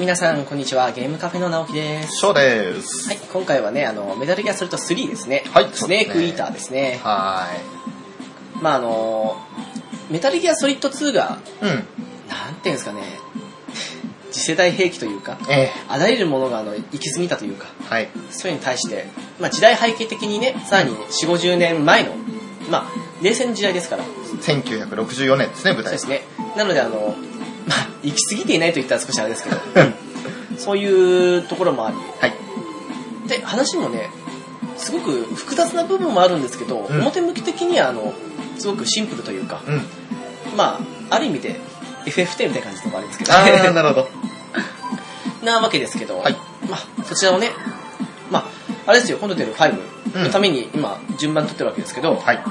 [0.00, 0.90] はい、皆さん、こんにちは。
[0.92, 2.16] ゲームカフェの直樹です。
[2.16, 3.06] ショーです。
[3.06, 5.44] はい、今回はね、あの、メタルギアソリッド3ですね。
[5.52, 6.98] はいスネークイーターですね。
[7.02, 7.46] は
[8.62, 9.36] まあ、あの、
[10.08, 11.38] メタルギアソリッド2が。
[11.60, 11.68] うん。
[11.68, 11.84] なん
[12.62, 13.02] ていうんですかね、
[14.30, 18.08] 次世代兵器というか、えあらゆるものがあの行き過ぎたというか、ー、はい。
[18.30, 19.04] そういうのに対して、
[19.38, 22.14] まあ、時代背景的にね、さらに4、50年前の、
[22.70, 26.22] まあ、冷戦の時代ですから、1964年ですね、舞台そうですね。
[26.56, 27.29] なので、あの、まあ、
[28.02, 29.56] 行き過ぎていないと言ったら少しあれですけど、
[30.58, 33.28] そういうところもあり、はい。
[33.28, 34.10] で、話もね、
[34.76, 38.14] すごく複雑な部分もあるんですけど、うん表向き的には、あの、
[38.58, 40.56] すごくシンプルというか、うん。
[40.56, 41.60] まあ、ある意味で
[42.06, 44.08] FF10 みたいな感じのとこありますけど、あー、なるほど。
[45.44, 46.36] なわけですけど、はい
[46.68, 47.50] まあ、そちらをね、
[48.30, 48.44] まあ、
[48.86, 52.42] あれですよ、今度出る5のために今、順番取ってるわけですけど、はい。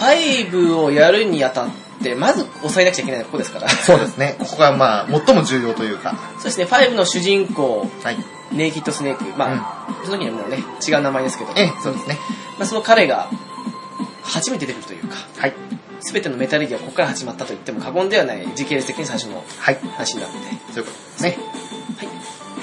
[0.00, 1.68] 5をやるにあたっ
[2.02, 3.68] て、まず押さえなくちゃいけないのはここですから。
[3.68, 4.36] そうですね。
[4.38, 6.14] ここがまあ、最も重要というか。
[6.36, 8.16] そうですね、5の主人公、はい。
[8.52, 12.18] ネイキッドスネーク、まあ、その時にはもうね、違う名前ですけど、ええ、そうですね。
[12.58, 13.30] まあ、その彼が
[14.24, 15.54] 初めて出てくるというか、はい。
[16.00, 19.78] すべてのメタルギアはここから始まったと言っても過言ではない時系列的に最初のはい。
[19.96, 21.38] 話になるので、そういうことですね。
[21.98, 22.08] はい。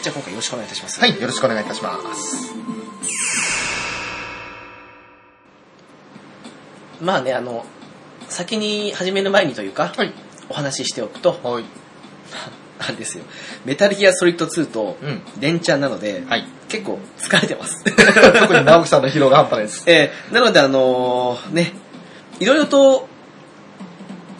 [0.02, 1.00] じゃあ今回よろしくお願いいたします。
[1.00, 1.22] はい。
[1.22, 3.77] よろしくお願いいたします。
[7.02, 7.66] まあね、あの、
[8.30, 10.14] 先に始める前にというか、はい。
[10.50, 11.66] お話ししておくと、はい。
[12.80, 13.24] あれですよ、
[13.66, 15.22] メタルギアソリッド2とうん。
[15.40, 16.48] 連チャンなので、はい。
[16.70, 17.84] 結構疲れてます。
[18.40, 19.84] 特に直樹さんの疲労が半端ないです。
[19.90, 21.74] えーなのであのーね、
[22.40, 23.08] いろいろと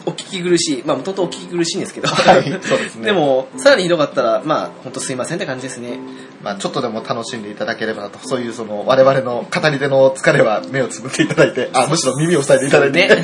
[0.08, 2.44] お聞き苦しい、まあもともとお聞き苦しいんですけど、はい。
[2.62, 3.04] そうですね。
[3.04, 5.98] で、も、さらにひどかったら、まあ、ほんとすいませんって感じですね。
[6.42, 8.18] まあちょっとでも楽しんでいただければなと。
[8.22, 13.08] そういうその、我々の語り手の疲れは目をつぶっていただいて、あ、むしろ耳を塞いでいただいて。
[13.08, 13.22] ね。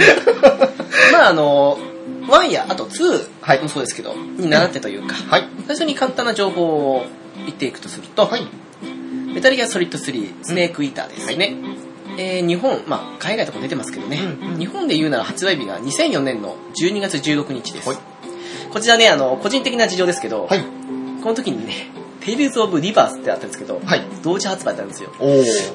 [1.12, 1.78] まあ、あの、
[2.26, 5.48] 1や、あと2はいもそうですけど、に習ってというか、はい。
[5.66, 7.06] 最初に簡単な情報を
[7.38, 8.46] 言っていくとすると、はい。
[9.34, 11.56] メタルギアソリッド3、スネークイーターですね。
[12.18, 17.88] えー日本、まあ、海外とか出てますけどね、うんうん日本で言うなら発売日が2004年の12月16日です。
[17.88, 17.98] はい
[18.74, 20.60] こちらね、あの、個人的な事情ですけど、はい。
[21.22, 21.86] この時にね、
[22.18, 24.02] テイルズ・オブ・リバースってあったんですけど、はい。
[24.24, 25.12] 同時発売だったんですよ。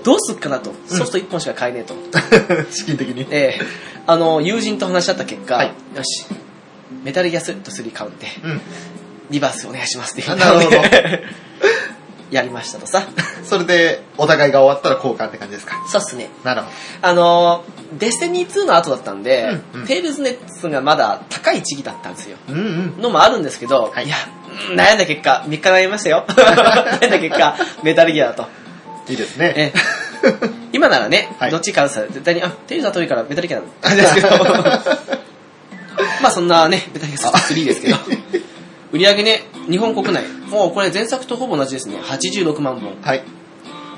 [0.03, 0.73] どうすっかなと。
[0.85, 1.95] ソフト1本しか買えねえと。
[2.71, 3.25] 資金的に。
[3.31, 3.65] ええ
[4.05, 6.25] あの、友人と話し合った結果、はいよし、
[7.05, 8.61] メタルギアソリッド3買うんで、うん。
[9.29, 11.23] リバースお願いしますって言あったのなるほどで、
[12.31, 13.03] やりましたとさ。
[13.43, 15.75] それで、お互いが終わったら交換って感じですか？
[15.87, 16.29] そうっすね。
[16.43, 16.67] なるほ
[17.01, 17.63] あの、
[17.97, 22.37] デスティニー2の後だったんで、うんうんテイルズネッツがまだ高い時期だったんですよ。
[22.47, 22.53] ど。
[22.53, 22.63] うんう
[22.99, 23.01] ん。
[23.01, 24.15] のもあるんですけど、はいい、や、
[24.69, 26.25] うん悩んだ結果、3日悩みましたよ。
[26.27, 28.47] 悩んだ結果、 メタルギアだと。
[29.07, 29.53] いいですね。
[29.55, 29.79] ええ
[30.73, 34.27] 今ならね、はいどっち買うさ、絶対に、あ、テイルズは遠いからメタルギアなんですけど、
[36.21, 37.97] まあそんなね、メタルギアソリッド3ですけど、
[38.91, 42.95] 売り上げね、日本国内、もうこれ前作とほぼ同じですね、86万本。
[43.01, 43.23] はい。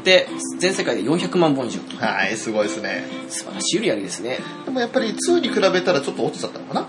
[0.04, 0.28] で、
[0.58, 1.80] 全世界で400万本以上。
[1.98, 3.06] はい、すごいですね。
[3.30, 4.40] 素晴らしい売り上げですね。
[4.66, 6.88] でもやっぱり2に比べたらちょっと落ちちゃったのかな？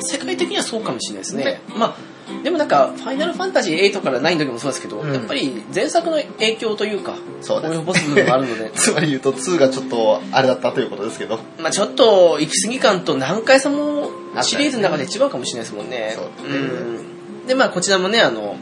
[0.00, 1.44] 世界的にはそうかもしれないですね。
[1.44, 11.40] ねまあ、でもなんか、ファイナルファンタジー8から9の時もそうですけど、うんやっぱり前作の影響というか、そうですね及ぼす部分もあるので、 つまり言うと2がちょっとあれだったということですけど。
[11.58, 14.10] まあちょっと行き過ぎ感と難解さも
[14.42, 16.14] シリーズの中で違うかもしれないですもんね。
[16.14, 17.09] そうねん
[17.50, 18.54] で、まあこちらもね、あの、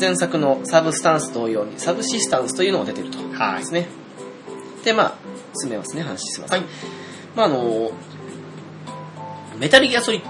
[0.00, 3.18] 前作のサブスタンス同様に、サブシスタンスというのが出てると。
[3.34, 3.88] はいですね。
[4.84, 5.14] で、まあ、
[5.60, 6.52] 進めますね、話します。
[6.52, 6.62] はい。
[7.34, 7.90] まああの、
[9.58, 10.22] メタルギアソリッ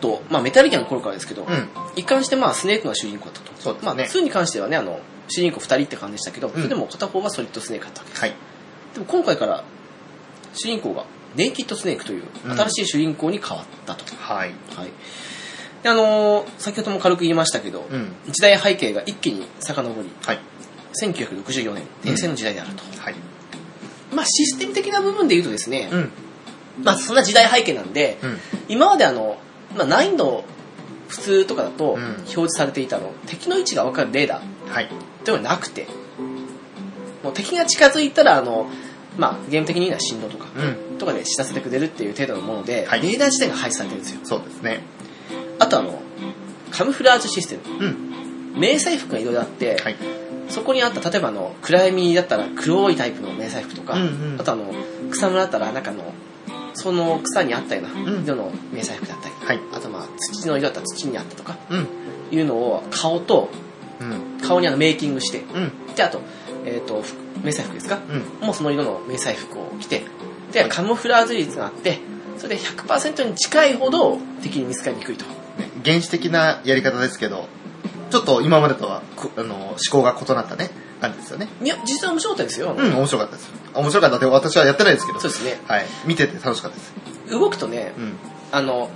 [0.00, 1.68] ド、まあメタルギアの頃からですけど、うん。
[1.94, 3.52] 一貫してまあスネークが主人公だったと。
[3.60, 4.98] そうですねまあ2に関してはね、あの、
[5.28, 8.22] 主人公2人って感じでしたけど、んそれでも片方はソリッドスネークだったわけです。
[8.22, 8.34] はい。
[8.94, 9.62] でも今回から
[10.54, 11.04] 主人公が
[11.36, 14.04] ネイキッドスネークといううん新しい主人公に変わったと。
[14.16, 14.50] はい。
[14.74, 14.90] はい。
[15.82, 18.12] で、あのー先ほども軽く言いましたけど、うん。
[18.30, 20.38] 時代背景が一気に遡り、はい。
[21.00, 22.82] 1964年、冷戦の時代であると。
[23.00, 23.14] はい。
[24.12, 26.10] まあシステム的な部分で言うとですね、うん。
[26.82, 28.38] まあそんな時代背景なんで、うん。
[28.68, 29.38] 今まであの、
[29.76, 30.44] まあ難易度
[31.08, 34.88] 普通とかだとうん表示されていたの、敵の位置が分かるレーダーはい。
[35.24, 35.86] ではなくて、
[37.22, 38.70] もう敵が近づいたら、あの、
[39.16, 40.98] まあ、ゲーム的に言うのは振動とか、うん。
[40.98, 44.20] とかで知らせてくれるっていう程度のもので、はいレーダー自体が配置されてるんですよ。
[44.24, 44.82] そうですね。
[45.58, 46.00] あとあの、
[46.70, 47.86] カムフラージュシステム。
[47.86, 47.88] う
[48.56, 48.60] ん。
[48.60, 49.96] 迷彩服がいろいろあって、はい。
[50.48, 54.04] そこにあった、例えばあの、暗闇だったら黒いタイプの迷彩服とか、うんう
[54.36, 54.72] んあとあの、
[55.10, 56.12] 草むらだったら、なんかあの、
[56.74, 59.60] その草にあったようなうん色の迷彩服だったり、はい。
[59.72, 61.86] あとまあ、土の色だったら土にあったとか、うん。
[62.30, 63.48] いうのを顔と、
[64.00, 64.40] うん。
[64.40, 65.94] 顔にあのメイキングして、うん。
[65.94, 66.20] で、あと、
[66.64, 67.98] えっ、と、服迷彩服ですか？
[68.40, 68.46] うん。
[68.46, 70.04] もうその色の迷彩服を着て、
[70.52, 71.98] で、カモフラージュ率があって、
[72.38, 75.24] それで100%に近いほど敵に見つかりにくいと。
[75.58, 77.48] ね原始的なやり方ですけど、
[78.10, 80.70] ちょっと今までとは、こあの、思考が異なったね、
[81.00, 81.48] 感じですよね。
[81.62, 82.74] いや、実際面白かったですよ。
[82.76, 83.50] うん、面白かったです。
[83.74, 85.20] 面白かったって私はやってないですけど。
[85.20, 85.60] そうですね。
[85.66, 85.86] はい。
[86.06, 86.92] 見てて楽しかったです。
[87.30, 88.12] 動くとね、うん。
[88.50, 88.90] あの、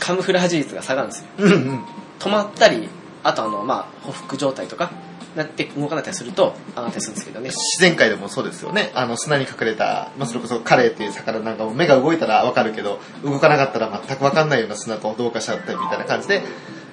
[0.00, 1.26] カムフラージュ率が下がるんですよ。
[1.38, 1.84] うんうん。
[2.18, 2.88] 止まったり、
[3.22, 4.90] あとあの、まあ、匍匐状態とか、
[5.38, 7.48] なって動かなかったりすると上がったりするんですけどね。
[7.50, 8.90] 自然界でもそうですよね。
[8.94, 16.42] あの、砂に隠れた、まあ、それこそカレイっていう魚なんかも目が動いたらわかるけど、動かなかったら全くわかんないような砂と同化しちゃったりみたいな感じで、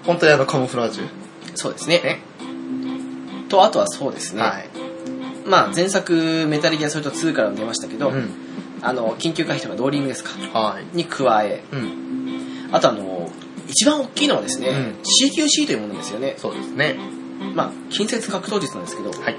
[0.05, 1.07] 本当にあの、カモフラージュ。
[1.55, 1.99] そうですね。
[1.99, 2.19] ね。
[3.49, 4.41] と、あとはそうですね。
[4.41, 4.69] はい。
[5.45, 8.29] まあ、前作、メタルギアソリッド2からも出ましたけど、うん。
[8.81, 10.31] あの、緊急回避とかローリングですか？
[10.59, 10.85] はい。
[10.95, 12.69] に加え、うん。
[12.71, 13.29] あとあの、
[13.67, 16.35] 一番大きいのはですね、うん CQC というものですよね。
[16.37, 16.97] そうですね。
[17.53, 19.37] まあ、近接格闘術なんですけど、はい。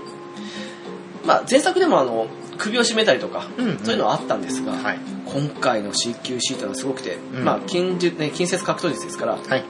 [1.25, 2.29] まあ、前作でもあの、
[2.59, 4.99] 首を絞めたりとか、うんうんそういうのはあったんですが、はい。
[5.27, 9.65] 今回の CQC というのはすごくて、うんまあ近術、ね、近接格闘術ですから、はい。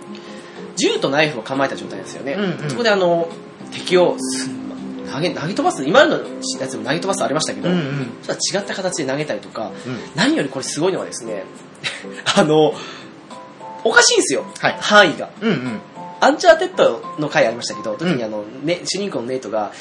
[0.76, 2.34] 銃とナイフを構えた状態ですよね。
[2.34, 3.28] うんうんそこであの、
[3.73, 4.49] 敵をす
[5.12, 6.19] 投げ投げ飛ばす、今の
[6.61, 7.82] やつも投げ飛ばすありましたけど、うんうん。
[7.82, 9.99] 違った形で投げたりとか、うん。
[10.14, 11.44] 何よりこれすごいのはですね、
[12.37, 12.75] あの、
[13.84, 15.31] おかしいんですよ、はい範囲が。
[15.40, 15.81] うんうん。
[16.20, 19.72] アンチャーテッドの回ありましたけど、時にあの、ね、主人公のネイトが、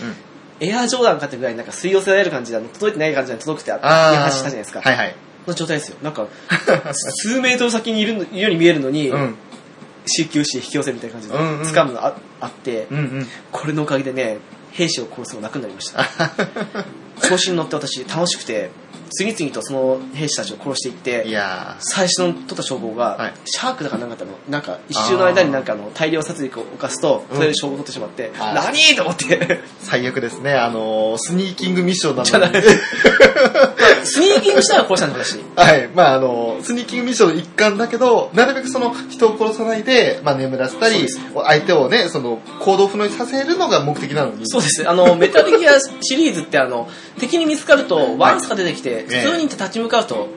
[0.60, 4.82] エアージョーダンかってぐらいになんか吸い寄せられる感じで、届いてない感じで届くってあ話したじゃないですか。
[4.82, 5.16] はいはい。
[5.48, 5.98] の状態ですよ。
[6.02, 6.28] なんか、
[6.94, 9.36] 数メートル先にいるのように見えるのに、うん。
[10.06, 12.88] CQC 引き寄せるみたいな感じで、掴むのああって。
[13.52, 14.38] これのおかげでね、
[14.72, 16.06] 兵士を殺すのが楽になりました。
[17.28, 18.70] 調子に乗って私楽しくて、
[19.10, 23.34] 次々とその兵士たちを殺していって、いや最初の取った称号が、はい。
[23.46, 27.36] シャークだかなんかだったの、なんか一周の間になんかあの大量殺戮を犯すと、うん。
[27.38, 30.54] それで称号を取ってしまって、あー何と思って、ー、 最悪ですね。
[30.54, 32.30] あのー、スニーキングミッションなのに。
[32.30, 32.52] じゃない。
[34.06, 35.40] スニーキングしたら殺したんだ話。
[35.56, 35.90] はい。
[35.90, 44.48] まあ、あの、スニーキングミッションの一環だけど、なるべくその人を殺さないで、まあ、眠らせたり相手をね、その、行動不能にさせるのが目的なのに。
[44.48, 44.88] そうです。
[44.90, 50.28] あの、メタルギアシリーズってあの、敵に見つかると、ワンスが出てきて、ええ普通に立ち向かうと、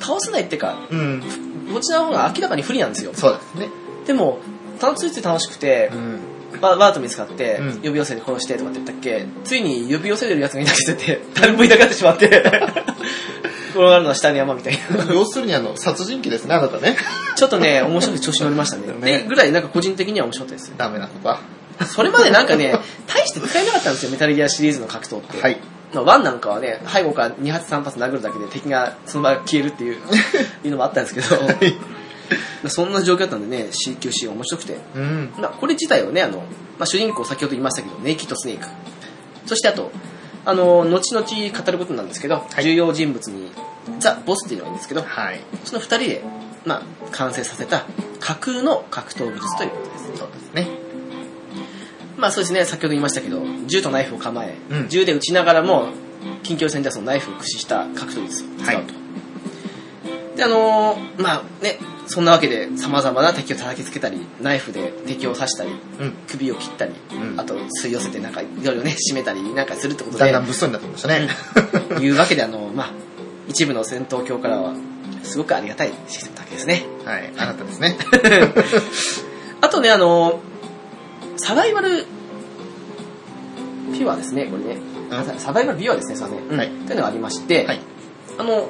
[0.00, 1.22] 倒せないっていうか、うん。
[1.72, 3.12] こちらの方が明らかに不利なんですよ。
[3.14, 3.68] そうですね。
[4.06, 4.38] でも、
[4.80, 6.20] 楽ついつい楽しくてう、ん。
[6.60, 12.26] ババート見つかって、うん呼び寄せて殺してとかって言ったっけ、ついに呼び寄せてる奴がいなくてて、 誰もいなくなってしまって、
[13.70, 15.04] 転がるのは下に山みたいな。
[15.14, 16.96] 要するに、あの、殺人鬼ですね、あなたね。
[17.36, 18.82] ちょっとね、面白くて調子乗りましたね。
[19.00, 20.74] ねで、ぐらいなんか個人的には面白かったですよ。
[20.76, 21.40] ダメなことは。
[21.86, 22.74] それまでなんかね、
[23.06, 25.40] 大して使えなかったんですよ、メタルギアシリーズの格闘って。
[25.40, 25.58] はい。
[25.94, 29.94] まあワンなんかはね、背後から2発3発殴るだけで敵がその場が消えるっていう
[30.64, 31.36] いうのもあったんですけど、
[32.68, 34.78] そんな状況だったんでね、CQC 面白くて。
[34.94, 35.32] うん。
[35.38, 36.38] まあ、これ自体はね、あの、
[36.78, 38.66] まあ、主人公先ほど言いましたけど、ネイキッドスネーク。
[39.46, 39.90] そしてあと、
[40.44, 43.50] あの、後々語ることなんですけど、い重要人物に、
[43.98, 45.40] ザ・ボスっていうのがいるんですけど、はい。
[45.64, 46.24] その二人で、
[46.64, 47.84] まあ、完成させた
[48.20, 50.18] 架空の格闘技術ということです。
[50.18, 50.68] そうですね。
[52.16, 55.88] まあそうですね、先ほど言いましたけど、銃とナイフを構え、うん銃で撃ちながらも、
[56.42, 58.72] 近距離戦ではそのナイフを駆使した格闘術を使うと。
[58.72, 58.84] はい
[60.36, 61.78] で、あのーまあね、
[62.12, 65.74] そんなわけで様々な敵を叩きつけたり、ナイフで敵を刺したり、う
[66.06, 66.12] ん。
[66.26, 71.28] 首を切ったり、うんあと吸い寄せてなんかいろいろね、締めたりなんかするってことでだんだ、ん物騒になってきましたね。
[72.04, 72.92] いうわけであの、まあ、
[73.46, 74.74] 一部の戦闘狂からは、
[75.22, 76.84] すごくありがたいシステムだけですね。
[77.04, 77.32] はい。
[77.36, 77.96] あなたですね。
[79.62, 80.40] あとね、あの、
[81.36, 82.06] サバイバル
[83.92, 84.80] ピュアですね、これね。
[84.84, 84.90] うん
[85.24, 87.80] ササバイバルビュアですね、すいませんはいというのがありまして、はい。
[88.38, 88.68] あの、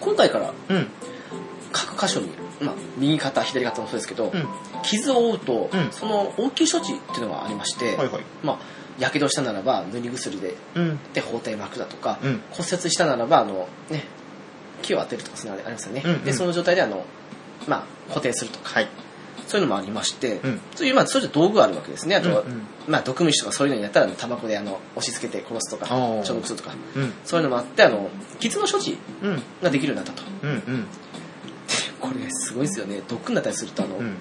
[0.00, 0.86] 今回からうん。
[1.72, 2.28] 各箇所に、
[2.60, 4.46] まあ、右肩、左肩もそうですけど、うん。
[4.82, 8.22] 傷を負うと、うんその応急処置っていうのがありまして、はいはい。
[8.42, 8.58] まあ、
[8.98, 10.98] やけどしたならば塗り薬でうん。
[11.12, 12.40] で包帯巻くだとか、うん。
[12.50, 14.04] 骨折したならばあの、ね、
[14.82, 17.04] 木を当てるとかそういうのありますよね、うんうんでその状態であの、
[17.66, 18.88] まあ、固定するとかはい。
[19.46, 27.12] そういうのもありまして、うんそういうまあそういう道具があるわけですねあとは、うんうんまあ、毒虫とかそういうのにやったらタバコであの押し付けて殺すとか消毒するとかうん。
[27.24, 29.42] そういうのもあってあの傷の処置うん。
[29.62, 30.50] ができるようになったとうん。
[30.50, 30.86] うん。
[32.00, 34.14] これすごいですよね毒になったりするとあの、うん。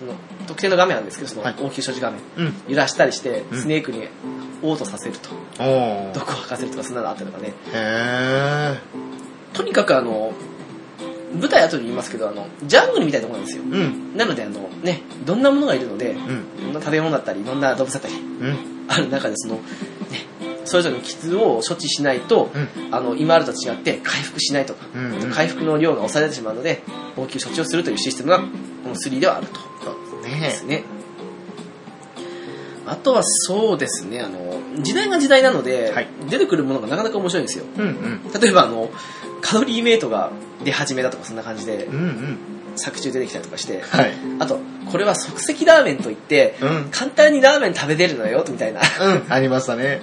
[0.00, 0.14] この
[0.48, 2.54] 特定の画面なんですけどそのはい応急処置画面、うん。
[2.68, 4.08] 揺らしたりしてうんスネークに
[4.62, 5.30] 嘔吐させると。
[6.14, 8.78] 毒を吐かせるとかそんなのあったりとかねへ
[9.52, 10.32] とにかくあの
[11.38, 13.74] 舞台後に言いますけどあのジャングルみたいなところなんですよー。
[13.74, 13.78] う
[14.14, 14.16] ん。
[14.16, 16.44] なのであのねいろんなものがいるのでいうん。
[16.64, 18.56] ろんな食べ物だったりいろんな動物だったりうん。
[18.88, 19.62] ある中でそのね
[20.64, 22.94] それぞれの傷を処置しないと、うん。
[22.94, 26.82] あの今までと違って回復しないとか、うんうん回復の量が抑えられてしまうので
[27.16, 28.44] 応急処置をするというシステムがこ
[28.88, 30.78] の3ではあるとでですね。
[30.78, 30.84] すね
[32.86, 38.40] あとはそうですねあの時代が時代なので、はい出てくるものがなかなか面白いんですようんうん。
[38.40, 38.90] 例えばあの
[39.40, 40.30] カロリーメイトが
[40.64, 42.38] 出始めだとかそんな感じでうんうん。
[42.76, 44.12] 作中出てきたりとかして、はい。
[44.38, 44.58] あと、
[44.90, 46.88] これは即席ラーメンといって、うん。
[46.90, 48.80] 簡単にラーメン食べれるのよ、みたいな。
[48.80, 50.00] うん、ありましたね。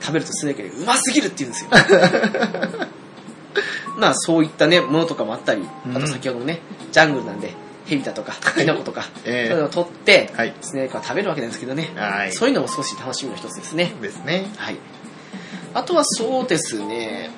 [0.00, 1.70] 食べるとスネークでうますぎるって言うんですよ。
[3.98, 6.60] まあそういったね、ものとかもあったり、うんあと先ほどのね、
[6.92, 7.54] ジャングルなんで、
[7.86, 11.90] ヘビだとか、キノコとか、ええそういうのを取って、はいスネークは食べるわけなんですけどね。
[11.96, 12.32] はい。
[12.32, 13.92] そういうのも少し楽しみの一つですね。
[14.02, 14.50] ですね。
[14.58, 14.76] はい。
[15.72, 17.30] あとはそうですね、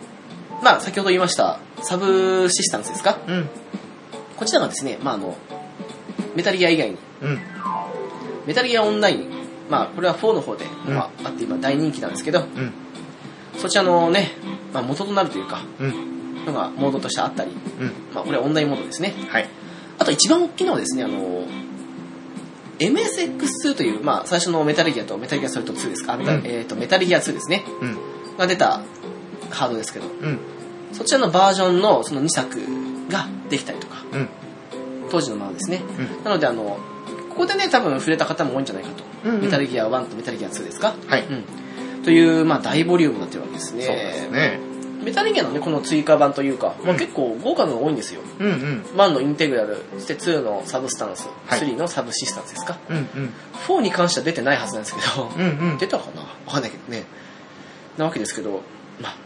[0.63, 3.19] まあ先ほど言いました、サブシスタンスですか？
[3.29, 3.49] うん。
[4.37, 5.37] こちらがですね、まああの、
[6.35, 7.41] メタルギア以外に、うん。
[8.47, 9.38] メタルギアオンライン、
[9.69, 12.73] まあこれは4の方で、うんまあ、あって今大人気なんですけど、うん。
[13.59, 14.33] そちらのね、
[14.73, 16.45] まあ、元となるというか、うん。
[16.47, 17.93] のがモードとしてあったり、うん。
[18.15, 19.15] まあこれはオンラインモードですね。
[19.29, 19.49] はい。
[19.99, 21.45] あと一番大きいのはですね、あの、
[22.79, 27.99] MSX2 という、まあ最初のメタルギアとメタルギアソリッド2ですか、あメタうんえーとメタルギア2ですね、うん。
[28.37, 28.83] が出た
[29.51, 30.39] ハードですけど、うん。
[30.93, 32.61] そちらのバージョンのその2作
[33.11, 34.29] ができたりとか、うん。
[35.11, 35.83] 当時のままですね。
[35.99, 36.25] うん。
[36.25, 36.79] なのであの、
[37.31, 39.08] ここでね、多分触れた方も多いんじゃないかと。
[39.25, 40.95] うんうんメタルギア1とメタルギア2ですか？
[41.07, 41.25] はい。
[41.27, 42.03] うん。
[42.05, 43.85] という、まあ大ボリュームになってるわけですね。
[43.85, 44.61] そうですね。
[45.05, 48.21] メタルギアのね、この追加版というか、まあ、うん結構豪華なのが多いんですよ。
[48.39, 48.83] うんうん。
[48.97, 52.79] 1のインテグラル、そして2のサブスタンス、はい3のサブシスタンスですか？
[52.89, 53.33] うんうん。
[53.69, 55.79] 4に関しては出てないはずなんですけど、うんうん。
[55.79, 56.23] 出たかな？
[56.23, 57.05] わかんないけどね。
[57.97, 58.63] なわけですけど、
[59.01, 59.17] まあ、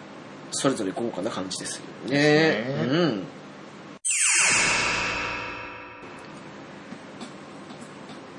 [0.50, 2.11] それぞれ豪華な感じですよね。
[2.11, 3.22] ですねうん。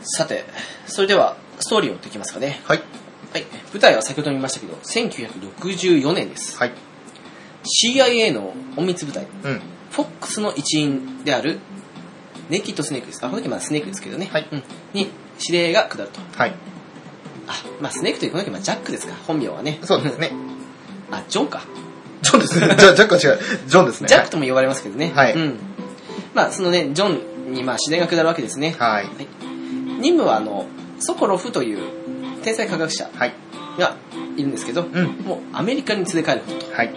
[0.03, 0.45] さて、
[0.86, 2.62] それでは、ストーリーを追っていきますかね。
[2.65, 2.83] はい。
[3.31, 3.45] はい。
[3.72, 6.57] 舞台は先ほども言いましたけど、1964年です。
[6.57, 6.74] はい。
[7.63, 9.62] CIA の隠密部隊、うん。
[9.91, 11.60] フォックスの一員である、
[12.50, 13.24] ネイキッドスネークです。
[13.24, 14.29] あ、この時まだスネークですけどね。
[14.31, 14.63] はいうん。
[14.93, 16.19] に、指令が下ると。
[16.38, 16.53] はい。
[17.48, 19.13] あ、まあスネークというこの時まあジャックですか？
[19.25, 19.79] 本名はね。
[19.83, 20.31] そうですね。
[21.12, 21.63] あ、ジョンか。
[22.22, 22.75] ジョンですね。
[22.77, 23.39] じゃあ、ジャックは違う。
[23.67, 24.07] ジョンですね。
[24.10, 25.12] ジャックとも呼ばれますけどね。
[25.15, 25.60] はいうん。
[26.33, 27.07] まあそのね、ジョ
[27.50, 28.75] ンにまあ指令が下るわけですね。
[28.77, 29.10] はい。
[30.03, 30.65] 任務はあの、
[31.00, 31.79] ソコロフという
[32.43, 33.33] 天才科学者はい。
[33.79, 33.95] が
[34.38, 35.05] いるんですけど、うん。
[35.25, 36.74] もうアメリカに連れ帰ることと。
[36.74, 36.93] はい。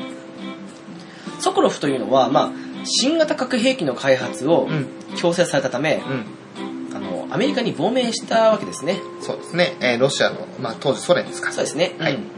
[1.38, 2.50] ソコロフというのは、まあ、
[2.84, 4.86] 新型核兵器の開発をうん。
[5.16, 6.96] 強制されたため、うん。
[6.96, 9.00] あの、アメリカに亡命したわけですね。
[9.20, 9.76] そうですね。
[9.80, 11.52] えーロシアの、まあ、当時ソ連ですか。
[11.52, 11.94] そうですね。
[11.98, 12.30] はいうん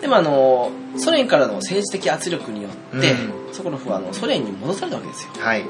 [0.00, 5.30] でもあの、ソ連からの政治的圧力によって、うソコロフはあのソ連に戻されたわけですよ。
[5.40, 5.64] はい。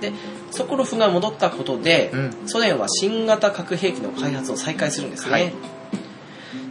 [0.00, 0.12] で、
[0.50, 2.48] ソコロフが戻ったことで、うん。
[2.48, 5.32] ソ連は新型核兵器の開発を再開するんですね。
[5.32, 5.52] はい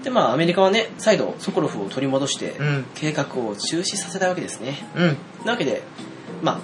[0.04, 2.86] で、まあ、アメリカはね、再度ソコロフを取り戻して、うん。
[2.96, 4.78] 計画を中止させたわけですね。
[4.96, 5.18] うん。
[5.46, 5.84] なわけで、
[6.42, 6.62] ま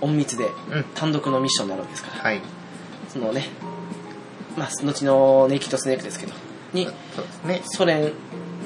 [0.00, 0.84] あ、隠密でうん。
[0.94, 2.40] 単独のミッションになるわけですから、はい。
[3.08, 3.48] そのね、
[4.56, 6.32] まあ、後のネイキッドスネークですけど、
[6.72, 6.86] に、
[7.44, 7.62] ね。
[7.64, 8.10] ソ連に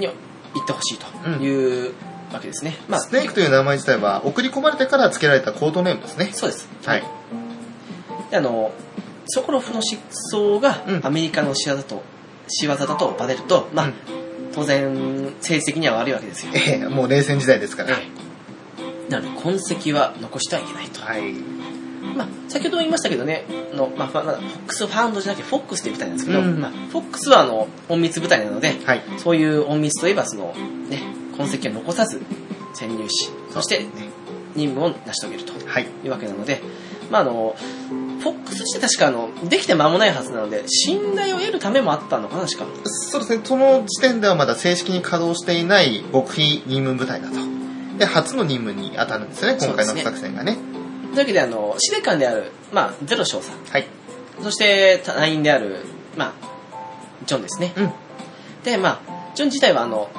[0.06, 1.95] 行ってほしいという
[2.33, 2.76] わけですね。
[2.88, 6.30] まあ、スネークという名前自体は送り込まれてから付けられたコードネームですね。
[6.33, 6.68] そうです。
[6.85, 7.04] はい。
[8.30, 8.73] であの、
[9.26, 10.00] ソコロフの失
[10.35, 12.02] 踪がうんアメリカの仕業と、
[12.49, 13.95] 仕業だとバレると、まあ、うん
[14.54, 14.95] 当然、
[15.40, 16.52] 政治的には悪いわけですよ。
[16.54, 17.90] ええもう冷戦時代ですから。
[17.90, 18.26] ええ
[19.11, 21.00] なので、痕跡は残してはいけないと。
[21.02, 21.33] はい。
[22.16, 29.02] まあ、先ほども言いましたけどね、あのまあ、まあフォックスファウンドじゃなくて、フォックスという部隊なんですけど、うんまあ、フォックスはあの隠密部隊なので、はい。
[29.18, 30.54] そういう隠密といえば、その、
[30.88, 31.02] ね、
[31.37, 32.23] 痕跡を残さず
[32.75, 33.87] 潜入し、そしてね。
[34.57, 35.87] 任務を成し遂げるとはい。
[36.05, 36.61] いうわけなので、
[37.11, 37.55] まあ、あの、
[38.21, 42.64] フォックスして確かあの、できて間もないはずなので、信頼を得るためもあったのかな、確か。
[42.85, 47.37] そうですね、その時点ではまだ正式に稼働していない極秘任務部隊だと。
[47.99, 50.55] で、初の任務に当たるんですよね、今回の作戦がね。
[50.55, 53.87] というわけで、あの、司令官である、まあ、ゼロ少佐、はい。
[54.43, 55.85] そして隊員である、
[56.16, 56.47] まあ、
[57.26, 57.73] ジョンですね。
[57.76, 57.93] うん。
[58.64, 60.11] で、まあ、ジョン自体はあの、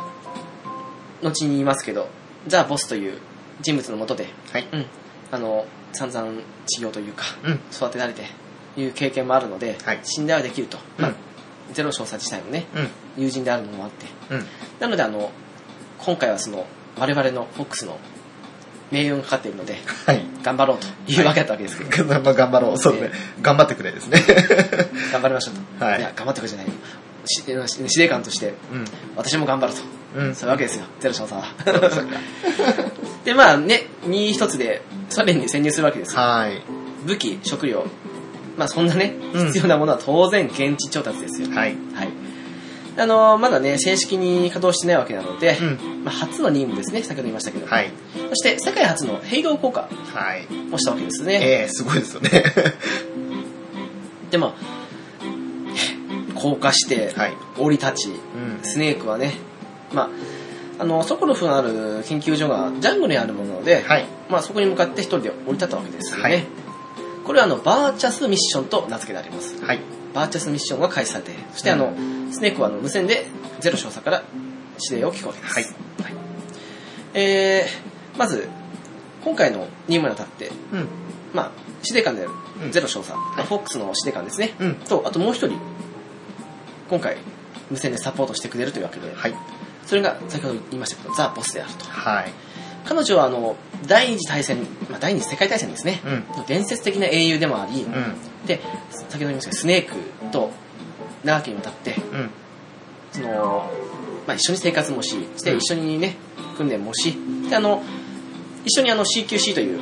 [1.22, 2.08] 後に言いますけど、
[2.48, 3.20] ザ・ボスという
[3.62, 4.68] 人物のもとで、はい。
[4.72, 4.86] うん、
[5.32, 6.32] あの、散々
[6.66, 7.60] 治療というか、うん。
[7.72, 8.24] 育てられて、
[8.78, 10.78] いう経験もあるので、はい信頼はできると。
[10.98, 11.74] まあうん。
[11.74, 12.66] ゼロ少佐自体もね、
[13.18, 13.24] うん。
[13.24, 14.06] 友人であるのもあって。
[14.30, 14.46] うん。
[14.80, 15.32] なので、あの、
[16.00, 16.66] 今回はその、
[16.98, 18.00] 我々のフォックスの
[18.92, 20.24] 名誉がかかっているので、はい。
[20.44, 22.78] 頑張ろうというわけだったわけですけど、 まあ頑張ろう。
[22.78, 23.12] そうですね。
[23.42, 24.24] 頑張ってくれですね。
[25.12, 25.84] 頑張りましょうと。
[25.86, 26.74] はいや、頑張ってくれじゃないよ。
[27.28, 28.54] し司令官として、
[29.16, 29.80] 私も頑張ると。
[30.16, 30.28] うん。
[30.28, 30.36] うん。
[30.36, 31.46] そういうわけですよ、ゼロ少佐は。
[33.26, 36.22] でまあね、身一つでソ連に潜入するわけですよ。
[36.22, 36.62] はい。
[37.06, 37.86] 武器、食料。
[38.58, 41.50] まあそんなね、うん必要なものは当然現地調達ですよ。
[41.50, 41.76] はい。
[41.94, 42.10] はい。
[43.00, 46.04] あのまだね、正式に稼働してないわけなので、うん。
[46.04, 47.68] まあ、初の任務ですね、先ほど言いましたけど。
[47.68, 47.92] はい。
[48.30, 49.82] そして、世界初のヘイロー効果
[50.16, 50.48] はい。
[50.74, 51.34] をしたわけですね。
[51.36, 52.44] ええすごいですよね。
[54.32, 54.77] で、まあ、
[56.38, 57.34] 降下して、はい。
[57.58, 58.64] 降り立ち、うん。
[58.64, 59.34] スネークはね、
[59.94, 60.10] まあ、
[60.80, 64.06] あの、ソコロフのある研究所がジャングルにあるもので、はい。
[64.30, 66.24] まあそこに向かって一人で降り立ったわけですよね。
[66.24, 66.46] はい
[67.28, 69.62] これはあの、バーチャスミッションと名付けられます。
[69.62, 69.82] はい。
[70.14, 71.94] バーチャスミッションが開始されて、そしてあの、
[72.32, 73.26] スネークはあの無線で
[73.60, 74.24] ゼロ少佐から
[74.90, 75.54] 指令を聞くわけです。
[75.54, 75.74] はいはい
[77.16, 78.48] えー、まず、
[79.26, 80.88] 今回の任務にあたって、うん。
[81.34, 81.52] まあ、
[81.84, 82.32] 司令官である
[82.64, 85.60] うんゼロ少佐、まあフォックスの司令官ですね、うんと、あともう一人、
[86.90, 87.18] 今回、
[87.70, 89.34] 無線でサポートしてくれるというわけで、はい。
[89.86, 91.86] それが先ほど言いましたけど、ザ・ボスであると。
[91.86, 92.32] はい。
[92.86, 96.46] 彼女はあの、第二次大戦、まあ、第二次世界大戦ですね、うん。
[96.48, 98.16] 伝説的な英雄でもあり、うん。
[98.46, 99.96] で、先ほど言いましたスネーク
[100.32, 100.52] と
[101.24, 102.30] 長きにわたって、うん。
[103.12, 103.70] その、
[104.26, 106.16] まあ、一緒に生活もし、して一緒にね、
[106.58, 107.18] 訓練もし、
[107.50, 107.84] で、あの、
[108.66, 109.82] 一緒にあの CQC という、う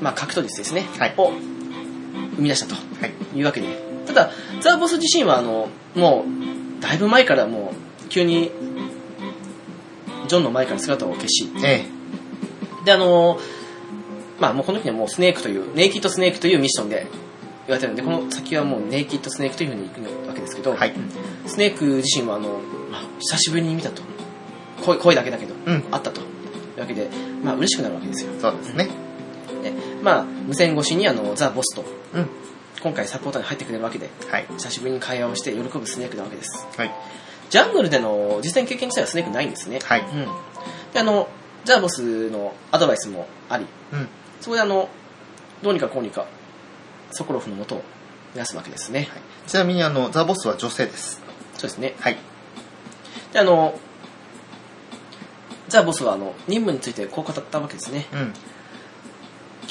[0.00, 1.32] まあ、格闘術ですね、はいを
[2.36, 3.38] 生み出したとはい。
[3.38, 4.30] いうわけで、ただ、
[4.60, 6.24] ザ・ボス自身は、あの、も
[6.78, 7.72] う、だいぶ前からも
[8.04, 8.50] う、急に、
[10.28, 11.84] ジョンの前から姿を消し、え
[12.84, 13.38] で、あの、
[14.40, 17.06] まあ、もうこの時にはもうスネークという、ネイキッドスネークというミッションで
[17.66, 20.76] 言われてるんで、この先はもうネイキッドスネークというふうに行くわけですけど、え。
[20.76, 20.94] はい。
[21.46, 24.02] スネーク自身はあの、まあ、久しぶりに見たと。
[24.84, 25.84] 声声だけだけど、うん。
[25.90, 26.20] あったと。
[26.20, 26.24] い
[26.76, 27.08] うわけで、
[27.42, 28.32] まあ嬉しくなるわけですよ。
[28.40, 28.88] そうですね。
[29.62, 31.84] で、まあ、無線越しにあの、ザ・ボスと、
[32.14, 32.28] うん。
[32.84, 34.46] 今回サポーターに入ってくれるわけで、はい。
[34.58, 36.66] 久しぶりに会話をして喜ぶスネークなわけです。
[36.76, 36.94] はい。
[37.48, 39.78] ジャングルでの実践経験自体はスネークないんですね。
[39.82, 40.02] はい。
[40.02, 40.28] うん。
[40.92, 41.30] で、あの、
[41.64, 43.64] ザ・ボスのアドバイスもあり、
[43.94, 44.08] うん。
[44.42, 44.90] そこであの、
[45.62, 46.26] どうにかこうにか、
[47.10, 47.78] ソコロフのもとを
[48.34, 49.08] 目指すわけですね。
[49.46, 51.22] ちなみに、あの、ザ・ボスは女性です。
[51.54, 51.94] そうですね。
[52.00, 52.18] はい。
[53.32, 53.78] で、あの、
[55.68, 58.08] ザ・ボスはあの、任務についてこう語ったわけですね。
[58.12, 58.34] うん。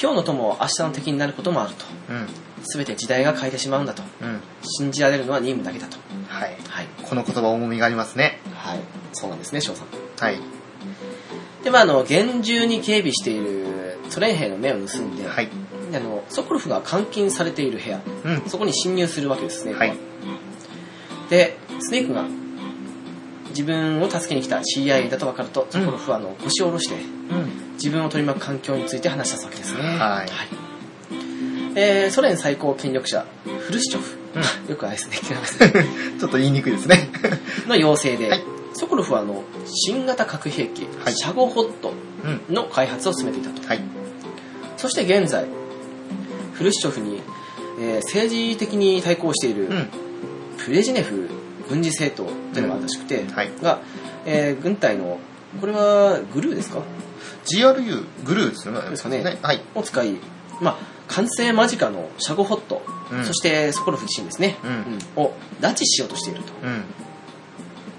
[0.00, 1.84] 今日の友は明日の敵になることもあると。
[2.10, 2.28] うん。
[2.66, 4.02] すべて時代が変えてしまうんだと。
[4.20, 4.40] うん。
[4.62, 5.98] 信じられるのは任務だけだと。
[6.28, 6.56] はい。
[6.68, 6.86] はい。
[7.02, 8.40] この言葉重みがありますね。
[8.54, 8.80] はい。
[9.12, 9.86] そうなんですね、翔さん。
[10.18, 10.38] はい。
[11.62, 15.48] で、まあ、あの、厳重に警備しているソ連兵の目を盗んで、はい。
[15.90, 18.42] であの、ソコロフが監禁されている部屋、うん。
[18.48, 19.74] そこに侵入するわけですね。
[19.74, 19.96] はい。
[21.30, 22.24] で、スネークが
[23.54, 27.74] 自分を助けに来た CIA だと分かると、ソコロフはあの腰を下ろしてうん。
[27.74, 29.80] 自分を取り巻く環境について話し出すわけですね。
[29.82, 30.28] はい
[31.76, 34.18] えーソ連最高権力者、フルシチョフ。
[34.68, 35.16] うよくあれですね、
[36.18, 37.08] ちょっと言いにくいですね。
[37.66, 38.44] の要請で、はい
[38.76, 41.92] ソコロフはあの新型核兵器、はいシャゴホット
[42.24, 42.54] うん。
[42.54, 43.66] の開発を進めていたと。
[43.68, 43.80] はい。
[44.76, 45.46] そして現在、
[46.54, 47.22] フルシチョフに、
[47.80, 49.88] えー政治的に対抗している、うん。
[50.58, 51.28] プレジネフ
[51.68, 53.50] 軍事政党というのがあるらしくて、はい。
[53.62, 53.80] が、
[54.26, 55.18] えー軍隊の、
[55.60, 56.80] これはグルーですか
[57.46, 58.90] ？GRU、グルーですよね。
[58.90, 59.60] ですかねはい。
[59.74, 60.16] を使い、
[60.60, 60.76] まあ、
[61.08, 64.56] 完成間近のシャゴホット、うんそしてソコロフ自身ですね、
[65.16, 66.52] うんを拉致しようとしていると。
[66.62, 66.84] うん。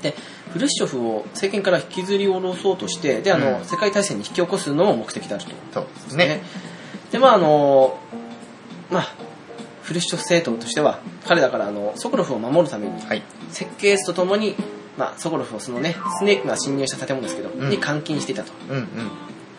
[0.02, 0.16] で、
[0.52, 5.52] フルシチョフを政権から引きずり下ろそうとして、で、あの、うん世界大戦に引き起こすのも目的であると。
[5.74, 6.42] そうですね。
[7.12, 7.98] で、まあ、あの、
[8.90, 9.16] まあ、
[9.84, 13.22] フルシチョフ政党としては、彼だから、あの、ソコロフを守るために、はい。
[13.50, 14.56] 設計図とともに、
[14.98, 18.52] まあ、ソコロフをそのね、スネークが侵入した建物ですけど、うんに監禁していたと。
[18.70, 18.88] うん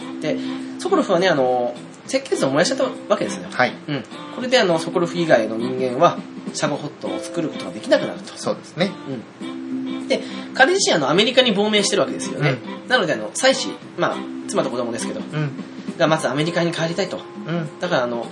[0.01, 0.21] うん。
[0.21, 0.37] で、
[0.79, 1.75] ソコロフはね、あの、
[2.07, 3.49] 設計図を燃やしちゃったわけですよ。
[3.51, 3.73] はい。
[3.89, 4.05] うん。
[4.35, 6.19] これで、あの、ソコロフ以外の人間は、
[6.55, 8.33] シャゴホットを作ることができなくなると。
[8.37, 8.93] そうですね。
[9.41, 10.09] うん。
[10.09, 10.23] で、
[10.55, 12.59] 彼自身、あの、アメリカに亡命してるわけですよね。
[12.89, 13.69] なので、あの、妻子、
[13.99, 14.17] まあ、
[14.49, 15.51] 妻と子供ですけど、うん。
[15.99, 17.19] がまずアメリカに帰りたいと。
[17.47, 17.81] うん。
[17.81, 18.27] だから、あの、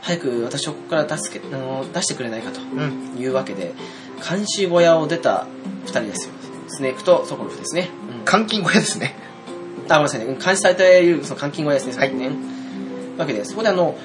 [0.00, 3.16] 早く私をここから出すけあの出してくれないかとうん。
[3.18, 3.74] いうわけで、
[4.28, 5.46] 監視小屋を出た
[5.84, 6.34] 二人ですよ。
[6.68, 7.90] スネークとソコロフですね。
[8.14, 9.16] うん監禁小屋ですね。
[9.88, 10.26] あ、ごめんなさいね。
[10.34, 11.96] 監視されているその監禁小屋ですね。
[11.96, 12.30] はいそこね。
[13.18, 13.96] わけで、そこであの、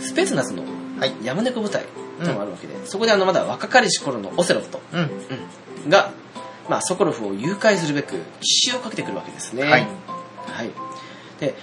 [0.00, 0.62] スペツナズの
[0.98, 1.14] はい。
[1.22, 1.84] 山猫部隊
[2.18, 5.10] というのがあるわけで、そこであの、まだ若かりし頃のオセロット、うん。
[5.84, 6.12] うん、が、
[6.68, 9.64] まあ、ソコロフを誘拐するべく奇襲をかけてくるわけですね。
[9.64, 9.86] はい。
[10.46, 10.70] はい。
[11.40, 11.56] で、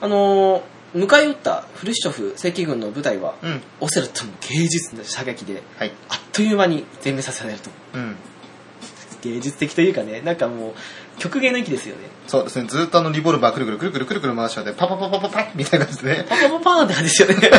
[0.00, 3.62] あのー迎え撃ったフルシチョフ正規軍の部隊は、うん。
[3.80, 5.92] オセロットの芸術の射撃で、はい。
[6.08, 7.70] あっという間に全滅させられると。
[7.94, 8.16] うん。
[9.22, 10.74] 芸術的というかね、なんかもう、
[11.18, 12.02] 曲芸の域ですよね。
[12.26, 12.68] そうですね。
[12.68, 16.26] ずっとあのリボルバーくるくるくるくるくるくる回しちゃって、パパパパパパッみたいな感じでね。
[16.28, 17.34] パパパパーンって感じですよね。
[17.34, 17.52] という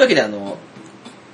[0.00, 0.56] わけで、あの、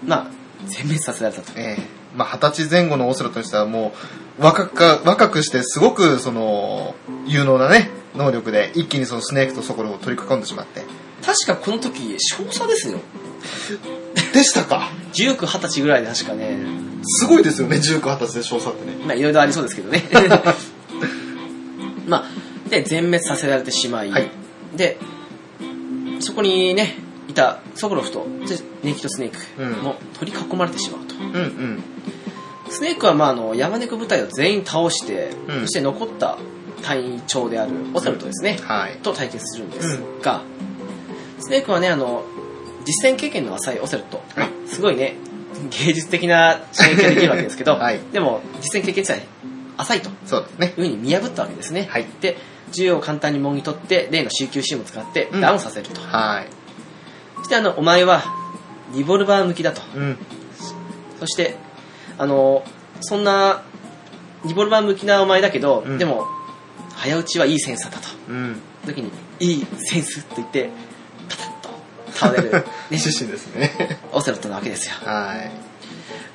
[0.04, 0.26] まあ、
[0.66, 1.52] 全滅させられたと。
[1.56, 3.92] ええまあ、二十歳前後のオセロットにしてはも
[4.38, 6.94] う、若くか、若くしてすごく、その、
[7.26, 10.82] 有能なね、能力で、一気にそのスネークとソコロを取り囲んでしまって。
[11.24, 12.98] 確かこの時、少佐ですよ。
[14.32, 16.58] でしたか？19、20歳ぐらいで確かね、
[17.02, 18.96] すごいですよね、19、20歳で少佐ってね。
[19.04, 20.02] まあいろいろありそうですけどね。
[22.06, 24.30] まあ、で、全滅させられてしまい、はい
[24.74, 24.98] で、
[26.20, 26.94] そこにね、
[27.28, 31.14] いたソコロフとでネイキッドスネーうんクも取り囲まれてしまうと。
[31.16, 31.82] うんうん。
[32.68, 36.38] スネークはまああの山猫部隊を全員倒して、うんそして残った
[36.82, 38.96] 隊長であるオセロットですね、はい。
[38.98, 40.42] と対決するんですが、
[41.38, 42.24] スネークはね、あの、
[42.84, 44.22] 実践経験の浅いオセロット。
[44.34, 45.16] はいすごいね、
[45.84, 49.22] 芸術的な刺激ができるわけですけど、 はいでも、実践経験自体
[49.76, 50.10] 浅いと。
[50.26, 50.66] そうですね。
[50.68, 51.88] いうふうに見破ったわけですね。
[51.90, 52.38] はいで、
[52.70, 56.00] 銃を簡単にもぎ取って、例の CQ シーンを使ってうんダウンさせると。
[56.00, 56.46] はい。
[57.38, 58.22] そして、あの、お前は、
[58.94, 59.82] リボルバー向きだと。
[59.94, 60.18] うん。
[61.18, 61.56] そして、
[62.18, 62.64] あの、
[63.00, 63.62] そんな、
[64.44, 66.26] リボルバー向きなお前だけど、うんでも、
[67.00, 68.08] 早打ちはいいセンサーだと。
[68.28, 68.60] うん。
[68.86, 69.10] 時に、
[69.40, 70.70] いいセンスって言って、
[71.30, 73.98] パタッと倒れる、 ね、趣旨ですね。
[74.12, 74.96] オセロットなわけですよ。
[75.02, 75.50] はい。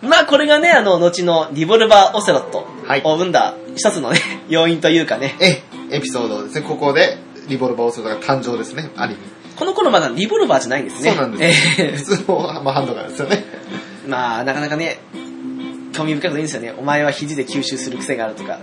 [0.06, 6.62] まあ、これがね、あの、後のリボルバーオセロットはいを生んだ一つのね、 要因というかね、え、エピソードですね。
[6.62, 8.90] ここで、リボルバーオセロが誕生ですね。
[8.96, 9.22] ある意味。
[9.56, 11.12] この頃まだリボルバーじゃないんですね。
[11.12, 11.82] そうなんです。
[11.82, 13.46] え普通の、まあ、ハンドガンですよね。
[14.06, 15.00] ー まあ、なかなかね、
[15.96, 16.74] 興味深いこといいんですよね。
[16.78, 18.60] お前は肘で吸収する癖があるとか、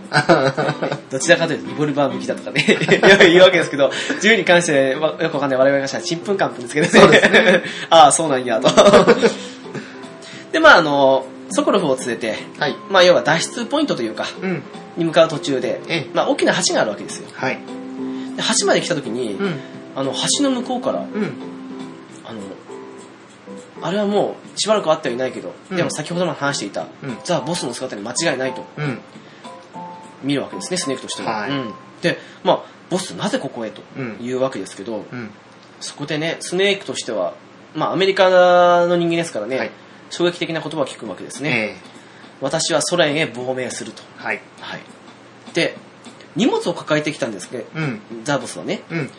[1.10, 2.64] どちらかというとリボルバー向きだとかね、
[3.30, 3.90] 言うわけですけど、
[4.20, 6.92] 銃に関してわよくわかんない我々がしたらちんぷんかんぷんですけどね。
[6.92, 8.68] そうですね ああ、そうなんや、と。
[10.52, 12.76] で、まあ、あの、ソコロフを連れて、はい。
[12.90, 14.62] まあ、要は脱出ポイントというか、うん。
[14.96, 17.28] に向かう途中でええ、まあ、大きな橋があるわけですよ。
[17.32, 17.58] はい。
[18.36, 19.54] で橋まで来た時に、うん。
[19.96, 21.51] あの、橋の向こうから、うん。
[23.82, 29.00] あれはもうしばらく会ってはいないけど、うんでも先ほども話していた、うんザ・ボスの姿に間違いないとうん。
[30.22, 31.40] 見るわけですね、スネークとしては。
[31.40, 35.30] はいうんで、まあ、ボスなぜここへとうんいうわけですけど、うん。
[35.80, 37.34] そこでね、スネークとしては、
[37.74, 38.28] まあ、アメリカ
[38.86, 39.70] の人間ですからね、はい
[40.10, 41.50] 衝撃的な言葉を聞くわけですね。
[41.50, 41.76] え
[42.42, 44.02] 私はソ連へ亡命すると。
[44.20, 44.40] えはい。
[44.60, 44.80] はい。
[45.54, 45.76] で、
[46.36, 48.00] 荷物を抱えてきたんですけど、うん。
[48.24, 49.10] ザ・ボスはね、うん。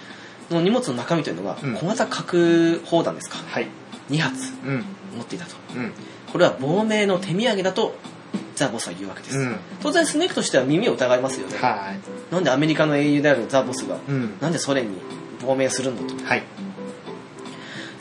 [0.49, 3.37] その荷物の中身というのが、うん小型核砲弾ですか。
[3.37, 3.67] はい。
[4.09, 4.85] 2発うん。
[5.17, 5.55] 持っていたと。
[5.75, 5.91] うん。
[6.31, 7.95] これは亡命の手土産だと
[8.55, 9.55] ザ・ボスは言うわけです、うん。
[9.81, 12.33] 当然スネークとしては耳を疑いますよね、はい。
[12.33, 14.37] なんでアメリカの英雄であるザ・ボスが、うん。
[14.41, 14.97] なんでソ連に
[15.45, 16.43] 亡命するんだとはい。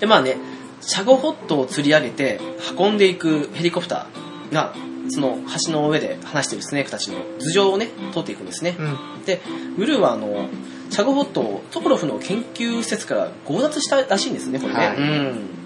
[0.00, 0.36] でまあね
[0.80, 2.40] シャゴホットを釣り上げて
[2.76, 4.74] 運んでいくヘリコプターが
[5.08, 8.82] その橋の上で話しているスネークたちの頭上をね通っていくんですね、う
[9.20, 9.24] ん。
[9.24, 9.40] で
[9.76, 10.48] ブルーはあの
[10.90, 15.62] シャゴホットをトコロフの研究施設から強奪したらしいんですねこれね、はいうん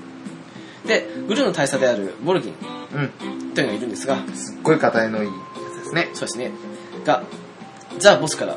[0.86, 2.54] でブルーの大佐であるボルギン
[2.94, 3.54] うん。
[3.54, 5.32] というのがいるんですがすっごい硬いのいいや
[5.72, 6.08] つですね。
[6.14, 6.52] そうですね。
[7.04, 7.24] が、
[7.98, 8.56] ザ・ボスから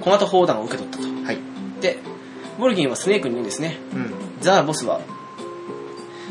[0.00, 1.04] 小型砲弾を受け取ったと。
[1.24, 1.38] はい。
[1.80, 1.98] で、
[2.58, 3.78] ボルギンはスネークに言うんですね。
[3.92, 4.14] うん。
[4.40, 5.00] ザ・ボスは、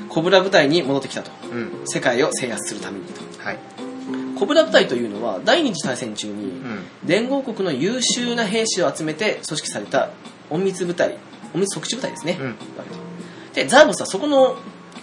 [0.10, 1.32] コブラ部隊に戻ってきたと。
[1.52, 1.72] うん。
[1.86, 3.22] 世界を制圧するためにと。
[3.44, 3.60] はい。
[4.40, 6.86] コブラ部隊というのは、第二次大戦中にう、ん。
[7.06, 10.10] 連合国の優秀な兵士を集めて組織された
[10.52, 11.18] 隠密部隊、
[11.54, 12.38] 隠密即地部隊ですね。
[12.40, 12.48] うん。
[12.48, 12.54] わ
[13.54, 14.56] けでで、ザ・ボスはそこの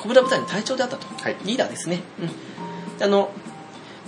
[0.04, 1.06] コブラ部隊の隊長であったと。
[1.06, 1.36] はい。
[1.46, 2.02] リーダーですね。
[2.20, 2.98] うん。
[2.98, 3.30] であの、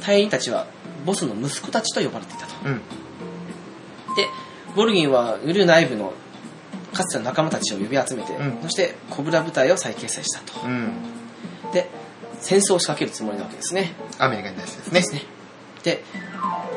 [0.03, 0.67] 隊員たちは、
[1.07, 2.53] ボスの息子たちと呼ばれていたと。
[2.67, 2.77] うん。
[4.15, 4.29] で、
[4.75, 6.13] ボルギンはウルー内部の
[6.93, 10.67] かつての仲間たちを呼び集めて、うんそしてコブラ部隊を再結成したと。
[10.67, 10.93] うん。
[11.73, 11.89] で、
[12.41, 13.95] 戦争を仕掛けるつもりなわけですね。
[14.19, 15.01] アメリカに対してですね。
[15.01, 15.23] ですね。
[15.83, 16.05] で、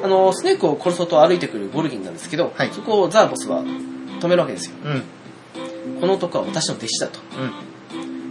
[0.01, 4.77] あの、スネークを殺そうと歩いてくるボルギンなんですけど、はいそこをザーボスは止めるわけですよ。
[4.85, 5.99] うん。
[5.99, 7.19] この男は私の弟子だと。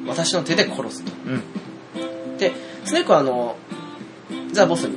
[0.08, 0.16] うん。
[0.16, 1.12] 私の手で殺すと。
[1.26, 2.38] うん。
[2.38, 2.52] で、
[2.84, 3.56] スネークはあの、
[4.52, 4.96] ザ・ボスに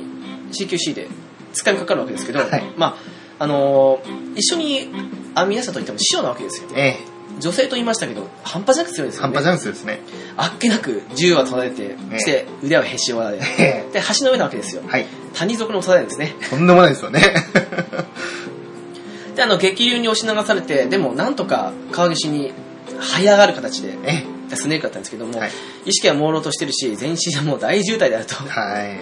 [0.52, 1.08] CQC で
[1.52, 2.96] 使いかかるわけですけど、はいま
[3.38, 4.00] あ、あの
[4.34, 4.88] 一緒に
[5.34, 6.68] 編み出したといっても師匠なわけですよ。
[6.76, 6.96] え
[7.40, 9.22] 女性と言いましたけど、半端じゃなく強いですえ。
[9.22, 9.34] よね。
[9.34, 10.00] 半端じゃんすですね。
[10.36, 14.90] あっけなく銃は取られて、えして腕はへし折られ、えで、橋の上なわけですよえ。。
[14.90, 15.06] はい。
[15.34, 16.34] 谷底の長なんですね。
[16.50, 17.20] とんでもないですよね。
[19.34, 22.52] で、あの、激流に押し流されて、でもなんとか川岸に
[23.00, 24.24] 這い上がる形で、え
[24.56, 25.50] スネークだったんですけども、はい
[25.84, 28.34] 意識は朦朧としてるし、全身はもう大渋滞であると。
[28.44, 28.48] え。
[28.48, 28.98] はい。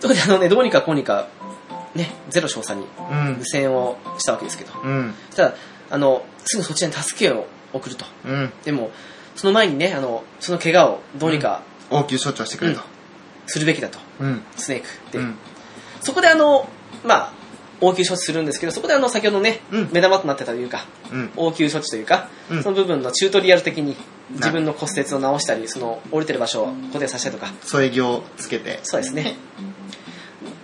[0.00, 1.28] ということで、あのね、どうにかこうにか、
[1.94, 3.44] ね、ゼロ少佐にうん無。
[3.44, 5.14] 線をしたわけですけど、うん。
[5.34, 5.54] たら、
[5.90, 8.04] あの、すぐそちらに助けを送ると。
[8.24, 8.52] うん。
[8.64, 8.90] でも、
[9.36, 12.80] その前にね、あの、その怪我をどうにか応急処置をしてくれと。
[13.46, 14.42] するべきだと、うん。
[14.56, 15.34] スネークで、うん。
[16.00, 16.68] そこであの、
[17.04, 17.32] まあ、
[17.82, 21.30] 応急処置するんですけど、そこであの、先ほどね、うん目玉となってたというか、うん。
[21.36, 23.96] 応急処置というか、うんその部分のチュートリアル的に
[24.30, 28.80] 自分の骨折を直したり、その折れてる場所を固定させたりとか、添え木をつけて。
[28.84, 29.36] そうですね。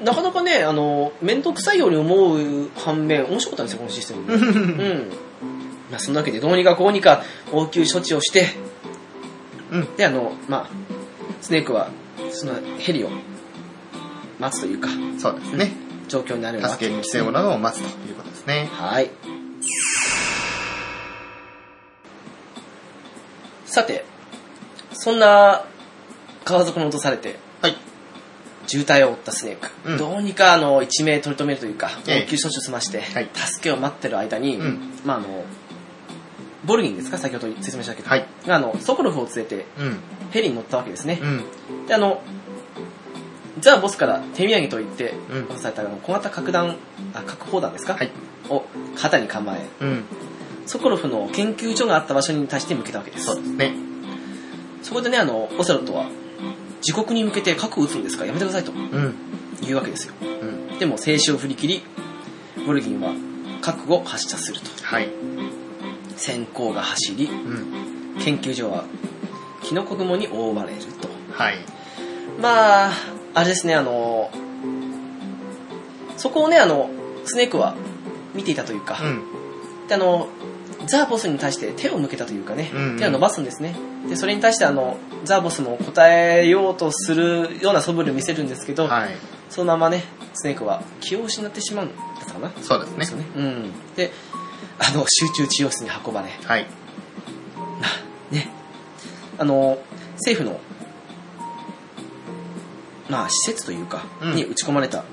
[0.03, 4.33] なかなかね、あの、面倒くさいように思う反面、面白かったんですよ、このシステム。
[4.33, 4.37] う。
[4.37, 5.09] うんん。
[5.91, 8.47] まあ、そんなわけで、どうにかこうにか応急処置をして、
[9.73, 9.97] うん。
[9.97, 10.71] で、あの、まあ、
[11.41, 11.91] スネークは、
[12.31, 13.11] そのヘリを
[14.39, 15.88] 待つというか、そうですね。
[16.09, 18.69] 状況になるわ助けに来けですねてもらうのを待つということですね。
[18.73, 19.11] はい。
[23.67, 24.05] さて、
[24.93, 25.65] そんな
[26.45, 27.77] 川底に落とされて、はい。
[28.67, 35.45] 渋滞を負ったスネーク、うんどうにかあの一命取り留めるというか、ええ応急処置を済まして、はい助けを待ってる間に、うんまああの、
[36.65, 37.19] ボルギンですか？
[37.19, 38.09] 先ほど説明したけど。
[38.09, 38.27] はい。
[38.47, 39.99] があの、ソコロフを連れてうん。
[40.31, 41.19] ヘリに乗ったわけですね。
[41.23, 41.87] うん。
[41.87, 42.21] で、あの、
[43.61, 46.77] ザ・ボスから手土産と言ってうん渡されたあの小型核弾、
[47.15, 47.95] あ、核砲弾ですか？
[47.95, 48.11] はい。
[48.49, 48.65] を
[48.97, 50.05] 肩に構え、うん。
[50.67, 53.27] ソコロフの研究所があった場所に対して向けたわけです。
[53.27, 53.75] そうですね。
[54.83, 56.07] そこでね、あの、オセロットは、
[56.87, 58.23] 自国に向けて核を撃つんですか？
[58.23, 59.15] らやめてくださいとうん。
[59.61, 60.15] 言うわけですよ。
[60.21, 60.79] うん。
[60.79, 61.83] でも、静止を振り切り、
[62.67, 63.13] ボルギンは
[63.61, 64.67] 核を発射すると。
[64.83, 65.09] はい。
[66.17, 68.21] 閃光が走り、うん。
[68.21, 68.85] 研究所は
[69.63, 71.09] キノコ雲に覆われると。
[71.33, 71.59] はい。
[72.41, 72.93] まあ、
[73.39, 74.31] あれですね、あの、
[76.17, 76.91] そこをね、あの、
[77.25, 77.77] スネークは
[78.35, 79.87] 見ていたというか、うん。
[79.87, 80.29] で、あの、
[80.87, 83.77] ザ・ボスに対して手を向けたというかね、うんうん手を伸ばすんですね。
[84.09, 89.11] で、それに対してあの、ザ・ボスも答えようとするような素振りを見せるんですけど、はい。
[89.51, 90.03] そのままね、
[90.35, 92.51] スネークは気を失ってしまうんだったかな。
[92.61, 93.19] そうですねですよ。
[93.19, 93.25] ね。
[93.37, 93.95] うん。
[93.95, 94.11] で、
[94.81, 96.67] あの、集中治療室に運ばれ、はい。
[98.33, 98.49] ね、
[99.39, 99.79] あの、
[100.17, 100.61] 政府の、
[103.09, 105.05] まあ、施設というか、うんに打ち込まれた、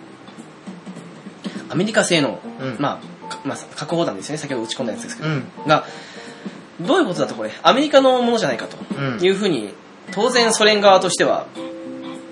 [1.70, 5.46] アメリカ製の、うんまあ、かまあ、核砲弾ですね、先ほど打ち込んだやつですけど、うん。
[5.68, 5.86] が、
[6.82, 9.74] どういうことだとこれ、アメリカのものじゃないかとうんいうふうに、
[10.12, 11.48] 当然ソ連側としては、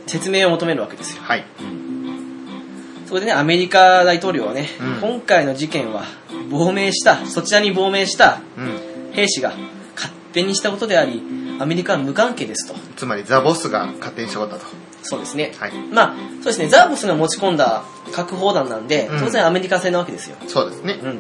[0.06, 1.23] 説明を求めるわけですよ。
[1.23, 1.45] はい。
[3.06, 6.04] そこでね、アメリカ大統領はね、うん今回の事件は、
[6.49, 9.13] 亡命した、そちらに亡命したうん。
[9.13, 9.54] 兵士が
[9.95, 11.21] 勝手にしたことであり、
[11.60, 12.76] アメリカは無関係ですと。
[12.95, 14.65] つまりザ・ボスが勝手にしたことだと。
[15.04, 15.54] そうですね。
[15.60, 15.74] はい。
[15.92, 20.38] まあ、そうですね、ザーボスが持ち込んだ核砲弾なんで、うん当然アメリカ製なわけですよ。
[20.48, 21.00] そうですね。
[21.02, 21.20] うん。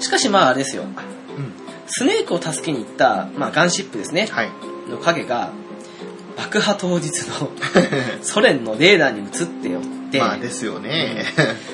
[0.00, 0.94] しかしまああれですよ、うん。
[1.86, 4.50] スネークを助けに行った、まあガンシップですね、はい。
[4.90, 5.52] の影が、
[6.36, 7.50] 爆破当日の
[8.22, 11.24] ソ連のレーダーに映ってよって、まあですよね。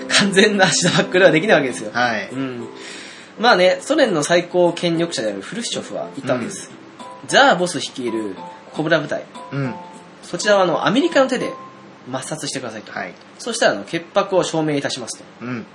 [0.08, 1.90] 完全な足場ックルはできないわけですよ。
[1.92, 2.28] はい。
[2.32, 2.68] うん。
[3.38, 6.70] まあね、ソ連の最高権力者であるフルシチョフは言ったわけです。
[7.26, 8.36] ザーボス率いる
[8.72, 9.74] コブラ部隊、うん。
[10.24, 11.52] そちらはあのアメリカの手で
[12.10, 12.92] 抹殺してくださいと。
[12.92, 13.14] はい。
[13.38, 15.24] そしたらあの潔白を証明いたしますと。
[15.42, 15.66] うん。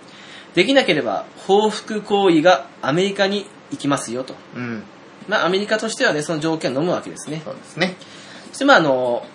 [0.56, 4.36] できなければ報復行為がアメリカに行きますよと。
[4.56, 4.84] うん。
[5.28, 7.42] まあアメリカとしてはね、その条件を飲むわけですね。
[7.44, 7.96] そうですね。
[8.50, 9.26] そしてまああの、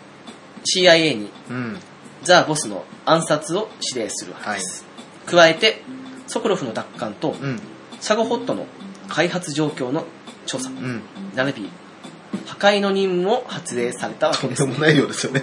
[0.65, 1.79] CIA にうん。
[2.23, 4.87] ザ・ボスの暗殺を指令するわけです。
[5.27, 5.83] 加えて、
[6.27, 7.61] ソコロフの奪還とうん。
[8.01, 8.67] サゴホットの
[9.09, 10.05] 開発状況の
[10.47, 11.03] 調査、うん。
[11.35, 11.71] 並び
[12.47, 14.73] 破壊の任務を発令されたわとけです、ね。
[14.73, 15.43] んでもないようですよね。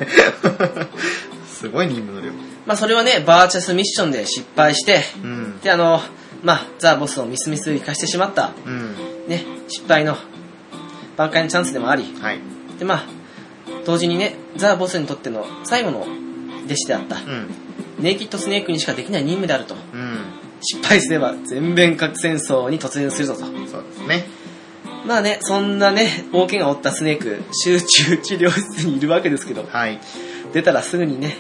[1.48, 2.32] すごい任務の量。
[2.66, 5.60] まあそれはね、バーチャスミッションで失敗して、うん。
[5.62, 6.02] であの、
[6.44, 8.96] まあザ・ボスをミスミス生かしてしまった、うん。
[9.28, 10.18] ね、失敗の
[11.18, 12.40] 挽回のチャンスでもあり、はい。
[12.80, 13.06] でまあ、
[13.86, 16.02] 同時にね、ザ・ボスにとっての最後の
[16.66, 17.50] 弟子であった、うん。
[18.00, 19.76] ネイキッドスネークにしかできない任務であると。
[19.76, 20.18] うん。
[20.62, 23.42] 失敗すれば全面核戦争に突入するぞと。
[23.42, 24.28] そうですね。
[25.12, 30.00] まあね、そんなね、大怪我を負ったスネーク、集中治療室にいるわけですけど、はい。
[30.54, 31.36] 出たらすぐにね、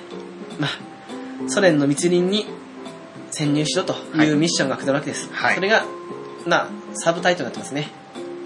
[0.59, 2.47] まあ、ソ連の密林に
[3.31, 5.29] 潜入しろというミッションが下るわけです。
[5.31, 5.85] はいそれが、
[6.45, 7.87] まあ、サブタイトルになってますね。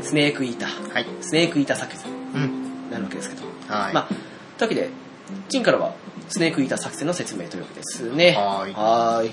[0.04, 0.94] スネークイーター。
[0.94, 1.08] はい。
[1.22, 2.84] スネークイーター作戦うん。
[2.84, 3.42] になるわけですけど。
[3.68, 3.94] はい。
[3.96, 4.08] まあ、
[4.60, 4.90] というわけで、
[5.50, 5.96] チンからは、
[6.30, 8.36] スネークイーター作戦の説明というわけですね。
[8.38, 9.32] はーいはーい。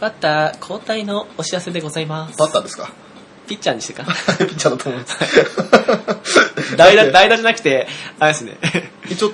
[0.00, 2.38] バッター交代のお知らせでございます。
[2.38, 2.90] バッターですか？
[3.46, 4.04] ピッチャーにしてか
[4.38, 5.10] ピッチャーだと思うんで
[6.24, 6.76] す。
[6.76, 7.86] 代打、代打じゃなくて、
[8.18, 8.56] あれですね。
[9.10, 9.32] 一応、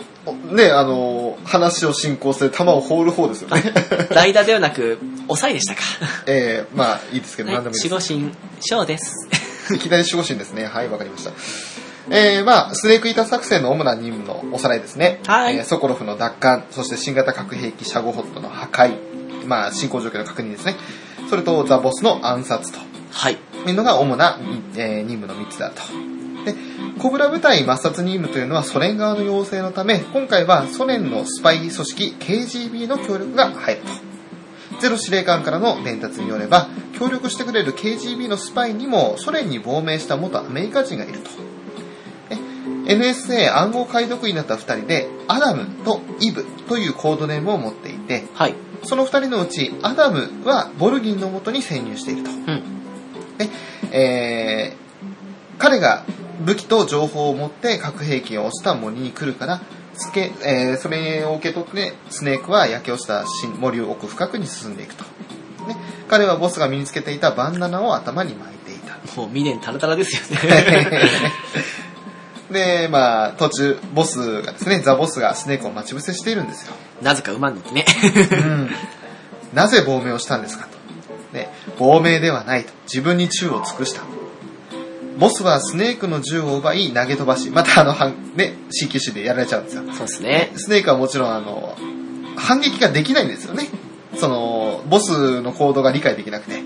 [0.53, 3.73] ね、あの、話を進行して球を放る方ですよね。
[4.13, 5.81] 代打ではなく、抑えでしたか。
[6.27, 8.13] えー、まあいいですけど、はい何でもいいです。
[8.13, 9.29] 守護神、ショーです。
[9.75, 10.67] いきなり守護神ですね。
[10.67, 11.31] はい、わかりました。
[12.11, 15.21] えー、まあ、スネークイーター作戦の主な任務のおさらいですね。
[15.29, 18.95] はいえーソコロフの奪還、そして新型核兵器シャゴホットの破壊、
[19.47, 20.77] まあ、進行状況の確認ですね。
[21.29, 22.79] それと、ザ・ボスの暗殺と
[23.13, 23.39] はい。
[23.67, 24.39] いうのが主な、
[24.77, 25.83] えー任務の3つだと。
[26.45, 26.55] で、
[26.99, 34.81] コブラ部隊抹殺任務というのはソ連側の要請のため、今回はソ連のスパイ組織 KGB の協力が入ると。
[34.81, 41.31] ゼロ司令官からの伝達によれば、協力してくれる KGB のスパイにもソ連に亡命した元アメリカ人がいると。
[42.31, 48.55] え NSA 暗号解読員だった2人で、アダムとイブというコードネームを持っていて、はい。
[48.85, 52.31] その2人のうちアダムはボルギンのもとに潜入していると。
[52.31, 52.63] うん。
[53.39, 53.49] で、
[53.93, 54.81] えー
[55.59, 56.07] 彼が
[56.47, 59.61] 武器と情報を持って核兵器を落ちた森に来るから、
[59.93, 65.05] つけえーそれを受け取って、スネークは焼け落ちた新森を奥深くに進んでいくと。
[65.67, 65.77] ね、
[66.09, 68.95] 彼はボスが身につけていたバンダナを頭に巻いていた。
[69.21, 70.65] もう未練タラタラですよね。
[72.51, 76.73] で、まあ、途中、ボスがですね、ザ・ボスがスネークを待ち伏せしているんですよ。
[77.03, 77.85] なぜか馬に乗ってね。
[78.33, 78.71] うん。
[79.55, 80.81] なぜ亡命をしたんですかと。
[81.79, 84.03] 亡命ではないと自分に宙を尽くした。
[85.19, 89.83] ボスはスネークの銃を奪い投げ飛ばし、またあの、反ね、C 級種でやられちゃうんですよ。
[89.93, 90.53] そうですね。
[90.57, 91.77] スネークはもちろんあの、
[92.37, 93.69] 反撃ができないんですよね。
[94.17, 96.63] その、ボスの行動が理解できなくて。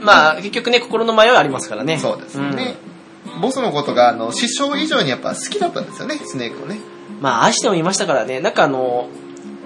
[0.00, 1.98] まあ、結局ね、心の迷いはありますからね。
[1.98, 2.76] そうですよね。
[3.40, 6.78] ボスのことが、あの、師匠以上にやっぱ好きだったんですよね、スネークをね。
[7.16, 7.22] うん。
[7.22, 8.40] まあ、愛してもいましたからね。
[8.40, 9.08] なんかあの、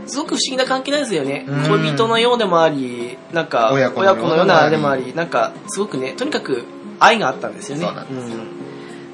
[0.07, 1.69] すごく不思議な関係なんですよねうん。
[1.69, 6.65] 恋人のようでもあり、なんか、親子のようなあれでもあり、なんか、すごくね、とにかく
[6.99, 7.85] 愛があったんですよね。
[7.85, 8.61] そうなんですよん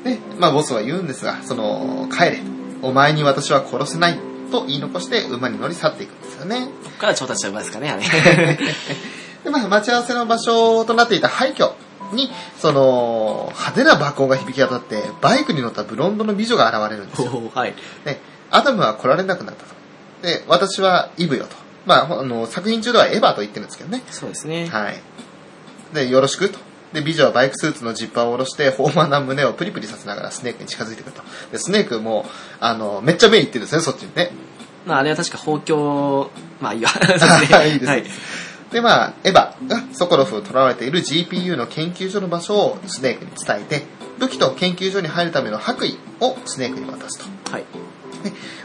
[0.05, 2.41] で、まあボスは言うんですが、その、帰れ。
[2.83, 4.19] お前に私は殺せない。
[4.51, 6.69] と言い残して馬に乗り去っていくんですよね。
[6.85, 8.03] ここから調達した馬ですかね、あれ。
[9.45, 11.73] で、まあ待ち合わせの場所となっていた廃墟
[12.15, 17.51] に、その、派手な爆音が響き渡って、バイクに乗ったブロンドの美女が現れるんですよ。
[17.55, 17.75] はい。
[18.05, 19.75] で、アダムは来られなくなったと。
[20.23, 21.57] で、私はイブよと。
[21.87, 24.03] まあ、あの、作品中ではエヴァと言ってるんですけどね。
[24.11, 24.67] そうですね。
[24.67, 24.97] はい。
[25.95, 26.59] で、よろしくと。
[26.93, 31.23] で、美女はバイクスーツのジッパーを下ろして、豊満な胸をプリプリさせながらスネークに近づいてくると。
[31.53, 32.27] で、スネークも、
[32.61, 34.31] あの、めっちゃ目いってるんですね、そっちにね。
[34.87, 36.91] まあ、あれは確か包協、まあいいわ。
[36.91, 37.73] そうですね。
[37.73, 38.05] いいですはい。
[38.73, 43.87] で、まあ、エヴァがソコロフを囚われている GPU の研究所の場所をスネークに伝えて、
[44.19, 47.53] 武器と研究所に入るための白衣をスネークに渡すと。
[47.53, 47.65] はい。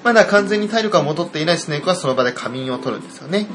[0.04, 3.48] まだ完全に体力が戻っていないスネークはその場で仮眠を取るんですよね。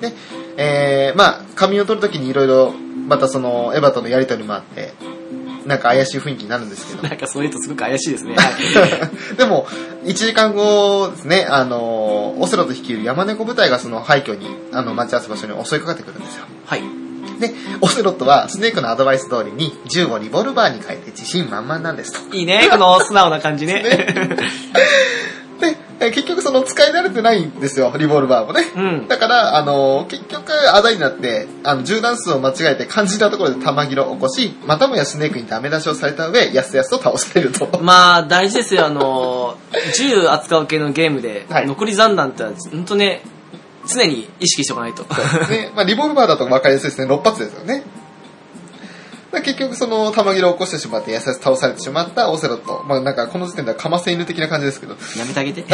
[0.00, 0.12] で、
[0.56, 2.72] えー、まあ、仮眠を取るときにいろいろ、
[3.06, 4.92] またその、エヴァとのやりとりもあって、
[5.66, 7.08] なんか怪しい雰囲気になるんですけど。
[7.08, 8.34] なんかそういうとすごく怪しいですね。
[8.36, 8.42] は
[9.32, 9.36] い。
[9.36, 9.66] でも、
[10.04, 16.44] 1時間後ですね、あの、オセロと率いる山猫部隊がその廃墟に、あの、待ち合わせ場所に襲いかかってくるんですよ。
[16.66, 16.82] はい。
[17.40, 22.36] で、オセロットはスネークのアドバイス通りに銃をリボルバーに変えて自信満々なんですと。
[22.36, 23.82] いいね、この素直な感じね。
[25.60, 28.62] で、え結局その使い慣れてないんですよ、リボルバーもね。
[28.74, 29.08] うん。
[29.08, 37.80] だから、あの、結局、あだになって、あの、銃弾数を間違えて肝心なところで弾切れを起こし、またもやスネークにダメ出しをされた上、やすやすと倒されると。
[37.80, 39.56] まあ、大事ですよ、あの、
[39.96, 43.22] 銃扱う系のゲームで、はい残り残弾って、本当ね、
[43.86, 45.02] 常に意識しておかないと。
[45.50, 47.84] ね、まあ、リボルバーだと分かりやすいですね、6発ですよね。
[49.34, 52.82] で結局、その、弾切れを起こしてしまって、やすやす倒されてしまったオセロット。
[52.86, 54.94] まあ、なんか、この時点ではカマセ犬的な感じですけど。
[55.18, 55.64] やめてあげて。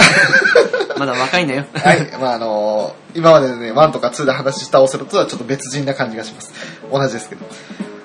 [0.98, 1.64] まだ若いんだよ。
[1.72, 2.10] はい。
[2.20, 6.52] まあ、あの今までね、1とか2で話したオセロットとはちょっと別人な感じがします。
[6.92, 7.46] 同じですけど。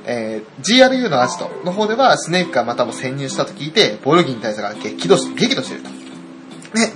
[0.07, 5.89] えー、GRU のアジトの方では、スネークがまたも潜入したと聞いて、ボルギン大佐が激怒し、激怒していると。
[6.77, 6.93] ね、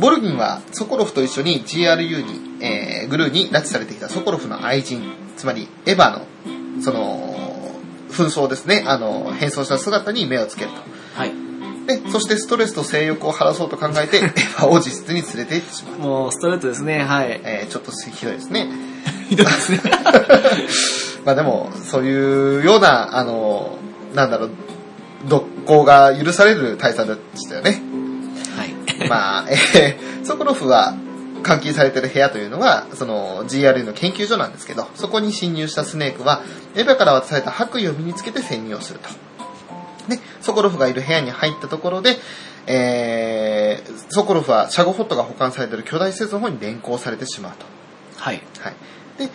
[0.00, 5.02] ボルギンはソコロフと一緒に GRU に、えー、グルーに拉致されてきたソコロフの愛人、
[5.36, 7.53] つまりエヴァの、その、
[8.14, 10.76] 紛争ですね、あの、変装した姿に目をつけると。
[11.20, 11.32] はい。
[11.86, 15.98] で、そしてストレスと性欲を晴らそうと考えて、 エヴァを実質に連れて行ってしまう。
[15.98, 17.40] もう、ストレートですね、はい。
[17.44, 18.68] えー、ちょっとひどいですね。
[19.28, 19.80] ひどいですね。
[21.24, 23.78] まあでも、そういうような、あの、
[24.14, 24.50] なんだろう、
[25.26, 27.82] 独行が許される大佐でしたよね。
[28.56, 29.08] はい。
[29.08, 30.94] まあ、えー、ソコロフは
[31.44, 36.42] 監禁されてる部屋というのは、その GRU の研究所なんですけど、そこに侵入したスネークは、
[36.74, 39.08] エヴァから渡された白衣を身につけて潜入をすると。
[40.08, 42.16] で、ソコロフがいる部屋に入ったところで、
[42.66, 47.66] えー、ソコロフはシャゴホットが保管されている巨大施設の方に連行されてしまうと。
[48.16, 48.42] はい。
[48.60, 48.74] はい。
[49.18, 49.28] で、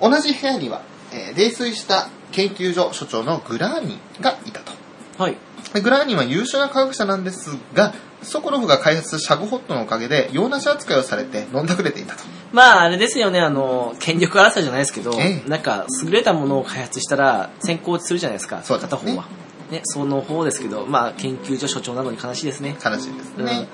[0.00, 4.72] 同じ部屋には、えー泥酔した研究所所長のグラーニンがいたと。
[5.18, 5.36] はい。
[5.74, 12.24] でグラーニンは優秀な科学者なんですが、ソコロフが開発したシャゴホットのおかげで、用なし扱いをされて飲んだくれていたと。
[12.52, 19.24] まあ、あれですよね、あの、権力争いじゃないですけど、ええなんか、優れたものを開発したら、先行するじゃないですか、そうね片方は。
[19.70, 22.76] ね、その方ですけど、まあ、研究所所長なのに悲しいですね。
[22.84, 23.68] 悲しいですね。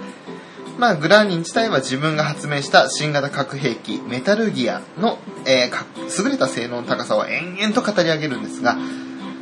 [0.78, 5.86] まあ、グラーニン自体は自分が発明した新型核兵器、メタルギアの、えーか
[6.18, 8.76] 優れた性能の高さを延々と語り上げるんですが、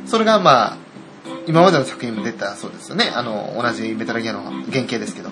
[0.05, 0.77] それがまあ、
[1.47, 3.11] 今までの作品も出たそうですよね。
[3.13, 5.29] あの、同じメタルギアの原型ですけど、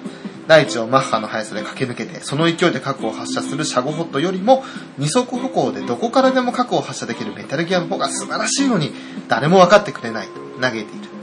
[0.48, 4.64] 大地をマッハの速さで駆け抜けて、その勢いで核を発射するシャゴホットよりも、
[4.98, 8.94] 二足歩行でどこからでも核を発射できるメタルギアの方が素晴らしいのに、
[9.28, 11.14] 誰も分かってくれないと嘆いている。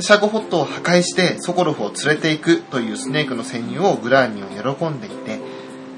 [0.00, 5.38] シャゴホットを破壊してソコロフを連れて行くというスネークの潜入をグラーニンは喜んでいて、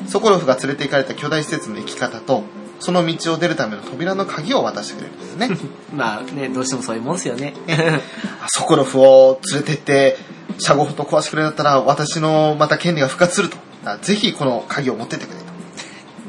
[0.09, 2.43] ソコロフが連れて行かれた巨大施設の行き方と、
[2.81, 5.51] その道を出るための扉の鍵を渡してくれるんですね。
[5.95, 7.55] まあね、どうしてもそういうもんですよね。
[8.49, 10.19] ソコロフを連れて行って、
[10.59, 13.57] シャゴホットを壊してくれだったら、私のまた権利が復活すると。
[14.03, 15.45] ぜひこの鍵を持ってってくれと。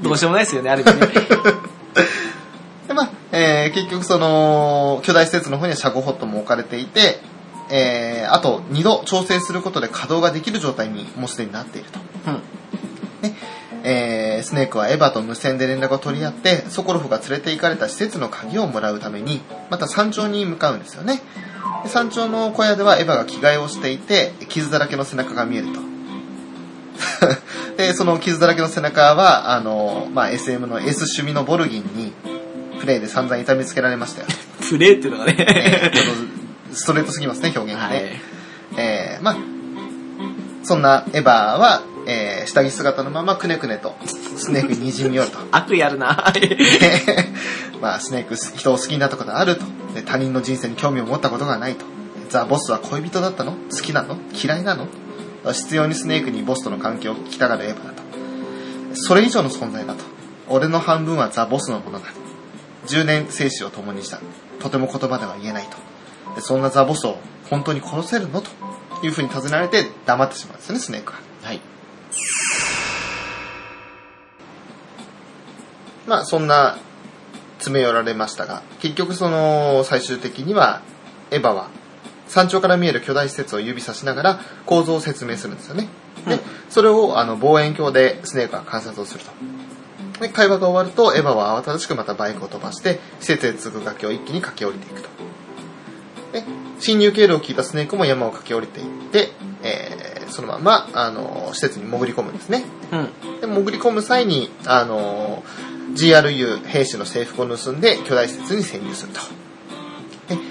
[0.02, 1.08] どうしようもないですよね、ある意味ね。
[2.88, 7.22] で、まあ、えー結局その、巨大施設の方にはシャゴホットも置かれていて、
[7.70, 12.00] えーあと2度調整することで稼働ができる状態にもうすでになっていると。
[12.28, 12.42] うん。
[13.22, 13.36] ね
[13.86, 21.22] えースネークはエヴァと無線で連絡を取り合って、ソコロフが連れて行かれた施設の鍵をもらうために、また山頂に向かうんですよね。
[21.84, 25.80] で山頂の小屋ではエヴァが着替えをしていて、傷だらけの背中が見えると。
[27.78, 32.14] で、その傷だらけの背中は、あの、まあ、SM の S 趣味のボルギンに、
[32.80, 34.28] プレイで散々痛めつけられましたよ。
[34.68, 35.92] プレイっていうのがえね。
[35.94, 36.06] ーちょっ
[36.70, 37.96] とストレートすぎますね、表現がね。
[37.96, 38.22] はい。
[38.78, 39.36] えーまあ、
[40.64, 45.40] そんなエヴァは、えー下着姿のままくねくねとスネークに滲み寄ると。
[45.52, 46.34] 悪意あるな。
[47.82, 49.66] まあ、スネーク人を好きになったことあると。
[49.94, 51.86] で他人の人生に興味を持ったことがないと。
[52.30, 53.54] ザ・ボスは恋人だったの？
[53.54, 54.18] 好きなの？
[54.34, 54.88] 嫌いなの？
[55.52, 58.04] 必要にスネークにボスとの関係を聞きたがるエヴァだと。
[58.94, 60.04] それ以上の存在だと。
[60.48, 62.08] 俺の半分はザ・ボスのものだ。
[62.88, 64.20] 10年生死を共にした。
[64.60, 65.78] とても言葉では言えないと。
[66.36, 67.18] でそんなザ・ボスを
[67.50, 68.42] 本当に殺せるの？
[68.42, 68.50] と
[69.04, 71.20] いうふうに尋ねられて黙ってしまうんですよね、スネークは。
[71.44, 71.62] はい。
[76.08, 76.78] まあそんな
[77.58, 80.82] 詰め寄られましたが、結局その最終的には
[81.32, 81.70] エヴァは
[82.28, 85.88] 山頂から見える巨大施設を指さしながら構造を説明するんですよね。
[86.28, 86.40] でうん、
[86.70, 89.32] それをあの望遠鏡でスネークが観察をすると。
[90.22, 95.10] で、会話が終わるとエヴァは慌ただしくまたバイクを飛ばして施設へ続く崖を一気に駆け下りていくと。
[96.34, 96.44] で、
[96.80, 99.32] 侵入経路を聞いたスネークも山を駆け下りていって、
[99.64, 102.64] えーそのまま、あの、施設に潜り込むんですね。
[102.92, 103.40] うん。
[103.42, 105.44] で、潜り込む際に、あの、
[105.94, 109.20] GRU 兵士の制服を盗んで巨大施設に潜入すると。
[110.36, 110.42] で、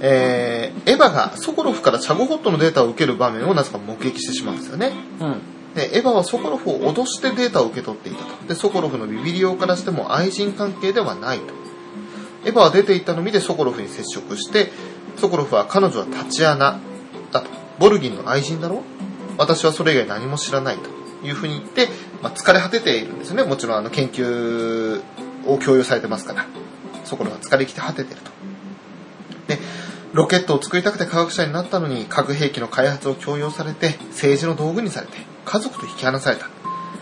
[0.00, 4.92] えーエヴァがソコロフからチャゴホットのデータを受ける場面をなぜか目撃してしまうんですよね。
[5.20, 5.40] うん。
[5.74, 8.46] で、エヴァはソコロフを脅してデータを受け取っていたと。
[8.46, 11.46] で、ソコロフのビビリオからしても愛人関係ではないと。
[12.44, 14.70] エヴァは出て行ったのを見てソコロフに接触して、
[15.16, 16.78] ソコロフは彼女はタチアナ
[17.32, 17.50] だと。
[17.78, 18.82] ボルギンの愛人だろ
[19.38, 21.88] 私はそれ以外何も知らないというふうに言って、
[22.22, 23.44] まあ、疲れ果てているんですよね。
[23.44, 25.02] もちろんあの研究
[25.46, 26.46] を共有されてますから。
[27.06, 28.30] ソコロフは疲れきて果ててると。
[29.48, 29.58] で、
[30.12, 36.48] ロケットを作りたくて科学者になったのに核兵器の開発を強要されて政治の道具にされて家族と引き離された。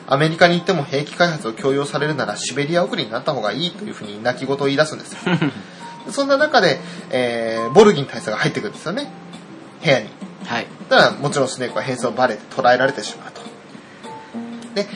[0.06, 5.18] アメリカに行っても兵器開発を強要されるならシベリア送りになった方がいいというふうに泣き言を言い出すんですよ。
[6.12, 6.80] そんな中で、
[7.10, 9.10] えー、ボルギン大佐が入ってくるんですよね。
[9.82, 10.10] 部屋に。
[10.46, 10.66] はい。
[10.88, 13.40] ただ、もちろんスネークは変装をバレて捕らえられてしまうと。
[14.74, 14.86] で、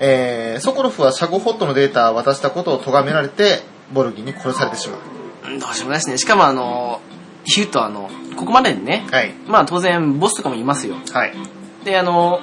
[0.00, 5.00] えー、ソコロフはシャゴホットのデータを渡したことを咎められて、ボルギンに殺されてしまう。
[5.00, 5.18] うん
[5.58, 6.18] どうしようもないですね。
[6.18, 7.00] しかもあの、
[7.56, 9.32] 言うとあの、ここまでにね、はい。
[9.46, 10.96] まあ当然ボスとかもいますよ。
[11.12, 11.32] はい。
[11.84, 12.40] で、あの、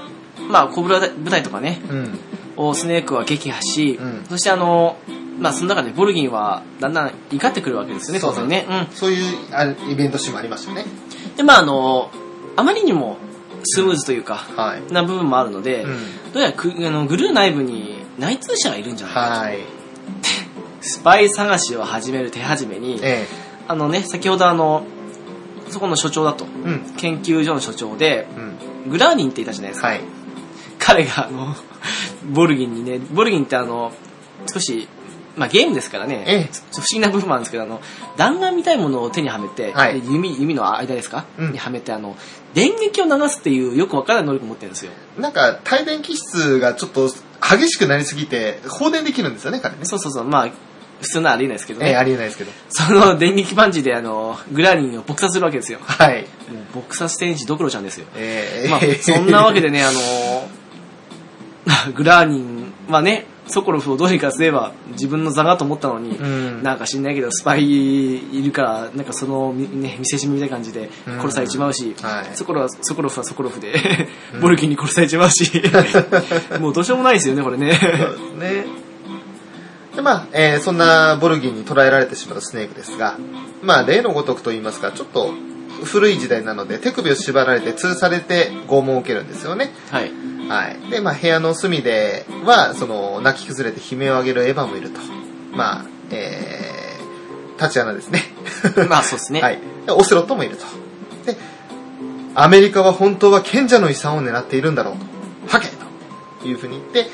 [0.49, 2.19] まあコブラ部隊とかね、うん。
[2.57, 4.97] をスネークは撃破し、うんそしてあの、
[5.39, 8.65] まあその中でボルギンはだんだん怒ってくるわけですよね、当然ね。
[8.67, 8.95] うん。
[8.95, 10.85] そういうあイベントシーンもありましたよね。
[11.37, 12.09] で、まああの、
[12.55, 13.17] あまりにも
[13.63, 14.93] スムーズというか、はい。
[14.93, 16.31] な部分もあるので、うん。
[16.33, 19.41] どうやらくあのグルー内部に内通者がいるんじゃないかと。
[19.41, 19.59] はい。
[20.81, 23.27] スパイ探しを始める手始めに、え
[23.67, 24.83] あのね、先ほどあの、
[25.69, 26.45] そこの所長だと。
[26.65, 26.93] えうん。
[26.97, 28.27] 研究所の所長で、
[28.85, 28.91] うん。
[28.91, 29.87] グラーニンっていたじゃないですか。
[29.87, 30.01] はい。
[30.77, 31.55] 彼があの、
[32.31, 33.91] ボルギンにね、ボルギンってあの、
[34.53, 34.87] 少し、
[35.35, 37.81] まあゲームですからね、ええ不思議な部分もあるんですけど、あの、
[38.15, 42.15] 弾丸みたいものを手にはめて、はいで弓、弓の間ですか、うんにはめて、あの、
[42.55, 44.91] 電撃を流すっていうよくわからない能力を持ってるんですよ。
[45.19, 47.09] なんか、帯電気質がちょっと
[47.41, 49.81] 激しくなりすぎて、放電できるんですよね、彼ね。
[49.83, 50.49] そうそうそう、まあ、
[51.01, 51.89] 普通ならありえないですけどね。
[51.89, 52.51] ええありえないですけど。
[52.69, 55.79] その電撃パンチであの、グラーニンを撲殺するわけですよ。
[55.81, 56.25] はい。
[56.73, 58.07] もう撲殺天使ドクロちゃんですよ。
[58.15, 59.99] ええまあ、そんなわけでね、あの、
[61.93, 66.63] グラーニンはね、ソコロフをどうにかすれば自分の座だと思ったのに、うん。
[66.63, 72.35] なんか知んないけど、スパイいるから、なんかその、ね、見せしめみたいな感じで殺されちまうし、はい。
[72.35, 73.73] ソコロは、ソコロフはソコロフで、
[74.33, 75.51] うんボルキンに殺されちまうし、
[76.59, 77.79] もうどうしようもないですよね、これね。
[77.79, 78.65] そうですね。
[79.95, 83.17] で、まあ、えーそんなボルギンに捕らえられてしまったスネークですが、
[83.61, 85.33] まあ、例のごとくと言いますか、ちょっと
[85.83, 89.71] 古い時代なので、手首を縛られて通されて拷問を受けるんですよね。
[89.91, 90.11] はい。
[90.47, 90.89] はい。
[90.89, 94.99] で、まあ、部屋の隅では、その、泣き崩れて悲鳴を上げるエヴァもいると。
[95.51, 98.21] まあ、えー、タチアナですね。
[98.89, 99.41] まあそうですね。
[99.41, 99.59] はい。
[99.85, 100.65] でオセロットもいると。
[101.25, 101.37] で、
[102.35, 104.95] アメリカは本当は賢者の遺産を狙っているんだろう
[105.49, 105.55] と。
[105.57, 105.69] はけ
[106.41, 107.09] というふうに言って、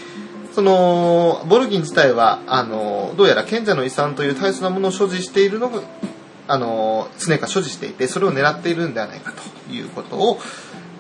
[0.54, 5.82] その、ボルギン自体は、あの、どうやら賢者の遺産という大切なものを所持しているのが、
[6.48, 10.40] あの、スネークが所持していて、それを狙っているんではないかということを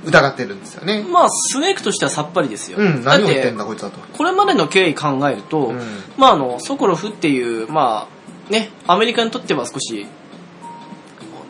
[0.05, 1.03] 疑っているんですよね。
[1.03, 2.77] まあ、スネークとしてはさっぱりですよ。
[2.79, 3.99] うん、何を言ってんだこいつはと。
[3.99, 5.79] これまでの経緯考えると、うん
[6.17, 8.07] まああの、ソコロフっていう、ま
[8.49, 10.07] あ、ね、アメリカにとっては少し、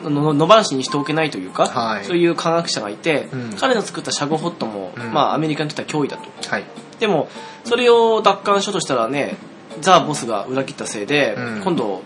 [0.04, 6.24] の野放しにしておけないというか、はいそういう科学者がいて、うん彼の作ったシャゴホットも、うんまあアメリカにとっては脅威だと。
[6.50, 6.66] はい。
[7.00, 7.30] でも、
[7.64, 9.38] それを奪還しようとしたらね、
[9.80, 12.04] ザ・ボスが裏切ったせいで、うん今度、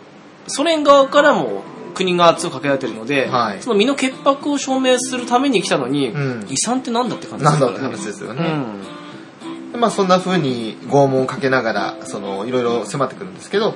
[0.47, 1.63] ソ連側からも
[1.95, 8.43] 国が圧をかけられてるので、はいその身の潔白を証明するために来たのに、うん遺産ってなんだって感じなんだってよね話ですよね。
[8.43, 9.71] うん。
[9.71, 13.75] でまあそんな風に拷問をかけながら、その、いろいろ迫ってくるんですけど、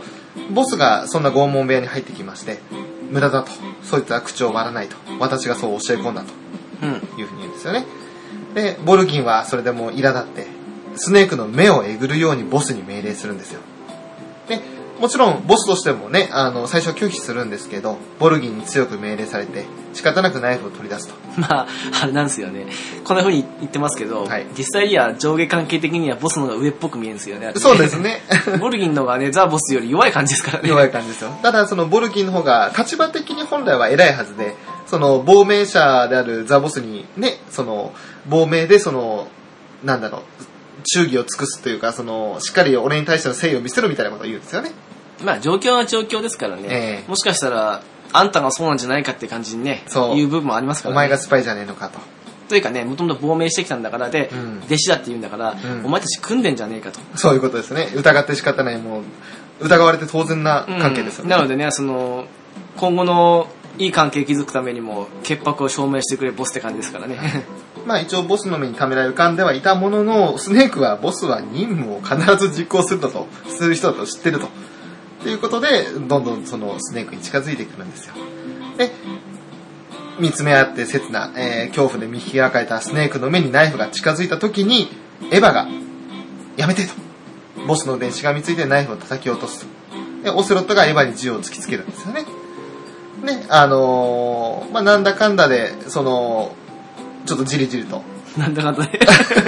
[0.51, 2.59] ボスがそんな拷問部屋に入ってきまして、
[3.09, 3.51] 無駄だと。
[3.84, 4.95] そいつは口を割らないと。
[5.20, 6.34] 私がそう教え込んだと
[6.84, 6.89] うん。
[6.89, 7.86] いう風に言うんですよね。
[8.53, 10.47] で、ボルギンはそれでもう苛立って、
[10.95, 13.61] スネークの目をえぐるようにボスに命令するんですよ。
[14.47, 14.61] で、
[15.00, 21.16] もちろんボスとしてもね、あの、最初は拒否するんですけど、ボルギンに強く命令されて、仕方なくナイフを取り出すと。
[21.39, 21.68] まあ、
[22.02, 22.68] あれなんですよね。
[23.06, 27.52] こんな風に言ってますけど、はい実際には上下関係的にはボスの方が上っぽく見えるんですよね。
[27.56, 28.22] そうですね。
[28.60, 30.70] ボルギンの方がね、ザ・ボスより弱い感じですからね。
[30.70, 31.30] 弱い感じですよ。
[31.41, 37.93] ただ、そのボルギンの方が、立場的に本来は偉いはずで、その、亡命者であるザ・ボスにね、その、
[38.28, 39.28] 亡命で、その、
[39.84, 40.22] なんだろう、
[40.84, 44.72] 忠義を尽くすというか、その、しっかり俺に対しての誠意を見せろみたいなことを言うんですよね。
[45.24, 50.97] まあ状況は状況ですからね、ええもしかしたら、あんたがそうなんじゃないかって感じにね、そういう部分もありますからね。
[50.97, 51.99] お前がスパイじゃねえのかと。
[52.49, 56.99] というかね、もともと亡命してきたんだからで、うん弟子だって言うんだから、うんお前たち組んでんじゃねえかと。
[57.15, 57.91] そういうことですね。
[57.95, 59.03] 疑って仕方ない、もう、
[59.61, 61.28] 疑われて当然な関係ですよね。
[61.28, 62.26] うんなのでね、その、
[62.78, 63.47] 今後の
[63.78, 67.17] いい関係築くためにも、潔白を証明してくれボスって感じですからね。
[67.86, 74.47] まあ一応ボスの目にためらい浮かんではいたものの、スネークはボスは任務を必ず実行するだと、する人だと知ってると。
[75.22, 78.13] ということで、どんどんそのスネークに近づいてくるんですよ。
[78.78, 78.91] で、
[80.20, 84.89] 見つめ合って切な、えー恐怖で見開かれたスネークの目にナイフが近づいた時に、
[85.32, 85.67] エヴァが、
[86.57, 86.93] やめてと。
[87.67, 89.67] ボスの電子がみついてナイフを叩き落とすと。
[90.24, 92.26] で、オセロットがエヴァに銃を突きつけるんですよね。
[93.24, 96.55] ね、あのーまあ、なんだかんだで、その、
[97.26, 98.01] ちょっとじりじりと、
[98.38, 98.99] なんだかんだね。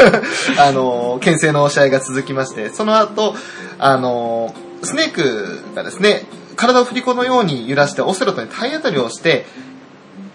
[0.59, 3.36] あのー牽制の試合が続きまして、その後、
[3.80, 6.23] あのースネークがですね、
[6.55, 9.45] 体を振り子のように揺らしてオセロットに体当たりをして、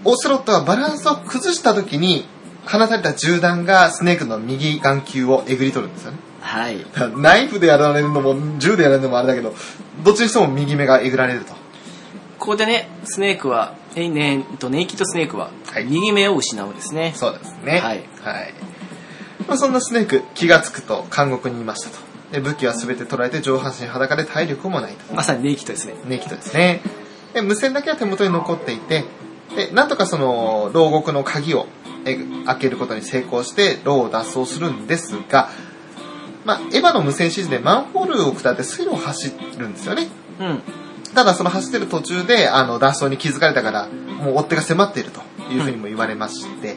[0.04, 2.26] オセロットがバランスを崩した時に、
[2.64, 6.18] 放たれた銃弾がスネークの右眼球をえぐり取るんですよね。
[6.40, 6.84] はい。
[7.16, 9.54] ナイフでやられるのも、銃でやられるのもあれだけど、
[10.04, 11.52] どっちにしても右目がえぐられると。
[12.38, 17.12] ここでね、スネークは、え、ね、えっと、ネイキッドスネークははい、右目を失うんですね。
[17.16, 17.80] そうですね。
[17.80, 18.04] はい。
[18.22, 18.54] はい。
[19.48, 22.05] まあ、そんなスネーク、気がつくと監獄にいましたと。
[22.32, 25.14] で武器は全て取られて上半身裸で体力もないと。
[25.14, 25.94] まさにネイキッドですね。
[26.06, 26.80] ネイキッドですね。
[27.34, 29.04] で、無線だけは手元に残っていて、
[29.54, 31.66] で、なんとかその、牢獄の鍵を
[32.06, 32.16] え
[32.46, 35.50] 開けることに成功して、牢を脱走するんですが、
[36.44, 40.08] まあ、エヴァの無線指示でマンホールを下って水路を走るんですよね。
[40.38, 40.62] うん。
[41.14, 45.20] ただその走ってる途中で、あの、脱走に気づかれたから、もう追っ手が迫っていると
[45.52, 46.76] いうふうにも言われまして、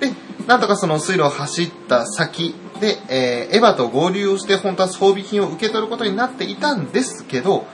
[0.00, 0.12] で、
[0.46, 7.64] なんとかその水路を走った先で、えーエヴァと合流をして、本当は装備品を受け取ることになっていたんですけど、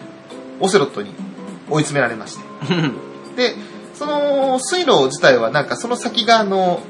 [0.60, 1.14] オセロットに
[1.70, 2.44] 追い詰められまして。
[3.36, 3.54] で、
[3.94, 6.82] その水路自体はなんかその先があの、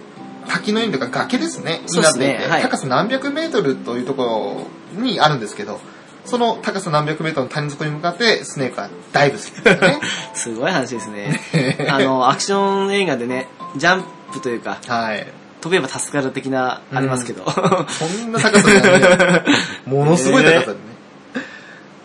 [0.48, 1.82] 滝のようにとか崖ですね。
[1.88, 5.78] になっていてはい高さ何百メートルというところにあるんですけど、
[6.24, 10.00] その高さ何百メートルの谷底に向かってスネークはダイブするすよね。
[10.34, 11.86] すごい話ですね。
[11.88, 15.26] あの、アクション映画でね、ジャンプというか、はい。
[15.60, 17.44] 飛べば助かる的な、ありますけど。
[17.88, 19.44] そんな高さじゃない。
[19.86, 20.78] ものすごい高さでね。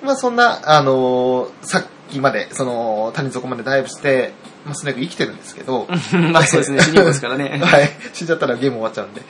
[0.04, 4.34] まあそんな、あのーさっきまで、その、谷底までダイブして、
[4.66, 5.88] まあ、スネーク生きてるんですけど、
[6.32, 7.60] まあそうですね、主人公ですからね。
[7.64, 7.90] はい。
[8.14, 9.22] 死んじゃったらゲーム終わっちゃうんで。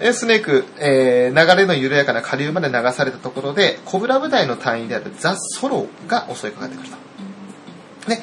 [0.00, 8.10] えスネーク、えー流れの緩やかな下流まで流されたところで、コブラ部隊の隊員であるザ・ソローが襲いかかってくると。
[8.10, 8.22] で、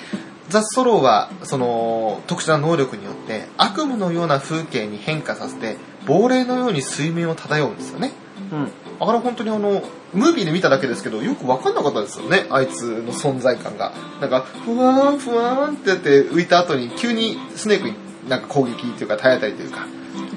[0.49, 5.77] ザ・ソローは、その、特殊な能力によって、悪夢のような風景に変化させて、
[6.07, 8.11] 亡霊のように水面を漂うんですよね。
[8.51, 8.71] うん。
[8.99, 9.83] だから本当にあの、
[10.13, 13.93] ムービーで見ただけですけど、よくわかんなかったですよね、あいつの存在感が。
[14.19, 17.95] なんか、ふわーん、ふわーんってやって浮いた後に、急にスネークに
[18.27, 19.87] なんか攻撃というか、体当たりというか。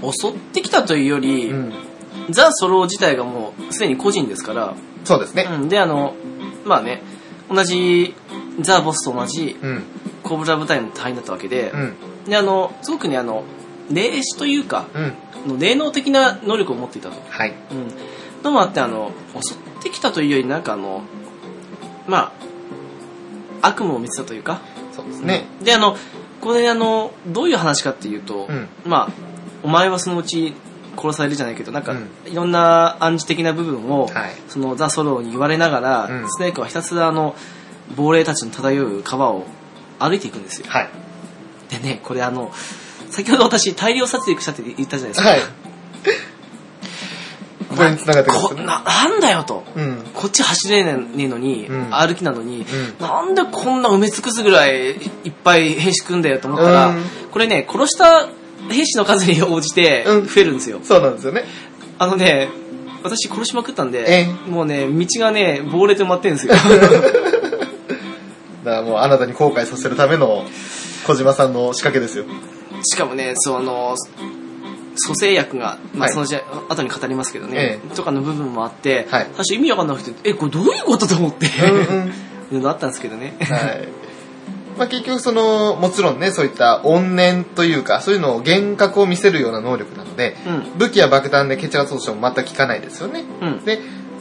[0.03, 1.73] 襲ってきたというより、うん。
[2.31, 5.49] ザ・ソロ自体がもうすでに個人ですから、そうですね。
[5.51, 6.15] うん、で、あの、
[6.65, 7.03] まあね、
[7.51, 8.15] 同じ、
[8.61, 9.83] ザ・ボスと同じうん。
[10.23, 11.97] コブラ部隊の隊員だったわけでう、ん。
[12.27, 13.45] で、あの、すごくね、あの、
[13.91, 14.87] 霊視というか、
[15.47, 17.21] の霊能的な能力を持っていたと。
[17.29, 17.55] はい。
[17.71, 17.89] うん。
[18.43, 21.03] のもあって、あの、襲ってきたというより、なんかあの、
[22.07, 22.33] ま
[23.63, 24.61] あ、悪夢を見てたというか、
[24.93, 25.47] そうですね。
[25.63, 25.97] で、あの、
[26.41, 28.69] これあの、どういう話かっていうと、うん。
[28.85, 29.13] まあ、
[29.63, 30.55] お前はそのうち
[30.97, 34.33] 殺されるじゃないけど、なんか、うんいろんな暗示的な部分を、はい。
[34.49, 37.35] そのザ・ソローに言われながら、うんスネークはひたすらあの、
[37.97, 39.47] 亡霊たちの漂う川を
[39.99, 40.67] 歩いていくんですよ。
[40.69, 40.89] はい。
[41.71, 42.53] でね、これあの、
[43.11, 45.29] 先ほど私大量撮影したって言ったじゃないですか。
[45.29, 45.41] はい。
[47.77, 49.65] これに繋がってくるな、なんだよと。
[49.75, 50.05] うん。
[50.15, 52.67] こっち走れねえのに、うん歩きなのに、
[53.01, 54.93] うんなんでこんな埋め尽くすぐらい
[55.25, 58.29] いっぱい兵士組んだよと思ったら、うんこれね、殺した
[58.71, 60.81] 兵士の数に応じてうん増えるんですよ。
[60.83, 61.45] そうなんですよね。
[61.99, 62.49] あのね、
[63.03, 66.55] 私殺しまくったんえで、もうね、道がね、亡霊で埋まってるんですよ。
[68.65, 70.45] だからもうあなたに後悔させるための
[71.07, 72.25] 小島さんの仕掛けですよ。
[72.85, 73.97] しかもね、その、
[74.97, 82.13] 蘇生薬が、まあ、はいそのじゃ後に語りますけどね、えとかの部分もあって、はい最初意味わかんなくて、え、これどういうことと思って、うんうん。
[82.53, 83.35] いうのあったんですけどね。
[83.41, 83.89] はい。
[84.77, 90.79] まあ結局その、もちろんね、そういった怨念というか、そういうのを幻覚を見せるような能力なので、うん。
[90.79, 93.25] 武器や爆弾で決圧落としても全く効かないですよね。
[93.41, 93.65] うん。
[93.65, 93.79] で、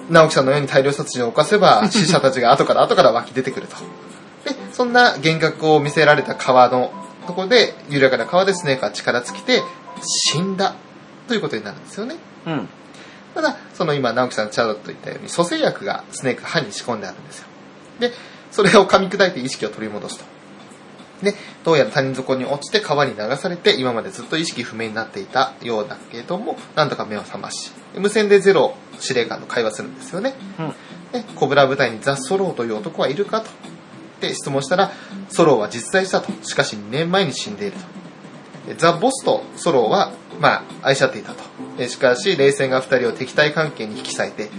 [0.09, 3.75] 直樹さんのように大量殺人を犯せば、 死者たちが後から後から湧き出てくると。
[4.49, 6.91] で、そんな幻覚を見せられた川の
[7.27, 9.63] ところで、緩やかな川でスネークは力尽きて、
[10.01, 10.75] 死んだ
[11.27, 12.17] ということになるんですよね。
[12.45, 12.69] うん。
[13.33, 17.45] ただ、その今、直樹さん、チャドと言ったように、蘇生薬がスネーク歯に仕込んであるんですよ。
[17.99, 18.11] で、
[18.51, 20.25] それを噛み砕いて意識を取り戻すと。
[21.23, 30.33] で、どうやら谷底に落ちて川に流されて、今までずっと意識不明になっていたようだけども、なんとか目を覚まし、無線でゼロ司令官と会話するんですよね。
[30.59, 30.73] うん。
[31.11, 33.49] で、コブラ部隊にザ・ソローという男はいるかと。
[34.21, 34.91] で、質問したら、
[35.29, 36.31] ソローは実在したと。
[36.43, 38.01] しかし2年前に死んでいると。
[38.67, 41.43] でザ・ボスとソローは、まあ、愛し合っていたと。
[41.77, 44.49] でしかし、冷戦が2人を敵対関係に引き裂いて、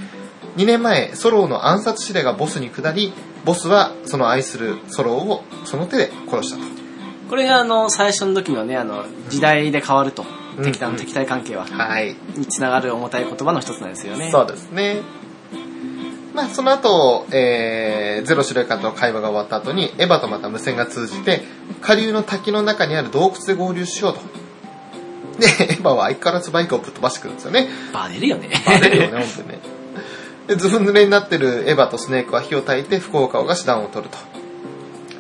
[0.57, 3.13] 2年前、ソローの暗殺指令がボスに下り、
[3.45, 6.63] ボスはその愛するソローをその手で殺したと。
[7.29, 10.23] これがあの、最初の時のね、あの、時代で変わると。
[10.23, 12.15] うん敵対の敵対関係は、はい。
[12.37, 14.31] につながる重たい言葉の一つなんですよね。
[14.31, 15.01] そうですね。
[16.35, 21.43] まあ、その後、えー、ゼロ司令官との会話が終わった後に、エヴァとまた無線が通じて、
[21.81, 24.21] 下流の滝の中にある洞窟で合流しようと。
[25.41, 27.69] で、エヴァは相変わらずバイクをぶっ飛ばしてくるんですよね。
[27.93, 28.51] バレるよね。
[28.67, 29.72] バレるよね、本当にね。
[30.47, 34.19] で、ずぶ濡れになってるエヴァとスネークは火を焚いて、福岡が手段を取ると。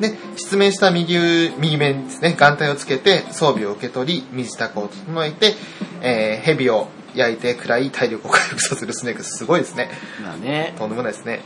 [0.00, 1.16] で、失明した右
[1.58, 5.54] 右目にですね、眼帯をつけて装備を受け取り、身支度を整えて、
[6.00, 9.90] えー、蛇を焼いて暗い体力を回復させるスネーク、すごいですね。
[10.22, 10.74] まあね。
[10.78, 11.42] とんでもないですね。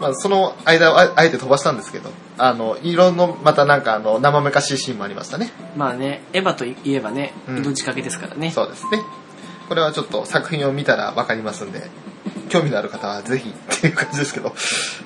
[0.00, 5.52] まあ、その間をああえて飛ばしたんですけど、あの、色の、またなんかあの、生めかしいシーンもありましたね。
[5.76, 8.50] まあね、エヴァといえばね、うん命掛けですからね。
[8.50, 9.00] そうですね。
[9.68, 11.90] これはちょっと作品を見たらわかりますんで、
[12.48, 14.54] 興味のある方はぜひっていう感じですけど、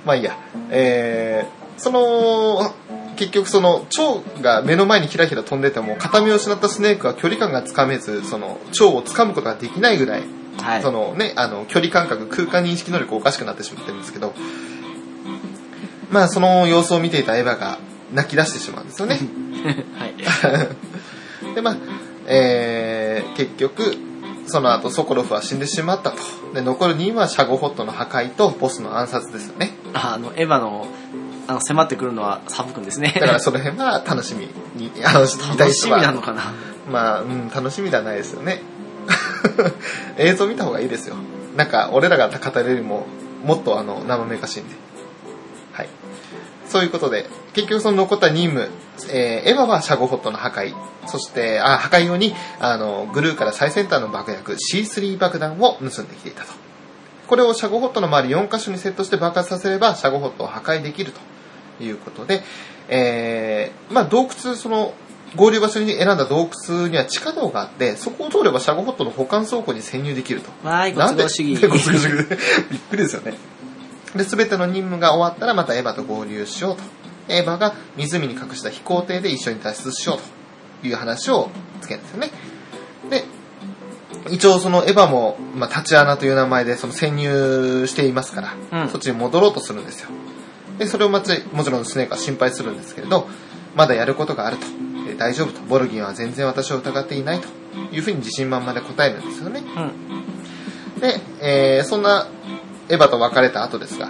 [0.05, 0.37] まあいいや。
[0.71, 2.75] えー、その、
[3.17, 10.23] 結局その、蝶が目の前にひらひら飛んでても、片目を失ったスネークは距離感がつかめず、その、蝶を掴むことができないぐらい、
[10.61, 10.83] はい。
[10.83, 14.35] そのね、あの、距離感覚、空間認識能力おかしくなってしまってるんですけど、
[16.11, 17.79] まあその様子を見ていたエヴァが
[18.13, 19.19] 泣き出してしまうんですよね。
[19.99, 20.15] はい。
[21.55, 21.77] で、まあ、
[22.27, 23.97] えー、結局、
[24.49, 26.19] その後ソコロフは死んでしまったと。
[26.55, 29.73] で、残る2はシャゴホットの破壊とボスの暗殺ですよね。
[29.93, 30.87] ああの、エヴァの、
[31.47, 33.13] あの、迫ってくるのはサブ君ですね。
[33.15, 36.53] だからその辺は楽しみに、あの、楽しみなのかな。
[36.91, 38.63] まあ、うん、楽しみではないですよね。
[40.19, 41.17] 映像見た方がいいですよ。
[41.57, 43.07] なんか、俺らが語れるよりも、
[43.45, 44.75] もっとあの、生めかしいんで。
[45.73, 45.89] はい。
[46.67, 47.29] そういうことで、
[47.59, 48.71] 結局その残った任務、
[49.11, 50.75] えーエヴァはシャゴホットの破壊、
[51.07, 56.53] そして、あ、破壊用に、あの、グルーから最先端の爆薬 C3 爆弾を盗んできていたと。
[57.27, 61.13] これをシャゴホットの周り4箇所にセットして爆発させれば、シャゴホットを破壊できる
[61.79, 62.43] ということで、
[62.89, 64.95] えー、まあ洞窟、その、
[65.35, 70.51] 合流場所に選んだ洞窟には地下道があって、そこを通ればシャゴホットの保管倉庫に潜入できると。
[70.67, 71.53] わーい、ご都合主義。
[71.55, 72.29] なんでご都合主義
[72.71, 73.35] びっくりですよね。
[74.17, 76.83] で、すべての任務が終わったらまたエヴァと合流しようと。
[77.29, 80.19] エヴァが湖に隠した飛行艇で一緒に脱出しよう
[80.83, 81.51] という話を
[81.81, 82.31] つけるんですよね。
[83.11, 83.25] で、
[84.31, 90.11] 一応そのエヴァも、まあ、タチアナという名前でその潜入していますから、うんそっちに戻ろうとするんですよ。
[90.79, 91.33] で、それをもち
[91.71, 93.29] ろんスネークは心配するんですけれど、
[93.75, 94.67] まだやることがあると。
[95.07, 95.61] で大丈夫と。
[95.63, 97.49] ボルギンは全然私を疑っていないと
[97.95, 99.63] いうふうに自信満々で答えるんですよね。
[100.95, 101.01] うん。
[101.01, 102.29] で、えーそんな
[102.89, 104.09] エヴァと別れた後ですが、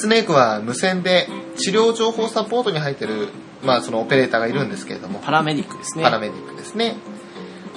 [0.00, 3.28] スネークは無線で治療情報サポートに入ってる、
[3.62, 6.04] まあそのオペレーターがいるんですけれども、パラメディックですね。
[6.04, 6.96] パラメディックですね。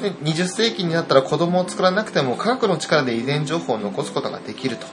[0.02, 4.88] で20世紀になったら子供を作らなくても科学の力で遺伝情報を残すことができると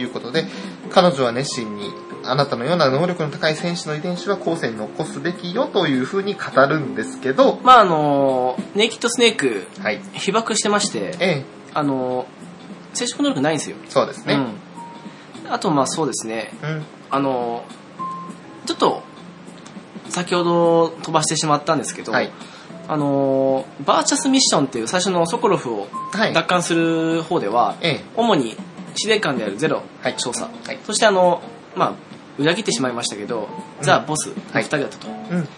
[0.00, 0.46] いうことで、
[0.90, 1.90] 彼女は熱心に
[2.24, 10.00] あなたのような能力の高い戦士の遺伝子は後世に残すべきよというふうに語るんですけど、まああの、ネイキッドスネーク、はい。
[10.12, 12.26] 被爆してまして、ええ、あの、
[12.94, 13.76] 生殖能力ないんですよ。
[13.88, 14.34] そうですね。
[14.34, 14.54] うん。
[15.52, 16.82] あとまあそうですね、うん。
[17.10, 17.64] あの、
[18.64, 19.02] ちょっと、
[20.08, 22.30] 先ほど飛ばしてしまったんですけど、はい。
[22.88, 26.32] あのーバーチャスミッションっていう最初のソコロフをはい。
[26.32, 28.04] 奪還する方では、ええ。
[28.16, 28.56] 主に
[28.94, 31.42] 司令官であるゼロはい少佐、はいそしてあの、
[31.76, 31.92] まあ、
[32.38, 33.48] 裏切ってしまいましたけど、
[33.82, 35.08] ザ・ボスの2人だったと。
[35.08, 35.48] うん。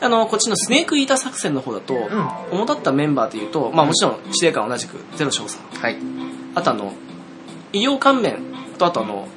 [0.00, 2.60] あの、こっちのスネークイーター作戦の方だと、うん。
[2.60, 5.58] 主だったメンバーというと、まあもちろん司令官同じくゼロ少佐。
[5.80, 5.96] はい。
[6.54, 6.92] あとあの、
[7.72, 9.28] 医療関連とあとあの、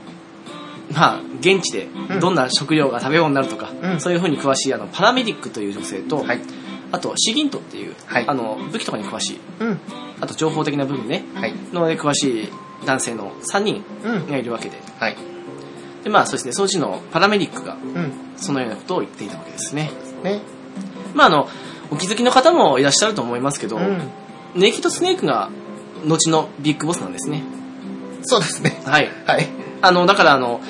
[0.91, 6.39] まあ、現地でうんどんな食料が食べ物になるとか、うんそういう風に詳しいあのパラメディックという女性と、はい。
[6.91, 9.79] あとシギントっていう、はいあの武器とかに詳しい、うん。
[10.21, 11.53] あと情報的な部分ね、はい。
[11.73, 12.49] ので詳しい
[12.85, 14.27] 男性の3人うん。
[14.27, 15.17] がいるわけで、はい。
[16.03, 18.13] でまあそうですね、そのうちのパラメディックがうん。
[18.37, 19.91] そのようなことを言っていたわけですね。
[20.23, 20.41] ね。
[21.13, 21.49] まああの、
[21.91, 24.01] お気づきの方もいらっしゃると思いますけど、うん。
[24.55, 25.49] ネキとスネークが
[26.05, 27.43] 後のビッグボスなんですね。
[28.23, 28.81] そうですね。
[28.85, 29.09] はい。
[29.25, 29.47] はい。
[29.87, 30.61] あの、だからあの、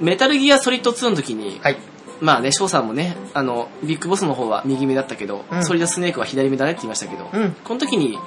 [0.00, 1.76] メタルギアソリッド2の時に、はい。
[2.20, 7.52] まあね、翔さんもね、あの、ビッグボスの方は右目だったけど、うんソリッドスネークは左目だねって言いましたけど、うん。
[7.52, 8.18] この時に、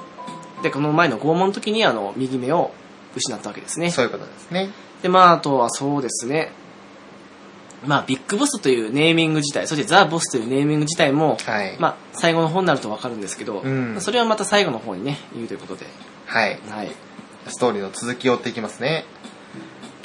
[0.62, 2.72] で、この前の拷問の時に、あの、右目を
[3.16, 3.90] 失ったわけですね。
[3.90, 4.70] そういうことですね。
[5.02, 6.52] で、まあ、あとはそうですね、
[7.84, 11.76] まあ、ビッグボスというネーミング自体、そしてザ・ボスというネーミング自体も、はい。
[11.78, 15.86] まあ、最後の方になるとわかるんですけど、うんそれはまた最後の方にね、言うということで、
[16.26, 16.58] はい。
[16.68, 16.90] はい。
[17.48, 19.04] ストーリーの続きを追っていきますね。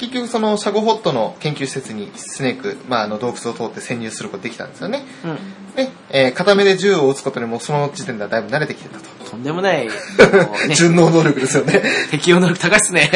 [0.02, 5.04] 結局そのシャゴホットの研究施設にスネーク、まあ、あの洞窟を通って潜入することができたんですよね。
[5.24, 5.74] うん。
[5.76, 9.30] で、えー片目で銃を撃つことにもその時点ではだいぶ慣れてきてたと。
[9.30, 9.88] とんでもない、
[10.74, 11.84] 順応能力ですよね。
[12.10, 13.12] 適応能力高いっすね。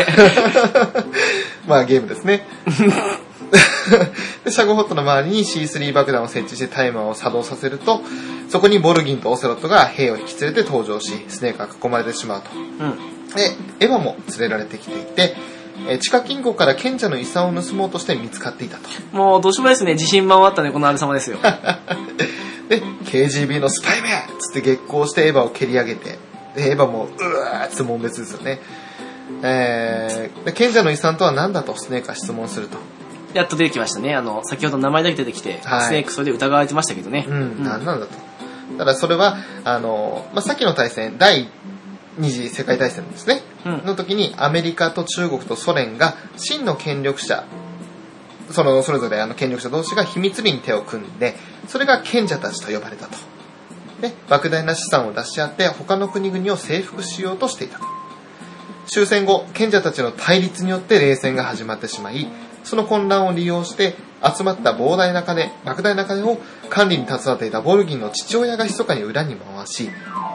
[1.66, 2.46] まあゲームですね。
[4.44, 8.00] でシャゴホットの周りに C3 爆弾を設置してタイマーを作動させると、
[8.48, 12.50] そこにボルギンとオセロットが兵を引き連れて登場し、スネークが囲まれてしまうと。
[12.54, 13.16] うん。
[13.34, 15.34] で、エヴァも連れられてきていて、
[15.88, 18.88] えー地下金庫から賢者の遺産を盗もうとして見つかっていたと。
[19.12, 19.92] もう、どうしようもないですね。
[19.92, 21.38] 自信満々あったね、このあれ様ですよ。
[22.68, 24.08] で、KGB のスパイめ
[24.40, 26.18] つって激高してエヴァを蹴り上げて、
[26.56, 28.60] でエヴァもうわーって悶別ですよね。
[29.42, 32.78] えー、で賢者の遺産とは何だとスネークが質問すると。
[33.34, 34.14] やっと出てきましたね。
[34.14, 37.26] あの、先ほど名前だけ出てきて、はいスネークそれで疑われてましたけどね。
[37.28, 38.12] うん、何なんだと。
[38.78, 41.48] ただそれは、あの、まあ、さっきの大戦、第
[42.18, 43.42] 二次世界大戦ですね。
[43.64, 43.84] うん。
[43.84, 47.44] の時にアメリカと中国とソ連が真の権力者、
[48.50, 51.34] そのそれぞれあの権力者同士が秘密裏に手を組んで、
[51.68, 53.16] それが賢者たちと呼ばれたと。
[54.00, 57.84] で、莫大な資産を出し合って他の国々を征服しようとしていたと。
[58.86, 62.28] 終戦後、賢者たちの対立によって冷戦が始まってしまい、
[62.62, 66.38] その混乱を利用して集まった膨大な金、莫大な金を
[66.68, 69.90] 管理に携わっていたボルギンの父親が密かに裏に回し、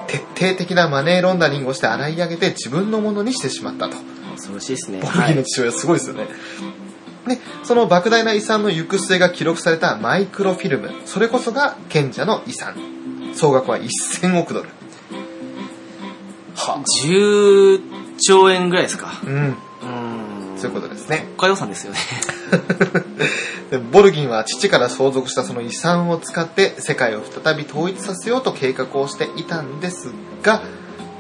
[0.08, 3.98] 徹底的なマネーロンダリングをして洗い上げて自分のものにしてしまったと。
[4.36, 5.00] 恐ろしいですね。
[5.00, 6.28] ボルはいギンの父親すごいですよね。
[7.28, 12.76] で、その莫大な遺産の行く末が記録されたマイクロフィルム、それこそが賢者の遺産。
[13.34, 14.70] 総額は1000億ドル。
[16.56, 17.82] は10
[18.20, 19.20] 兆円ぐらいですか。
[19.26, 20.58] うん、うーん。
[20.58, 21.28] そういうことですね。
[21.38, 22.00] 国家予算ですよね。
[23.72, 30.12] でボルギンは父から相続したその遺産を使って世界を再び統一させようと計画をしていたんです
[30.44, 30.62] が、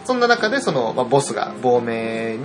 [0.04, 2.43] そんな中でその、まあ、ボスが亡命に、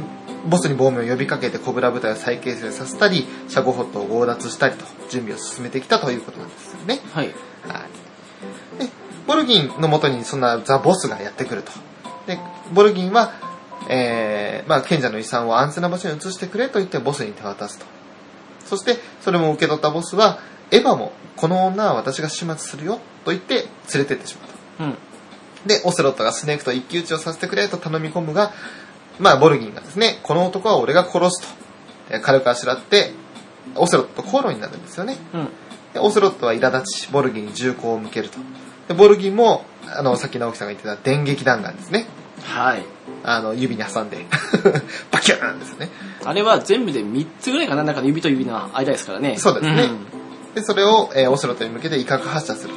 [0.49, 7.01] ボスに亡命を呼びかけてコブラ部隊を再結成させたり、シャゴホットを強奪したりと準備を進めてきたということなんですよね。
[7.13, 7.27] はい。
[7.27, 7.33] は
[8.79, 8.85] い。
[8.85, 8.89] で、
[9.27, 11.73] ボルギンのもとにそんなザ・ボスがやってくると。
[12.29, 12.39] で、
[12.73, 13.33] ボルギンは、
[13.89, 17.96] えー、まあ、賢者の遺産を安全な場所に移してくれと言ってボスに手渡すと。
[18.67, 20.39] そして、それも受け取ったボスは、
[20.71, 23.55] エヴァも、この女は私が始末するよ、と言って
[23.95, 24.49] 連れてってしまう
[24.79, 24.85] と。
[24.85, 24.99] うん。
[25.67, 28.53] で、オセロットがスネークと一騎打ちをさせてくれと頼み込むが、
[29.19, 31.49] まあ、ボルギンがですね、この男は俺が殺すと。
[32.11, 33.12] えー軽くあしらって、
[33.75, 35.17] オセロットと口論になるんですよね。
[35.35, 35.49] うん。
[35.93, 38.39] で、オセロットは苛立ち、ボルギンに銃口を向けると。
[38.89, 42.07] で、ボルギンも、あの、さっき直樹さんが言ってた電撃弾丸ですね。
[42.47, 42.85] はい。
[43.25, 44.25] あの、指に挟んで、
[45.11, 45.91] バキューンですね。
[46.25, 47.83] あれは全部で3つぐらいかな。
[47.83, 49.37] なんか指と指の間ですからね。
[49.37, 49.99] そうですねん
[50.55, 52.75] で、それを、えーオセロットに向けて威嚇発射する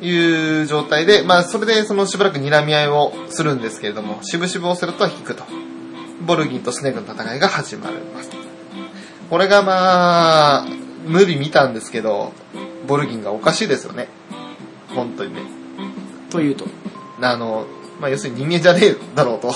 [0.00, 5.44] という状態で、まあ、それでそのしばらく睨み合いをするんですけれども、しぶしぶオセロットは引くと。
[6.22, 8.30] ボルギンとスネークの戦いが始まります。
[9.30, 10.66] これがまあ、
[11.06, 12.32] ムービー見たんですけど、
[12.86, 14.08] ボルギンがおかしいですよね。
[14.94, 15.42] 本当にね。
[16.30, 16.66] というと？
[17.20, 17.66] あの、
[18.00, 19.52] まあ、要するに人間じゃねえだろうと。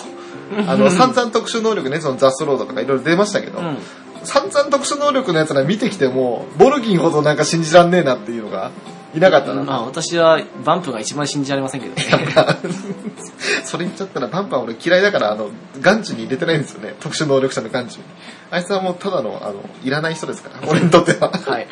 [0.68, 3.78] あの、散々特殊能力ね、そのザストロードとかいろいろ出ましたけど、うん。
[4.24, 8.70] 散々特殊能力のやつら見てきても、ボルギンほどなんか信じらんねえなっていうのが
[9.14, 9.62] いなかったな。
[9.62, 12.02] まあ私はバンプが一番信じられませんけどね。
[13.64, 16.94] それ言っちゃったら、バンパン俺嫌いだから、あの、眼中に入れてないんですよね。
[17.00, 18.04] 特殊能力者の眼中に。
[18.50, 21.30] あいつはもうただの、あの、いらない人ですから、俺にとっては。
[21.30, 21.66] はい。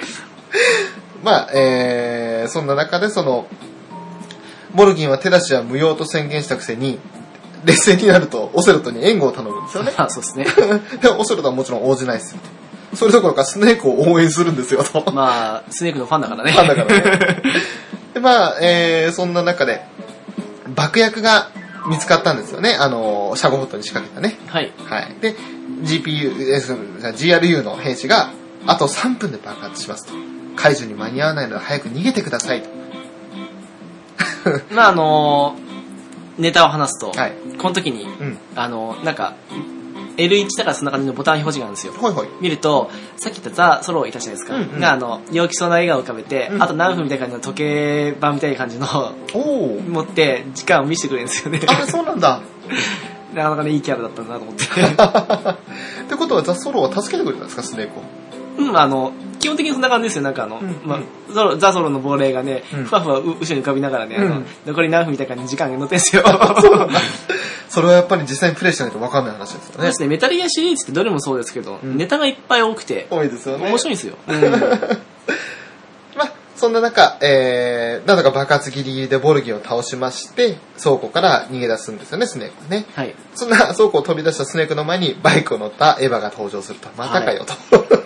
[1.22, 3.46] まあ、えー、そんな中でその、
[4.74, 6.98] ボルギンは手出しは無用と宣言したくせに、
[7.64, 9.92] 劣勢になるとオセロットに援護を頼むんですよね。
[9.96, 10.46] あそうですね。
[11.00, 12.38] でもオセロットはもちろん応じないですよ。
[12.94, 15.10] それどころかスネークを応援するんですよ、と。
[15.12, 16.52] まあ、スネークのファンだからね。
[16.52, 17.42] ファンだからね。
[18.12, 19.82] で、まあ、えー、そんな中で、
[20.74, 21.48] 爆薬が
[21.86, 22.76] 見つかったんですよね。
[22.78, 24.38] あの、シャゴホットに仕掛けたね。
[24.46, 24.70] はい。
[24.84, 25.16] はい。
[25.22, 25.34] で、
[25.84, 26.36] GPU、
[27.14, 28.30] GRU の兵士が、
[28.66, 30.12] あと3分で爆発しますと。
[30.56, 32.81] 解除に間に合わないので早く逃げてくださいと。
[34.72, 35.56] まあ、あの
[36.38, 37.32] ネタを話すと、はい。
[37.58, 38.38] この時に、うん。
[38.56, 39.34] あのなんか、
[40.16, 41.92] L1 だからそんな感じのボタン表示があるんですよ。
[41.94, 42.28] ほいほい。
[42.40, 44.56] 見ると、さっき言ったザ・ソロいたじゃないですか。
[44.56, 48.86] うんうんが、あの、陽気そうな笑顔を浮かべて、うんあと何分みたいな感じの時計盤みたいな感じの。
[49.88, 51.60] 持って、時間を見せてくれるんですよね。
[51.66, 52.40] あ、そうなんだ。
[53.34, 54.64] なかなかね、いいキャラだったんだなと思って。
[56.04, 58.02] ってことはザ・ソロは助けてくれたんですか、スネークを？
[58.58, 60.22] うん、あの、基本的にそんな感じですよ。
[60.22, 66.22] なんかあの、うんまあ、ザ・ソロの亡霊がね、うんふわふわう後ろに浮かびながらね、あのうん残り何分みたいな感じの時間が乗ってんすよ。
[67.68, 69.92] それはやっぱり実際にプレイしないと分かんない話ですよねで。
[69.94, 73.68] すね、メタルギアシリーズってどれもそうですけど、うんネタがいっぱい多くて、多いですよね。
[73.68, 74.16] 面白いんですよ。
[74.28, 74.40] うん
[76.16, 82.84] まあ、そんな中、えー、なんだか爆発ギリギリでボルギンを倒しまして、倉庫から逃げ出すんですよね、スネークはね。
[82.94, 83.14] はい。
[83.34, 86.90] そんな倉庫を飛び出したスネークの前にバイクを乗ったエヴァが登場すると。
[86.96, 88.01] またかよと。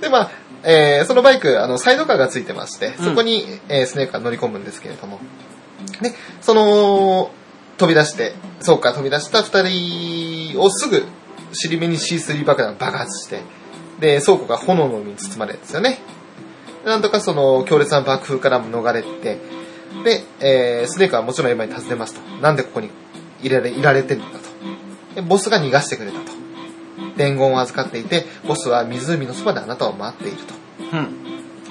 [0.00, 0.30] で、まあ、
[0.62, 5.20] えーそのバイク、あの、サイドカーがついてまして、そこに、えースネークが乗り込むんですけれども。
[6.02, 7.30] で、その、
[7.78, 11.04] 飛び出して、倉庫から飛び出した二人をすぐ、
[11.52, 13.40] 尻目に C3 爆弾が爆発して、
[14.00, 15.98] で、倉庫が炎の海に包まれるんですよね。
[16.84, 19.38] なんとかその強烈な爆風からも逃れて、
[20.04, 22.20] で、えースネークはもちろんエヴァに尋ねますと。
[22.42, 22.90] なんでここに
[23.42, 24.44] いられいられてるんだと。
[25.14, 26.35] でボスが逃がしてくれたと。
[27.16, 30.54] 伝言を預かっていて、ボスは湖のそばであなたを待っていると。
[30.92, 31.24] うん。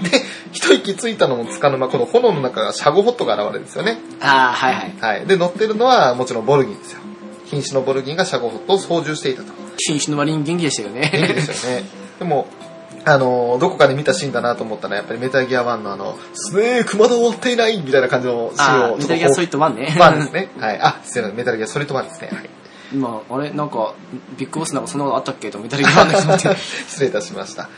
[0.03, 0.21] で、
[0.51, 3.97] 一息ついたのもつかの間、この炎の中がシャゴホットが現れるんですよね。
[4.21, 4.93] ああ、はいはい。
[4.99, 5.25] はい。
[5.25, 6.99] で、乗ってるのはもちろんボルギンですよ。
[7.47, 9.53] 瀕死のボルギンがシャゴホットを操縦していたと。
[9.77, 11.41] 新種の割に元気でしたよ元気でね。
[11.41, 11.85] したよね。
[12.19, 12.47] でも、
[13.07, 19.95] あの、どこかで見たシーンだなと思ったら、やっぱりメタルギア1のあの、スネークまだ終わっていないみたいな感じのシーンをメタルギアソリッド1ね。
[19.99, 20.49] ワンですね。
[20.59, 20.79] はい。
[20.81, 22.29] あ、失礼な、メタルギアソリッド1ですね。
[22.33, 22.49] はい。
[22.93, 23.51] 今、あれ？
[23.51, 23.93] なんか、
[24.37, 25.49] ビッグボスなんかそんなことあったっけ？
[25.51, 26.59] とメタルギア1の人って。
[26.87, 27.69] 失礼いたしました。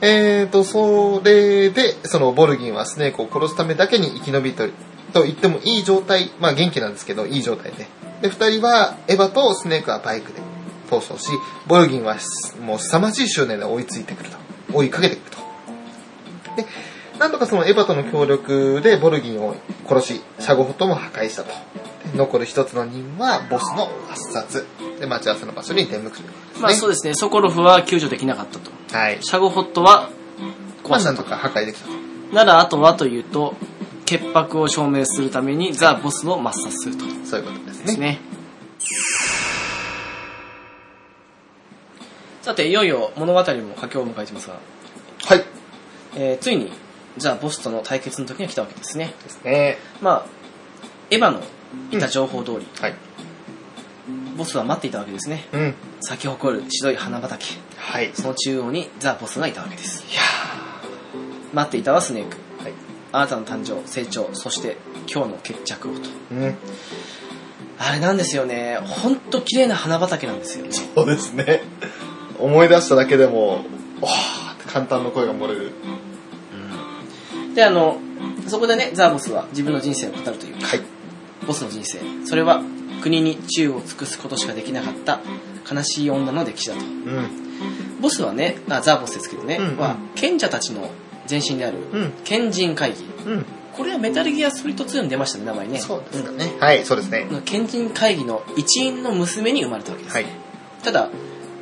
[0.00, 4.68] えーと、それで、そのボルギンはスネークを殺すためだけに生き延びと
[5.12, 7.86] と言ってもいい状態、まあ元気なんですけど、いい状態で。
[8.22, 10.40] で、二人は、エヴァとスネークはバイクで
[10.90, 11.30] 逃走し、
[11.66, 12.16] ボルギンは
[12.60, 14.36] もう凄まじい執念で追いついてくると。
[14.72, 15.38] 追いかけてくると。
[16.56, 16.66] で、
[17.18, 19.54] なんとかそのエヴァとの協力でボルギンを
[19.86, 21.50] 殺し、シャゴホトも破壊したと。
[22.12, 24.66] で残る一つの任務はボスの圧殺。
[25.00, 26.62] で、待ち合わせの場所に出向くということですね。
[26.62, 28.70] まあそうですね、ソコロフは救助できなかったと。
[28.96, 29.18] はい。
[29.22, 30.10] シャゴホットは
[30.84, 31.14] まあ、壊したと。
[31.16, 31.92] なんとか破壊できたと。
[32.34, 33.54] なら、あとはというと、
[34.06, 37.04] 潔白を証明するためにザ・ボスを抹殺すると。
[37.24, 37.86] そういうことですね。
[37.86, 38.20] ですね。
[42.42, 43.44] さて、いよいよ物語も
[43.80, 44.56] 佳境を迎えてますが、
[45.24, 45.44] はい。
[46.16, 46.70] えーついに、
[47.16, 49.14] ザ・ボスとの対決の時が来たわけですね。
[49.22, 49.78] ですね。
[50.00, 50.26] まあ、
[51.10, 51.42] エヴァの
[51.90, 52.94] いた情報通り、はい。
[54.36, 55.46] ボスは待っていたわけですね。
[55.52, 55.74] うん。
[56.00, 57.44] 咲き誇る白い花畑。
[57.76, 58.10] はい。
[58.14, 60.04] その中央にザ・ボスがいたわけです。
[60.10, 60.20] いや
[61.52, 62.36] 待っていたはスネーク。
[62.60, 62.72] ーはい。
[63.12, 64.76] あなたの誕生、成長、そして
[65.12, 66.00] 今日の決着をと。
[66.32, 66.56] うん。
[67.78, 68.78] あれなんですよね。
[68.82, 70.72] ほんと綺麗な花畑なんですよね。
[70.72, 71.62] そうですね。
[72.38, 75.72] 思い出しただけでも、わーって簡単な声が漏れる。
[77.54, 77.98] で、あの、
[78.46, 80.80] そこでね、ザ・ボスは自分の人生を語るという、はい。
[81.46, 82.00] ボスの人生。
[82.26, 82.62] それは
[83.02, 85.20] 国に忠を尽くすことしかできなかった
[85.70, 86.80] 悲しい女の歴史だと。
[86.80, 88.00] うん。
[88.00, 90.90] ボスはね、あザ・ボスですけどね、うんうんは賢者たちの
[91.28, 92.12] 前身であるうん。
[92.24, 93.04] 賢人会議。
[93.26, 93.46] うん。
[93.76, 95.78] これはメタルギアソリッド2に出ましたね、名前ね。
[95.78, 96.52] そうですかね。
[96.60, 97.26] はい、そうですね。
[97.30, 100.14] うん賢人会議の一員の娘に生まれたわけです。
[100.14, 100.26] はい。
[100.82, 101.10] ただ、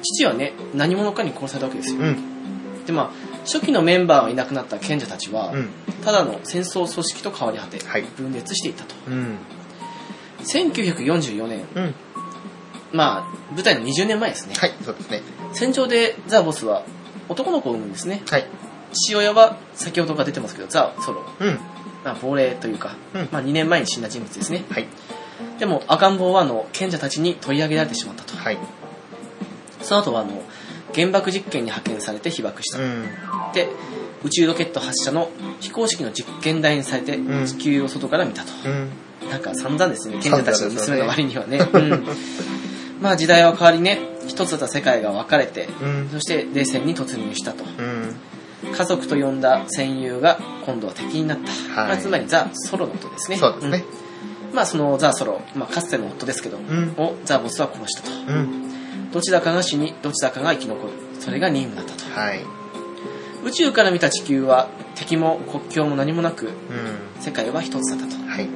[0.02, 2.00] 父はね、何者かに殺されたわけですよ。
[2.00, 2.84] うん。
[2.84, 5.68] で、まあ、初期のメンバーがいなくなった賢者たちは、うん。
[6.04, 8.94] ただの戦争組織と変わり果て、はい分裂していたと。
[9.08, 9.38] うん。
[10.40, 11.94] 1944年、うん。
[12.92, 14.54] まあ、舞台の20年前ですね。
[14.56, 15.22] はい、そうですね。
[15.52, 16.84] 戦場でザ・ボスは
[17.28, 18.22] 男の子を産むんですね。
[18.28, 18.46] はい。
[18.92, 21.24] 父親は先ほどから出てますけど、ザ・ソロ。
[21.40, 21.58] うん。
[22.04, 24.64] まあ、亡霊というか、うんまあ、2年前に死んだ人物ですね。
[24.70, 24.86] はい。
[25.58, 28.36] でも、赤ん坊はあの賢者たちに取り上げられてしまったと。
[28.36, 28.58] はい。
[29.80, 30.42] その後はあの
[30.94, 32.78] 原爆実験に派遣されて被爆した。
[32.78, 33.04] うん。
[33.54, 33.68] で、
[34.24, 35.30] 宇宙ロケット発射の
[35.60, 38.48] 非公式の実験台にされてうん地球を外から見たと。
[38.68, 38.90] うん。
[39.30, 41.58] なんか散々ですね、賢者たちの娘の割にはね。
[41.58, 42.06] 散々うん
[43.00, 46.08] まあ時代は変わりね、一つだった世界が分かれて、うん。
[46.12, 47.64] そして冷戦に突入したと。
[47.64, 48.16] うん。
[48.72, 51.50] 家族と呼んだ戦友が今度は敵になった。
[51.80, 53.36] はいまあつまりザ・ソロのことですね。
[53.36, 53.84] そうですね。
[53.96, 54.02] うん
[54.52, 58.10] まあそのザ・ソロ、まあかつての夫ですけど、んをザ・ボスは殺したと。
[59.12, 59.14] うん。
[59.14, 60.92] どちらかが死に、どちらかが生き残る。
[61.20, 62.10] それが任務だったと。
[62.18, 62.40] はい。
[63.44, 66.52] 宇宙から見た地球は敵も国境も何もなく、うん。
[67.20, 68.22] 世界は一つだったと。
[68.24, 68.48] はい。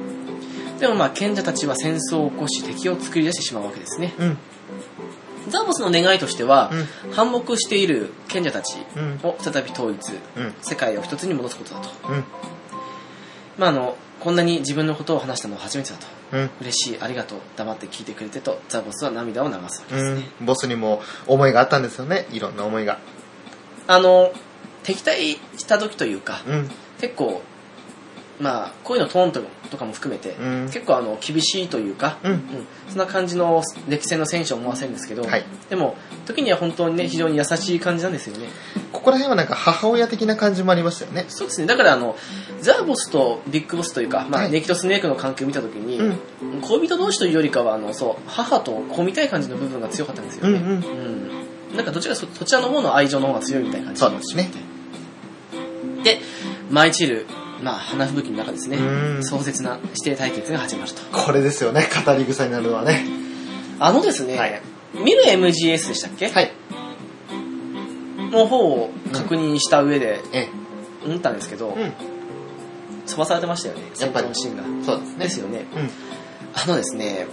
[0.79, 4.13] でもまあ賢者たちは戦争を起こし敵を作り出してしまうわけですね。
[4.17, 4.37] うん。
[5.49, 6.71] ザ・ボスの願いとしては、
[7.09, 9.19] う反目している賢者たちうん。
[9.23, 10.53] を再び統一、うん。
[10.61, 11.89] 世界を一つに戻すことだと。
[12.09, 12.23] うん。
[13.57, 16.16] まああの、こんなに自分のことを話したのは初めてだと。
[16.31, 16.49] うん。
[16.61, 20.29] 嬉しい、ありがとう、黙って聞いてくれてと、ザ・ボスは涙を流すわけですね。
[20.39, 20.45] うん。
[20.45, 22.27] ボスにも思いがあったんですよね。
[22.31, 22.99] いろんな思いが。
[23.87, 24.31] あの、
[24.83, 26.71] 敵対した時というか、うん。
[26.99, 27.41] 結構、
[28.39, 32.31] まあ、声のトーンととかも含めて、うん結構あの、厳しいというか、うん。
[32.31, 32.41] うん
[32.87, 38.47] そんな感じの歴戦の選手を思わせるんですけど、はいでも、時には本当にね、非常に優しい感じなんですよね。
[38.91, 41.25] ここら辺はなんか母親的な感じもありましたよね。
[41.29, 41.67] そうですね。
[41.67, 42.15] だからあの、
[42.61, 46.17] ザ・ボスとビッグボスというか、まあ、はいネキとスネークの関係を見たときに、うん
[46.61, 50.59] 恋人同士というよりかは、あの、そう、母と子みたい感じの部分が強かったんですよね。
[50.59, 54.49] うんうんうんなんかどちらかそそちらの方の愛情の方が強いみたいな感じそうですね。
[56.03, 56.19] で、
[56.71, 57.27] 舞い散る、
[57.61, 61.01] まあ、花吹雪の中ですねう、ん壮絶な指定対決が始まると。
[61.11, 61.87] これですよね。
[62.05, 63.05] 語り草になるのはね。
[63.79, 64.61] あのですね、はい
[64.93, 66.51] 見る MGS でしたっけ、はい。
[68.31, 70.47] の方を確認した上でえ
[71.05, 71.91] 思ったんですけど、え。
[73.05, 74.63] 飛ばされてましたよね、やっぱり戦闘シーンが。
[74.63, 74.83] うん。
[74.83, 75.17] そうですね。
[75.25, 75.65] ですよね。
[75.75, 75.89] うん。
[76.53, 77.27] あのですね、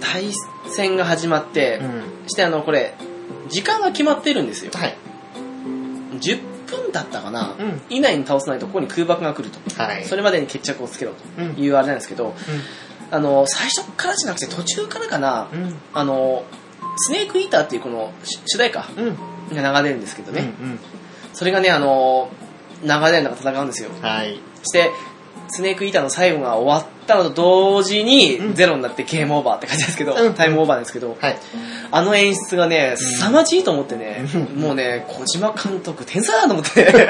[0.00, 0.30] 対
[0.68, 2.28] 戦が始まって、うん。
[2.28, 2.94] してあの、これ、
[3.48, 4.72] 時間が決まってるんですよ。
[4.74, 4.96] はい。
[6.20, 9.58] 10分だったかな、うん以内に倒さないとここに空爆が来ると。
[9.82, 10.04] はい。
[10.04, 12.34] それまでに決着をつけろうんというあれなんですけど、
[13.10, 15.74] あの、最初からじゃなくて途中からかな、うん。
[15.94, 16.44] あの、
[16.96, 19.18] スネークイーターっていうこの主主題歌うん。
[19.50, 19.62] うん。
[19.62, 20.78] が流れるんですけどね、うん。
[21.32, 22.30] それがね、あの、
[22.82, 23.90] 流れながら戦うんですよ。
[24.02, 24.40] はい。
[24.64, 24.90] して、
[25.48, 31.36] スネークイーターの最後が終わったのと同時に、うんゼロになってゲームオーバーって感じですけど、うんタイムオーバーですけど、はい。
[31.90, 36.92] あの演出がね、凄まじいと思ってね、うんもうね、小島監督天才だと思ってね。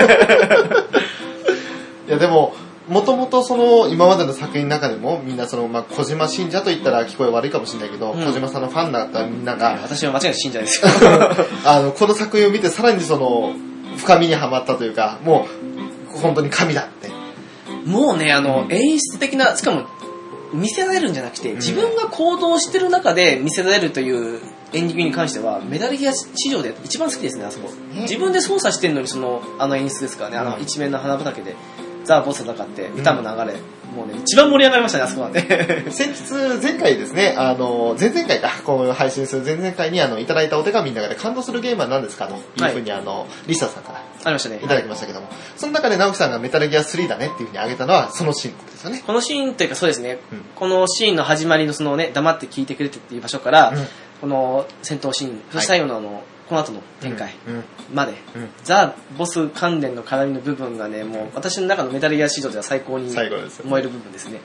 [2.08, 2.54] いやでも、
[2.88, 10.88] もともとその今までの作品の中でもみんなその、まあ、小島信者と言ったら聞こえ悪いかもしれないけど、うん小島さんのファンだったみんなが、私は間違いなく信者ですよ。
[11.64, 13.54] あの、この作品を見てさらにその、
[13.96, 15.48] 深みにはまったというか、も
[16.14, 17.10] う、本当に神だって。
[17.86, 19.86] もうね、あの、演出的な、しかも、
[20.52, 24.40] 見せられるんじゃなくて、自分が行動してる中で見せられるという
[24.72, 27.68] エンディングに関しては、メダルギア史上で一番好きですね、あそこ。
[27.94, 30.62] ね自分で操作してんのに、その、あの演出ですからね、あのうん。
[30.62, 31.56] 一面の花畑で、
[32.04, 33.58] ザ・ボス戦って、歌も流れ、
[33.96, 35.86] もうね、一番盛り上がりましたね、あそこはね。
[35.90, 44.68] 先日、前回ですね、あの、前々回か、この配信する前々回に、あの、いただいたお手紙の中で感動するゲームは何ですかというふうに、あの、リサさんからありましたねい。
[44.68, 49.02] ただきましたけども、その中で直樹さんがメタルギア3だねっていうふうに挙げたのは、そのシーンですよね。
[49.06, 53.86] このシーンというかそうですね、うんこのシーンの始まりのそのね、黙って聞いてくれてっていう場所から、うん
[54.20, 57.64] この戦闘シーン、そして最後のあの、この後の展開うん。
[57.92, 64.40] まで、うんザ・ボス関連の絡みの部分がね、もう私の中のメタルギア史上では最高に燃える部分ですね。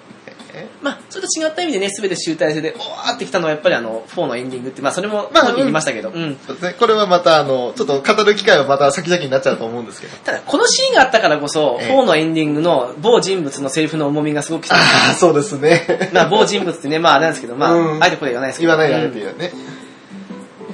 [0.53, 6.37] えまあ、それと違った意味でね、すべて集大成で、おーってきたのはやっぱりあの、4のエンディングって、まあそれも、まあ言いましたけど、うん。
[6.45, 6.75] そうですね。
[6.77, 10.17] これはまた、あの、ちょっと語る機会はまた先々になっちゃうと思うんですけど。
[10.17, 14.75] ただ、このシーンがあったからこそ、ええ4のエンディングの某人物のセリフの重みがすごくきた。
[14.75, 14.79] あ
[15.11, 16.11] あ、そうですね。
[16.13, 18.75] まあ、某人物ってね、まあ、あれなんですけど、まあ、うんあえてこれ言わないですけど。
[18.75, 19.51] 言わないであれうんっていうね。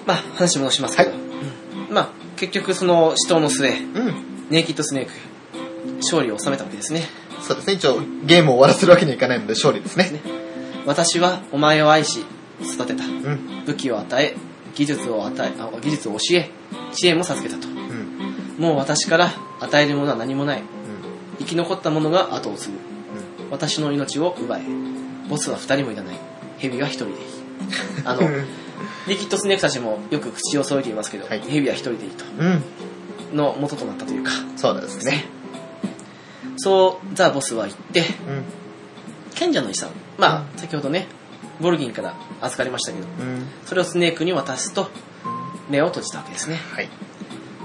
[0.08, 1.12] まあ、話戻しますけど。
[1.12, 1.28] はいうん
[1.94, 4.48] まあ、結局その死闘の末、うん。
[4.50, 5.12] ネイキッドスネーク、
[5.98, 7.04] 勝利を収めたわけですね。
[7.42, 7.74] そうですね。
[7.74, 10.12] 一応、ゲームを終わらせるわけにはいかないので、勝利ですね。
[10.86, 12.26] 私はお前を愛し、
[12.62, 13.06] 育てた。
[13.06, 13.64] うん。
[13.66, 14.36] 武器を与え、
[14.76, 16.50] 技術を与え、あ技術を教え、
[16.94, 17.68] 知恵も授けたと。
[17.68, 18.56] うん。
[18.58, 20.60] もう私から与えるものは何もない。
[20.60, 20.66] うん。
[21.40, 22.78] 生き残った者が後を継ぐ。
[23.52, 24.62] 私の命を奪え。
[25.30, 26.16] ボスは二人もいらない。
[26.58, 27.18] 蛇は一人でいい。
[28.04, 28.22] あの、
[29.08, 32.26] リキッドスネークたちもよく口を添えていますけど、はい蛇は一人でいいと。
[32.26, 32.64] うん。
[33.36, 35.26] の元となったというか、そうですね。
[36.58, 38.06] そう、ザ・ボスは言って、うん。
[39.36, 39.90] 賢者の遺産。
[40.18, 41.08] まあ、先ほどね、
[41.62, 43.48] ボルギンから預かりましたけど、うん。
[43.66, 44.90] それをスネークに渡すと、
[45.70, 46.60] 目を閉じたわけですね。
[46.74, 46.90] はい。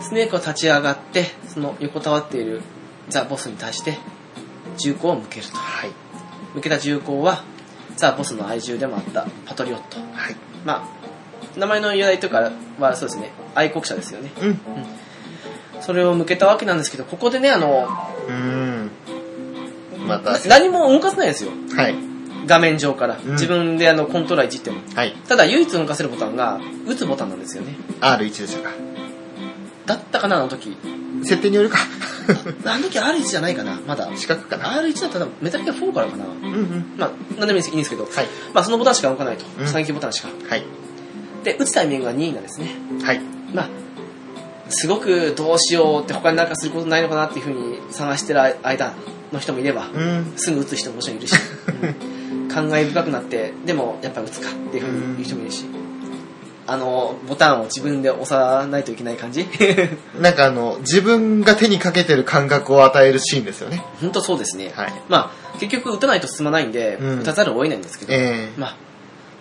[0.00, 2.62] スネークは立ち上がって、その横たわっている
[3.08, 3.98] ザ・ボスに対して、
[4.78, 5.56] 銃口を向けると。
[5.56, 5.90] はい。
[6.54, 7.44] 向けた銃口は、
[7.96, 9.98] ザ・ボスの愛獣でもあったパトリオット。
[9.98, 10.36] はい。
[10.64, 11.01] まあ、
[11.56, 14.30] 名前の由来とかはそうですね、愛国者ですよね。
[14.40, 14.60] うん。
[15.80, 17.88] それを向けたわけなんですけど、ここでね、あの、
[18.28, 18.90] うん。
[20.06, 21.50] また、何も動かせないんですよ。
[21.76, 21.94] はい。
[22.46, 23.16] 画面上から。
[23.16, 24.80] ん自分であの、コントローラーいじっても。
[24.94, 25.12] はい。
[25.28, 27.76] ただ、唯一動かせるボタンが、打つボタンなんですよね。
[28.00, 28.74] R1 でしたか。
[29.86, 30.76] だったかな、あの時。
[31.24, 31.78] 設定によるか。
[32.64, 34.10] あの時 R1 じゃないかな、まだ。
[34.14, 34.70] 四角かな。
[34.80, 36.24] R1 だったらメタルギア4からかな。
[36.24, 36.94] うんうん。
[36.96, 38.26] まあ、なんでもいいんですけど、はい。
[38.54, 39.44] まあそのボタンしか動かないと。
[39.58, 40.28] うん3機ボタンしか。
[40.48, 40.64] はい。
[41.44, 42.70] で、打つタイミングが2位なんですね。
[43.02, 43.20] はい。
[43.52, 43.68] まあ、
[44.68, 48.94] すごくどうしようって他になんかすることないのかなっていうふうに探してる間
[49.32, 50.32] の人もいれば、うん。
[50.36, 51.34] すぐ打つ人ももちろんいるし、
[52.52, 55.64] 感慨深くなって、でもやっぱ打つかっていうふうに言う人もいるし、
[56.66, 59.46] あの、ボタンを自分で押さないといけない感じ
[60.20, 63.82] なんかあの、自分が手にかけてる感覚を与えるシーンですよね。
[64.00, 64.72] 本当そうですね。
[64.74, 64.92] はい。
[65.08, 68.76] まあ、結局打たないと進まないんで、うん打たざるを得ないんですけど、えまあ、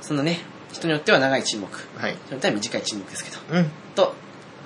[0.02, 0.40] そのね、
[0.72, 2.12] 人によっては長い沈黙、えはい。
[2.14, 3.72] 人によっては短い沈黙ですけど、うん。
[3.96, 4.16] と、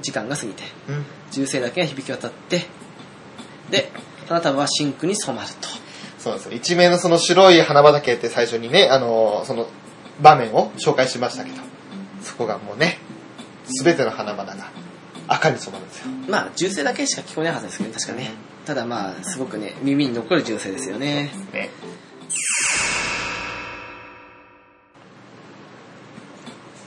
[0.01, 1.05] 時間が過ぎて、うん。
[1.31, 2.65] 銃声だけが響き渡って、
[3.69, 3.91] で、
[4.27, 5.67] 花束はシンクに染まると。
[6.19, 6.55] そうですね。
[6.55, 9.67] 一面のその白い花畑って最初にね、あの、その
[10.21, 11.57] 場面を紹介しましたけど、
[12.21, 12.99] そこがもうね、
[13.65, 14.71] すべての花々が
[15.27, 16.05] 赤に染まるんですよ。
[16.27, 18.31] まあ、銃声だけしか聞こえないはずですけどね、確かね。
[18.65, 21.31] ただまあ、すごくね、耳に残る銃声ですよね。
[21.53, 21.69] ね。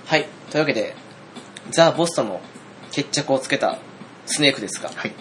[0.09, 0.27] はい。
[0.51, 0.95] というわけで、
[1.71, 2.41] ザ・ボスとの
[2.93, 3.77] 決着をつけた
[4.25, 5.13] スネークですが、はい。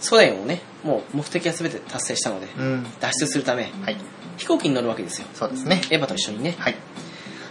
[0.00, 2.86] ソ連をね、もう目的は全て達成したので、うん。
[3.00, 3.98] 脱出するため、はい。
[4.38, 5.28] 飛行機に乗るわけですよ。
[5.34, 5.82] そうですね。
[5.90, 6.56] エヴァと一緒にね。
[6.58, 6.74] はい。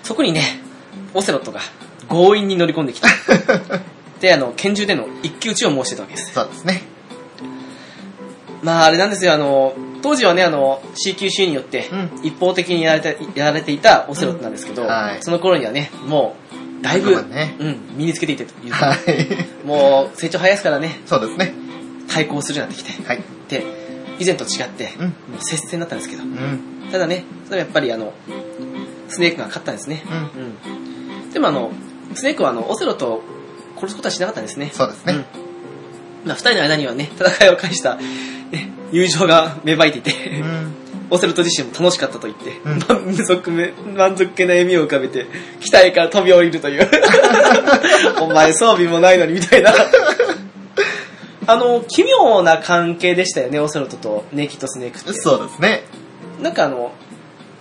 [0.01, 0.41] そこにね、
[1.13, 1.59] オセロットが
[2.09, 3.07] 強引に乗り込んできた。
[4.19, 6.33] で、あの、拳銃での一騎打ちを申してたわけです。
[6.33, 6.81] そうですね。
[8.63, 16.35] まあ、あれなんですよ、あの、当時はね、あの、CQC によってうん一方的にやられてやられていたオセロットなんですけど、うんはいその頃にはね、も
[16.79, 19.67] う、だいぶ、ねうん、身につけていてというか、はい。
[19.67, 21.53] もう、成長早いですからね、そうですね。
[22.09, 23.07] 対抗するようになってきて。
[23.07, 23.23] はい。
[23.47, 23.63] で、
[24.19, 25.05] 以前と違って、うん。
[25.05, 26.89] もう接戦だったんですけど、うん。
[26.91, 28.13] ただね、それはやっぱりあの、
[29.07, 30.03] スネークが勝ったんですね。
[30.07, 31.25] うん。
[31.25, 31.31] うん。
[31.31, 31.71] でもあの、
[32.15, 33.23] スネークはあの、オセロットを
[33.77, 34.71] 殺すことはしなかったんですね。
[34.73, 35.25] そうですね。
[36.23, 36.27] うん。
[36.27, 40.73] まあ、二人の間にはね、戦いを介した、ね、友情が芽生えていて、うん。
[41.11, 45.27] オセロット自身も楽しかったと言って、うん満足め、満足げな笑みを浮かべて、
[45.59, 46.89] 機体から飛び降りるという。
[48.21, 49.73] お前装備もないのにみたいな。
[51.47, 55.13] あの、奇妙な関係でしたよね、オセロットとネイキッドスネークって。
[55.13, 55.83] そうですね。
[56.41, 56.93] なんかあの、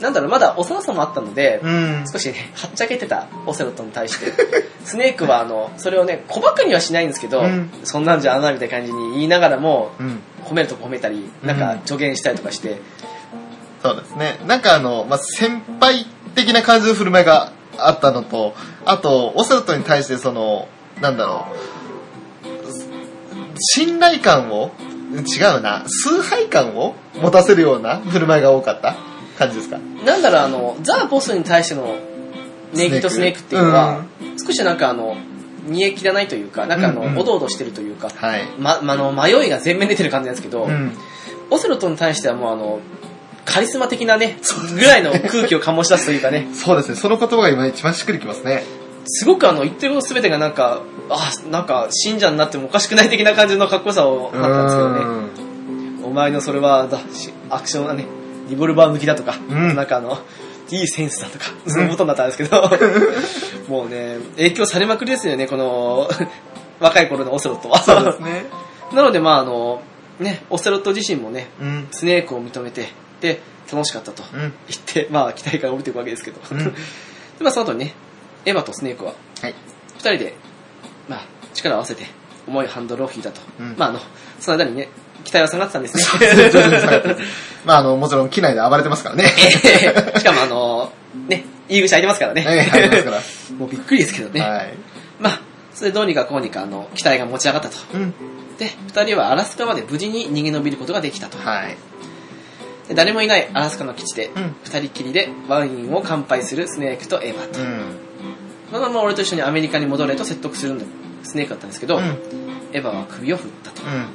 [0.01, 2.05] なんだろう、まだ幼さもあったので、うん。
[2.11, 4.33] 少しね、はっちゃけてたオセロットに対して、
[4.85, 10.21] スネークはあの、それをね、小馬鹿にはしないんですけど、うんそんなんじゃあなみたいな感じに言いながらも、うん。
[10.45, 12.81] 褒めるとこ褒めたり、なんか助言したりとかして、
[13.83, 14.39] そうですね。
[14.47, 20.69] なんかあの、まあ、先輩的な感じの振る舞いがあったのと、あと、オセロットに対してその、
[21.01, 21.57] なんだろう、
[23.59, 24.71] 信頼感を、
[25.13, 28.97] 違うな、崇拝感を持たせるような振る舞いが多かった
[29.41, 29.79] 感じですか？
[30.05, 31.97] なんだろう、あの、ザ・ボスに対しての
[32.75, 34.05] ネイキッドスネークっていうのは、
[34.45, 35.17] 少しなんかあの、
[35.67, 38.43] 煮え切らないというか、なんかあの、うんうんおどおどしてるというか、はい。
[38.59, 40.93] ま、まあの、迷いが全面に出てる感じなんですけど、うん。
[41.51, 42.81] オセロットに対してはもうあの、
[43.45, 44.39] カリスマ的なね、
[44.75, 46.95] ぐらいの空気を醸し出すというかね、 そうですね。
[46.95, 48.65] その言葉が今一番しっくりきますね。
[49.07, 55.01] すごくあの、言ってることすべてがなんか、あ、なんか、信者になってもおかしくない的な感じのかっこよさを放ったんですけどね。
[55.01, 55.31] うん
[56.03, 58.05] お前のそれはだしアクションはね、
[58.51, 60.19] リボルバー向きだとか、うんなんかあの、
[60.71, 62.63] いいセンスだとか、そのことになったんですけど、
[63.69, 66.09] もうね、影響されまくりですよね、この、
[66.81, 67.81] 若い頃のオセロットは。
[67.81, 68.47] そうですね。
[68.93, 69.83] なので、まああの、
[70.19, 71.89] ね、オセロット自身もね、うん。
[71.91, 72.89] スネークを認めて、
[73.21, 73.41] で、
[73.73, 74.41] 楽しかったとうん。
[74.41, 74.53] 言っ
[74.85, 76.41] て、まあ、機体から降りていくわけですけど。
[76.51, 76.75] うん
[77.41, 77.95] で、まあ、その後にね、
[78.45, 79.55] エヴァとスネークは、はい。
[79.95, 80.35] 二人で、
[81.09, 82.05] まあ、力を合わせて、
[82.47, 83.41] 重いハンドルを引いたと。
[83.59, 84.01] うんまあ、あの、
[84.39, 84.89] その間にね、
[85.25, 86.51] 機体は下がってたんですね。
[86.51, 87.21] 徐々に下がってます
[87.65, 89.25] まあ、あの、もちろん機内で暴れてますからね。
[89.65, 90.93] ええしかもあの
[91.29, 92.45] ね、入り口開いてますからね。
[92.47, 93.21] ええ入りますから
[93.59, 94.41] もうびっくりですけどね。
[94.41, 94.75] はい。
[95.19, 95.41] まあ、
[95.75, 97.77] それでどうにかこうにかあの、機体が持ち上がったと。
[97.95, 98.15] うん。
[98.59, 101.39] で、二人はアラスカまで無事に逃げ延びることができたと。
[101.39, 101.77] はい。
[102.89, 107.61] で誰もいないアラスカの基地で、うん二人きりでワインを乾杯するスネークとエヴァと。
[107.61, 107.97] うん。
[108.71, 110.85] そのまま俺と一緒にアメリカに戻れと説得するんだ
[111.23, 112.05] スネークだったんですけど、うん。
[112.73, 113.83] エヴァは首を振ったと。
[113.83, 114.07] うん。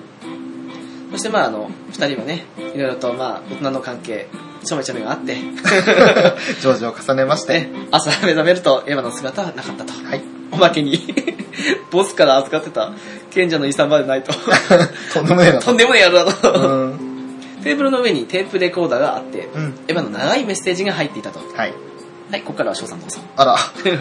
[1.12, 4.28] そしてまああの、二人はね、いろいろとまあ大人の関係、
[4.64, 7.62] ちょめちょめがあって、ジョージを重ねまして。
[7.62, 9.94] ね、朝目覚めるとエヴァの姿はなかったと。
[9.94, 10.22] はい。
[10.52, 11.00] おまけに、
[11.92, 12.94] ボスから預かってた
[13.32, 14.34] 賢者の遺産までないと。
[15.14, 16.52] とんでもねえなとんでもねえやろだと。
[16.54, 17.00] うん。
[17.64, 19.80] テーブルの上にテープレコーダーがあって、うん。
[19.88, 21.40] エヴァの長いメッセージが入っていたと。
[21.40, 21.74] はい。
[22.32, 23.20] はい、ここからは翔さんどうぞ。
[23.36, 23.56] あら。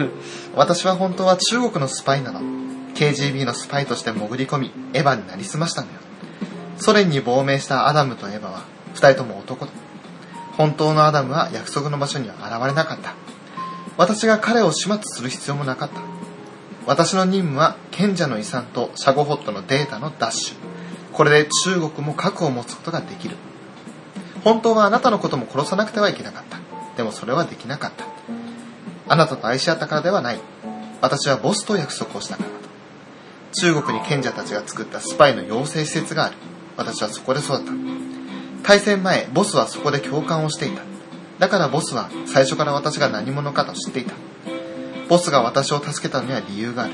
[0.55, 2.41] 私は本当は中国のスパイなの。
[2.95, 5.93] KGB のスパイとして潜り込み、エヴァになりすましたのよ。
[6.77, 9.71] ソ連に亡命したアダムとエヴァは、二人とも男だ。
[10.57, 13.13] 本当のアダムは約束の場所には現れなかった。
[13.97, 16.01] 私が彼を始末する必要もなかった。
[16.85, 20.55] 私の任務は賢者の遺産とシャゴホットのデータの奪取。
[21.13, 23.37] これで中国も核を持つことができる。
[24.43, 26.59] 本当はあなたのことも殺さなくてはいけなかった。
[26.97, 28.05] でもそれはできなかった。
[29.07, 30.39] あなたと愛し合ったからではない。
[31.01, 32.55] 私はボスと約束をしたからだ。
[33.53, 36.35] 中国に賢者たちが作ったスパイの養成施設がある。
[36.77, 37.71] 私はそこで育った。
[38.63, 40.81] 対戦前、ボスはそこで共感をしていた。
[41.39, 44.13] だからボスは最初から私が何者かと知っていた。
[45.09, 46.93] ボスが私を助けたのには理由がある。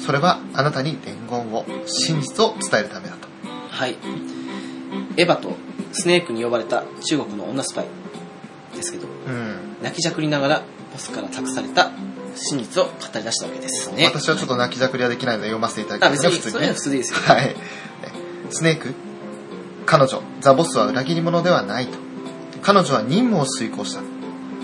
[0.00, 3.28] それはあなたに伝言を、真実を伝えるためだと。
[3.70, 3.96] はい。
[5.16, 5.56] エヴァと
[5.92, 7.86] スネークに呼ばれた中国の女スパイ
[8.74, 9.56] ですけど、うん。
[9.82, 10.62] 泣きじゃくりながら
[10.92, 11.90] ボスから託された
[12.34, 14.04] 真実を語り出したわけですね。
[14.04, 17.20] 私はちょっと泣きじゃくりはできないので読ませていただあ、きます別に、それは普通でいいですよ。
[17.20, 17.56] はい。
[18.50, 18.94] スネーク
[19.86, 21.98] 彼女、ザ・ボスは裏切り者ではないと。
[22.60, 24.02] 彼女は任務を遂行した。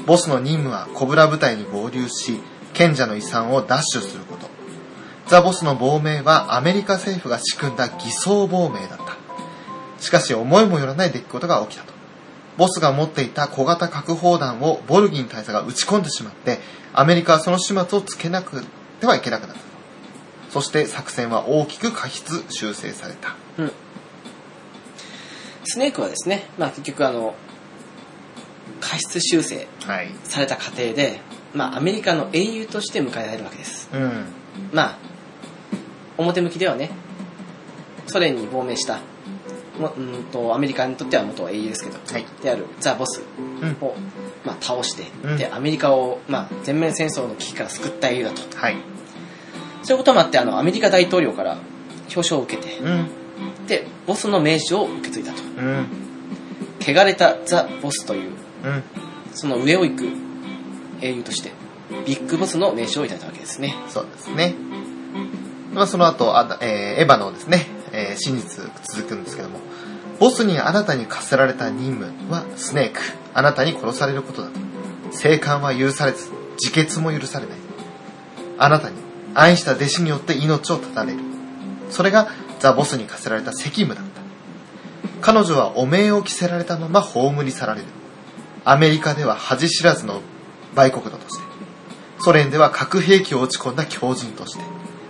[0.04, 2.40] ボスの任務はコブラ部隊に合流し、
[2.74, 4.48] 賢者の遺産を奪取すること。
[5.28, 9.16] ザ・ボスの亡命はアメリカ政府が仕組んだ偽装亡命だった。
[10.02, 11.92] しかし思いもよらない出来事が起きたと。
[12.58, 16.58] ボスが持っていた小型核砲弾をボルギン大佐が撃ち込んでしまって、
[16.92, 18.64] アメリカはその始末をつけなく
[19.00, 19.62] てはいけなくなった。
[20.50, 23.36] そして作戦は大きく過失修正された。
[23.58, 23.72] うん。
[25.64, 27.34] スネークはですね、まあ結局あの、
[28.80, 30.10] 過失修正はい。
[30.24, 31.20] された過程で、
[31.54, 33.88] まあアメリカの英雄として迎えられるわけです。
[33.92, 34.26] うん。
[34.72, 34.98] まあ、
[36.18, 36.90] 表向きではね、
[38.06, 38.98] ソ連に亡命した、
[39.78, 42.26] もうんとアメリカにとっては元英雄ですけど、はい。
[42.42, 43.76] であるザ・ボスうん。
[43.80, 43.94] を、
[44.44, 48.76] まあ、倒して、うんでアメリカを、まあ、全面戦争の危機から救った英雄だとはい。
[49.82, 51.52] そういうこともあってあのアメリカ大統領から
[52.14, 53.08] 表彰を受けてうん。
[53.66, 55.86] でボスの名称を受け継いだとうん。
[56.80, 58.30] 汚れたザ・ボスという
[58.64, 58.82] うん。
[59.32, 60.08] その上を行く
[61.00, 61.52] 英雄として
[62.06, 64.54] ビッグボスの名称をいただいたわけですねそうですね。
[65.72, 69.60] まあ、その後、あえーエヴァのですね、えー真実続くんですけども、
[70.20, 73.00] ボスに新たに課せられた任務はスネーク。
[73.34, 74.60] あなたに殺されることだと。
[75.12, 76.30] 生還は許されず、
[76.60, 77.58] 自決も許されない。
[78.58, 78.96] あなたに
[79.34, 81.18] 愛した弟子によって命を絶たれる。
[81.90, 82.28] それが
[82.62, 84.22] ザ・ボスに課せられた責務だった。
[85.20, 87.86] 彼女は汚名を着せられたまま葬り去られる。
[88.64, 90.20] アメリカでは恥知らずの
[90.76, 91.42] 売国奴として。
[92.20, 94.62] ソ連では核兵器を落ち込んだ狂人として。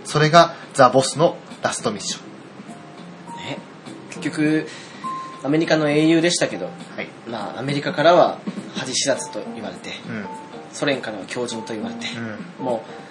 [0.06, 3.36] それがザ・ボスのラストミッション。
[3.36, 3.58] ね
[4.08, 4.66] 結局
[5.44, 7.08] アメリカの英雄でしたけどはい。
[7.28, 8.38] まあアメリカからは
[8.76, 10.26] 恥知らずと言われてうん。
[10.72, 12.06] ソ連からは強人と言われて
[12.58, 12.64] うん。
[12.64, 13.01] もう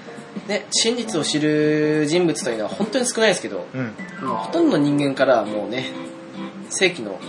[0.48, 4.28] ね真実を知る人物というのは本当に少ないですけどうん。
[4.28, 5.86] もうほとんどの人間からはもうね
[6.70, 7.20] 正規の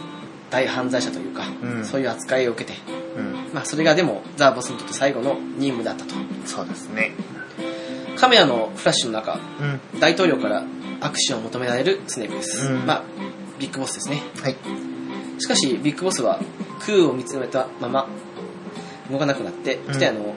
[0.51, 2.79] 大犯罪者というか、うんそういう扱いを受けて、
[3.17, 3.55] うん。
[3.55, 6.15] まあ、それがでもザ・ボスにとって最後の任務だったと
[6.45, 7.13] そうですね。
[8.17, 9.41] カメラのフラッシュの中
[9.95, 10.01] うん。
[10.01, 10.63] 大統領から
[11.01, 13.03] 握手を求められるスネークです、うんまあ
[13.59, 14.57] ビッグボスですねはい。
[15.39, 16.39] しかしビッグボスは
[16.87, 18.09] 空を見つめたまま
[19.11, 20.35] 動かなくなって、うんしてあの、まあ、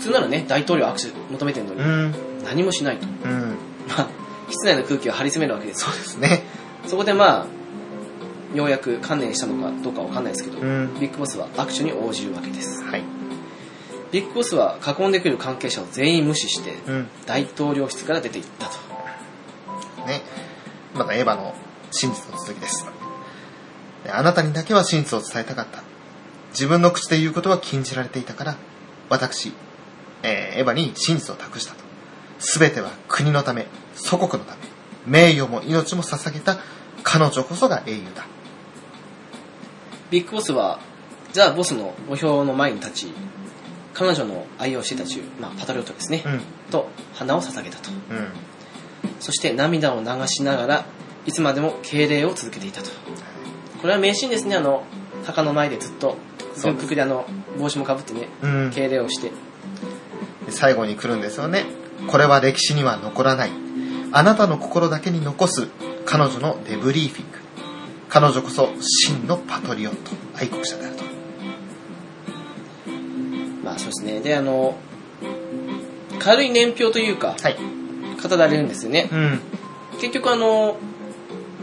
[0.00, 2.14] 普通ならね大統領握手求めてるのに、うん。
[2.42, 3.56] 何もしないと、うん。
[3.86, 4.08] まあ、
[4.48, 6.42] 室内の空気を張り詰めるわけですそうですね。
[6.86, 10.98] そこでまあようやく観念したのかどうかわかんないですけど、うん。
[10.98, 13.04] ビッグボスは握手に応じるわけですはい。
[14.10, 17.08] ビッグボスは囲んでくる関係者を全員無視してうん。
[17.26, 18.72] 大統領室から出て行ったと
[20.06, 20.22] ね。
[20.94, 21.54] またエヴァの
[21.90, 22.86] 真実の続きです。
[24.08, 25.82] あなたにだけは真実を伝えたかった。
[26.52, 28.56] 自分の口で言うことは禁じられていたから、
[29.08, 29.52] 私、
[30.22, 31.80] えーエヴァに真実を託したと。
[32.38, 34.60] すべては国のため、祖国のため、
[35.06, 36.58] 名誉も命も捧げた
[37.02, 38.26] 彼女こそが英雄だ。
[40.10, 40.80] ビッグボスは
[41.32, 43.12] ザ・ボスの墓標の前に立ち
[43.94, 46.40] 彼女の愛用していた銃、まあ、パトリオットですね、うん。
[46.70, 48.28] と花を捧げたとうん。
[49.20, 50.84] そして涙を流しながら
[51.26, 52.90] いつまでも敬礼を続けていたと
[53.80, 54.84] これは名シーンですねあの
[55.24, 56.16] 墓の前でずっと
[56.62, 57.24] 軍服であの
[57.58, 58.70] 帽子もかぶってねうん。
[58.74, 59.34] 敬礼をしてで
[60.48, 61.66] 最後に来るんですよね。
[62.08, 63.50] これは歴史には残らない。
[64.12, 65.68] あなたの心だけに残す
[66.04, 67.38] 彼女のデブリーフィング。
[68.08, 71.04] 彼女こそ真のパトリオット、愛国者であると。
[73.62, 74.76] まあそうですねであの
[76.18, 77.56] 軽い年表というかはい。
[78.22, 79.40] 語られるんですよねうん。
[80.00, 80.76] 結局あの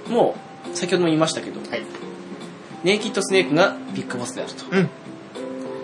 [0.10, 0.36] も
[0.74, 1.84] う先ほども言いましたけどはい。
[2.84, 4.90] ネイキッドスネークがビッグボスであるとうん。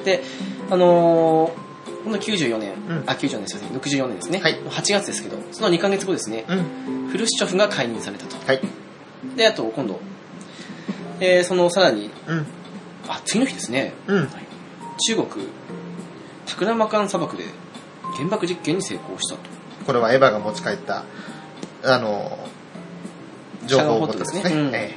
[0.06, 0.24] で、
[0.70, 1.63] あのー
[2.04, 7.08] この94年、うんあ、94年ですよね、64年ですね、はい8月ですけど、その2ヶ月後ですね、うん。
[7.10, 8.36] フルシチョフが解任されたと。
[8.46, 8.62] はい。
[9.36, 10.00] で、あと今度、
[11.20, 12.46] えーそのさらに、うん。
[13.08, 14.30] あ、次の日ですね、うん。
[15.08, 15.48] 中国、
[16.46, 17.46] タクラマカン砂漠で
[18.16, 19.42] 原爆実験に成功したと。
[19.86, 21.04] これはエヴァが持ち帰った、
[21.84, 22.38] あの、
[23.66, 24.94] 情報をですですねうんえ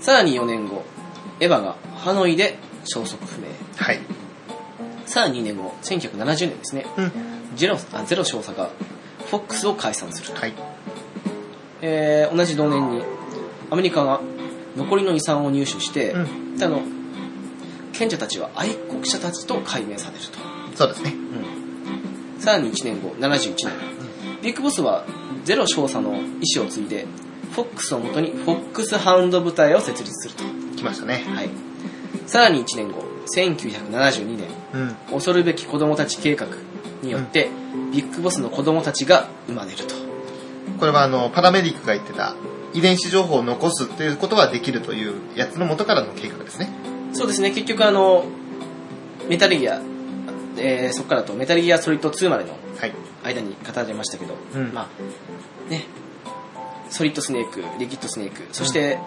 [0.00, 0.84] さらに4年後、
[1.38, 3.46] エヴァがハノイで消息不明。
[3.46, 4.00] えはい。
[5.12, 6.86] さらに2年後、1970年ですね。
[6.96, 7.12] うん。
[7.54, 8.70] ゼロあゼロ少佐が
[9.26, 10.40] フォックスを解散すると。
[10.40, 10.54] はい。
[11.82, 13.02] えー同じ同年に
[13.70, 14.22] アメリカが
[14.74, 16.56] 残りの遺産を入手して、うん。
[16.56, 16.80] であの
[17.92, 20.38] 賢者たちは愛国者たちと解明されると、
[20.76, 21.14] そうですね。
[22.38, 23.72] さらに1年後71年
[24.42, 25.04] ビッグボスは
[25.44, 26.16] ゼロ少佐の意
[26.56, 27.06] 思を継いで
[27.52, 30.44] フォックスをもとにフォックスハウンド部隊を設立すると、
[30.78, 31.22] 来ましたね。
[31.26, 31.50] はい、
[32.26, 33.04] さらに1年後
[33.36, 34.61] 1972年うん。
[35.10, 36.46] 恐るべき子供たち計画
[37.02, 37.50] によって、
[37.92, 39.94] ビッグボスの子供たちが生まれると。
[40.78, 42.34] これはあの、パラメディックが言ってた、
[42.74, 46.70] 遺伝子情報を残すということはできるというやつの元からの計画ですね。
[47.12, 48.24] そうですね、結局あの、
[49.28, 49.80] メタルギア、
[50.56, 52.92] えーそこからだとメタルギアソリッド2までのはい。
[53.24, 54.72] 間に語られましたけど、うん。
[54.72, 54.88] ま
[55.68, 55.86] あ、ね、
[56.90, 58.98] ソリッドスネーク、リキッドスネーク、そして、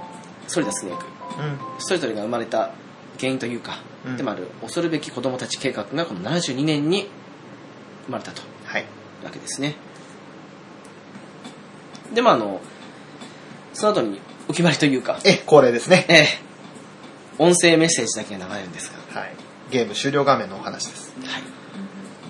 [0.48, 1.60] ソリダスネーク、うん。
[1.80, 2.72] それぞれが生まれた
[3.20, 7.10] 原因というか、うんでもある恐るべき子供たち計画がこの72年に
[8.06, 8.86] 生まれたとはい。
[9.24, 9.76] わけですね。
[12.14, 12.62] で、まああの、
[13.74, 16.06] その後にお決まりというか、え、恒例ですね。
[16.08, 16.46] ええ
[17.38, 19.36] 音声メッセージだけが流れるんですが、はい。
[19.70, 21.14] ゲーム終了画面のお話です。
[21.26, 21.44] はい。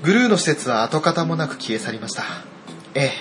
[0.03, 2.23] グルーの施設は跡形もなく消え去りました。
[2.95, 3.11] ええ、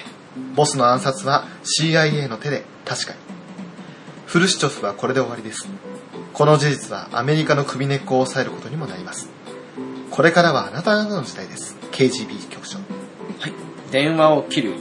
[0.54, 1.46] ボスの暗殺は
[1.80, 3.18] CIA の手で確かに。
[4.26, 5.68] フルシチョフはこれで終わりです。
[6.34, 9.28] この事実はアメリカの首根っこを抑えることにもなります。
[10.10, 11.76] これからはあなた方の時代です。
[11.92, 12.78] KGB 局長。
[12.78, 12.82] は
[13.48, 13.52] い。
[13.92, 14.74] 電話を切る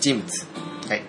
[0.00, 0.46] 人物、
[0.88, 1.02] はい。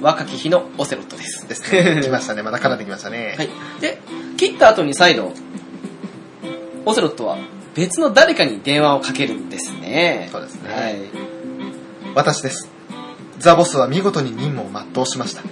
[0.00, 1.48] 若き日のオセロットです。
[1.48, 2.00] ですね。
[2.02, 2.42] 来ましたね。
[2.42, 3.34] また絡んできましたね。
[3.36, 3.50] はい。
[3.80, 4.00] で、
[4.36, 5.32] 切った後に再度、
[6.86, 7.38] オセロットは
[7.74, 10.28] 別の誰かに電話をかけるんですね。
[10.30, 10.96] そうですねはい。
[12.14, 12.68] 私です。
[13.40, 15.42] ザボスは見事に任務を全うしました。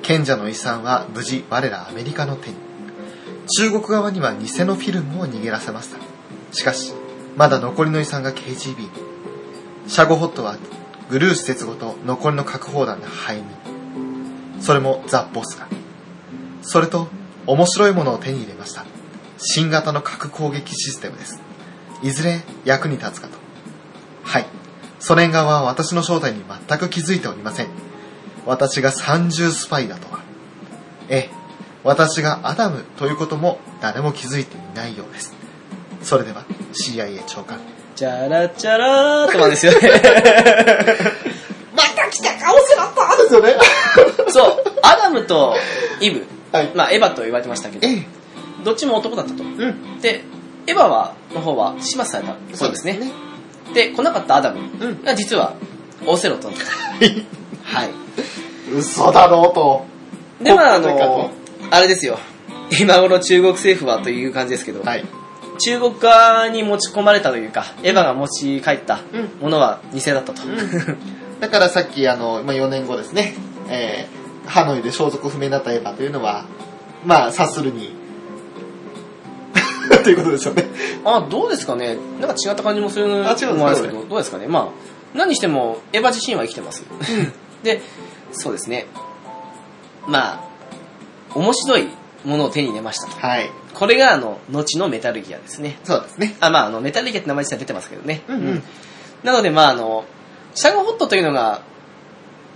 [0.00, 2.67] 賢者の遺産は無事我らアメリカの手に。
[3.48, 5.98] 中国側には偽のフィルムを逃げらせました。
[6.52, 6.92] しかし、
[7.36, 8.90] まだ残りの遺産が KGB に。
[9.86, 10.56] シャゴホットは
[11.08, 13.44] グルー施設ごと残りの核砲弾で灰に。
[14.60, 15.66] それもザ・ボスが。
[16.62, 17.08] それと、
[17.46, 18.84] 面白いものを手に入れました。
[19.38, 21.40] 新型の核攻撃システムです。
[22.02, 23.38] いずれ役に立つかと。
[24.24, 24.46] はい。
[24.98, 27.68] ソ連側は私の正体に全く気づいておりません。
[28.44, 30.20] 私が三重スパイだとは。
[31.08, 31.37] ええ、
[31.88, 35.34] 私がアダムということも誰も気づいていないようです。
[36.02, 36.44] それでは
[36.74, 37.58] CIA 長官。
[37.96, 39.78] チャラチャラーとなんですよね。
[41.74, 43.56] また来たかオセロットですよね。
[44.28, 45.56] そう、アダムと
[45.98, 46.70] イブ、はい。
[46.74, 48.06] まあエヴァと言われてましたけど、ええ、
[48.62, 49.42] どっちも男だったと。
[49.42, 50.00] うん。
[50.02, 50.24] で、
[50.66, 53.00] エヴァは、の方は始末されたそうですね。
[53.72, 55.02] で、来なかったアダムうん。
[55.02, 55.54] が実は
[56.04, 57.78] オセロットだった。
[57.78, 57.90] はい。
[58.76, 59.86] 嘘だろうと。
[60.42, 61.30] で、まああの、
[61.70, 62.18] あれですよ。
[62.80, 65.04] 今頃中国政府はという感じですけど、はい。
[65.60, 70.42] 中国側に持ち込まれたというか、エヴァが持ち帰ったうんものは偽だったと。
[71.40, 73.34] だからさっきあの、まあ、4年後ですね、
[73.68, 76.44] えー、ハノイで消息不明になったエヴァというのは、
[77.04, 77.94] まあ、察するに、
[80.04, 80.66] ということですよね。
[81.04, 81.96] あ、どうですかね。
[82.20, 84.38] なんか違った感じもするのもあるんですけど、どうですか？
[84.38, 84.46] ね。
[84.46, 84.68] まあ、
[85.14, 86.84] 何にしても、エヴァ自身は生きてます。
[87.62, 87.80] で、
[88.32, 88.86] そうですね。
[90.06, 90.47] まあ、
[91.34, 91.88] 面白い
[92.24, 93.16] ものを手に入れましたと。
[93.18, 93.50] はい。
[93.74, 95.78] これが、あの、後のメタルギアですね。
[95.84, 96.36] そうですね。
[96.40, 98.22] あ、まあ、あの、メタルギアって名前自体出てますけどね。
[98.28, 98.62] うんうん
[99.24, 100.04] なので、まあ、あの、
[100.54, 101.62] シャゴホットというのが、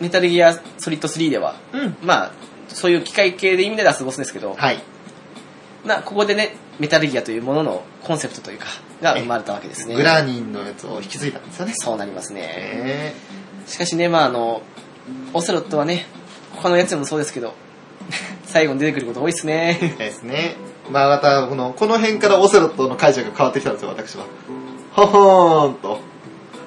[0.01, 1.97] メタルギアソリッド3では、うん。
[2.03, 2.33] まあ、
[2.69, 4.79] そういう機械系で意味でラスボスですけど、はい。
[5.85, 8.67] な、ここでね、メタルギアというもののコンセプトというか、
[9.03, 9.97] が生まれたわけですね。
[9.97, 11.73] グラーニンのやつを引き継いだんですよね。
[11.77, 12.41] そうなりますね。
[12.45, 13.15] え
[13.67, 14.63] しかしね、まああの、
[15.33, 16.07] オセロットはね、
[16.53, 17.55] 他のやつでもそうですけど、
[18.45, 19.97] 最後に出てくること多いですねー。
[19.97, 20.57] ですね。
[20.91, 24.25] まあまた、この、この辺からオセロットの解釈が変わってきたんですよ、私は。
[24.93, 25.99] ほほーんと。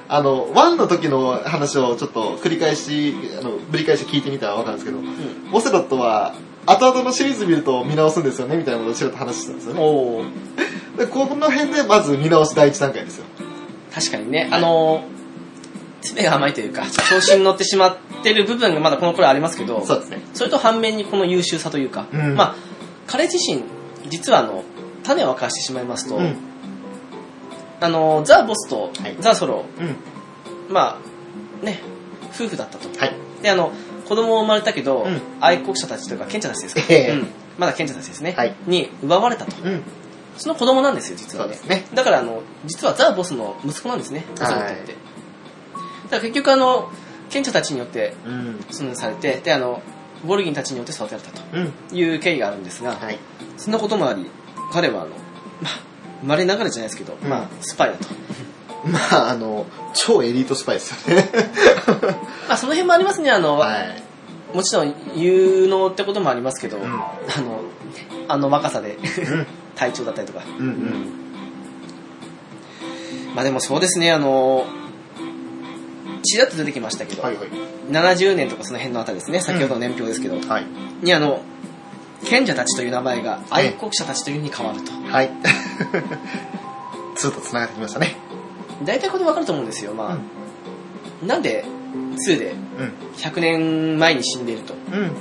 [0.07, 5.06] あの、1の時の話をちょっと繰り返し、あの、ぶり返し聞いてみたらわかるんですけど、うん
[5.52, 6.36] オセロットは、
[6.66, 10.30] 後々のシリーズ見ると見直すんですよね、みたいなことをちらっと話してたんですよね。
[10.98, 13.26] で、この辺でまず見直し第一段階ですよ。
[13.94, 15.03] 確かにね、あの、
[16.06, 20.22] 爪が甘いというか、調子に乗ってしまってる部分がまだこの頃ありますけど、そうですね。
[20.34, 22.56] それと反面にこの優秀さというか、うんまあ、
[23.07, 23.64] 彼自身、
[24.10, 24.64] 実はあの、
[25.03, 26.36] 種を明かしてしまいますと、うん。
[27.80, 30.73] あの、ザ・ボスとはいザ・ソロ、うん。
[30.73, 30.99] ま
[31.61, 31.82] あ、ね、
[32.34, 32.88] 夫婦だったと。
[32.99, 33.14] はい。
[33.41, 33.72] で、あの、
[34.07, 37.27] 子供生まれたけど、うん愛国者たちというか、賢者たちですか、ええうん、
[37.57, 39.52] まだ賢者たちですね、はいに奪われたと。
[39.64, 39.84] うん。
[40.38, 41.57] その子供なんですよ、実はね。
[41.94, 44.94] だから、あの、実はザ・ボスの息子なんですね、オセロットって。
[44.94, 44.99] か
[46.11, 46.91] ら結局あの、
[47.30, 48.65] 賢者たちによって、うん。
[48.69, 49.82] そのされて、で、あの、
[50.26, 51.72] ボルギンたちによって育てられたうん。
[51.90, 53.19] という経緯があるんですが、はい。
[53.57, 54.26] そんなこともあり、
[54.72, 55.11] 彼はあの、
[55.61, 55.80] まあ、
[56.22, 58.07] 生まれながらじゃないですけど、うんまあ、スパイだと。
[58.86, 61.30] まあ、あの、超エリートスパイですよね。
[62.48, 64.03] まあ、その辺もありますね、あの、はい。
[64.53, 67.61] もちろん有能ってこともありますけど、うんあの、
[68.27, 69.48] あの若さでうん。
[69.76, 70.41] 体調だったりとか。
[70.57, 71.26] うんうん。
[73.36, 74.65] まあでもそうですね、あの、
[76.26, 77.47] ちらっと出てきましたけど、はいはい。
[77.89, 80.65] 70年とかその辺のあたりですね、先ほどの年表ですけど、はい。
[81.02, 81.41] にあの、
[82.26, 84.91] 賢者たちという名前が愛国者たちという風に変わると。
[84.91, 85.31] はい。
[87.15, 88.18] 2と繋がってきましたね。
[88.84, 89.93] 大体これ分かると思うんですよ。
[89.93, 90.19] ま
[91.23, 91.64] あ、なんで
[92.27, 92.93] 2でうん。
[93.18, 94.73] 100年前に死んでいると。
[94.73, 95.11] うん。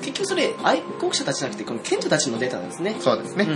[0.00, 2.96] 結局それ愛国者たちじゃなくて、この賢者たちのデータなんですね。
[3.00, 3.46] そうですね。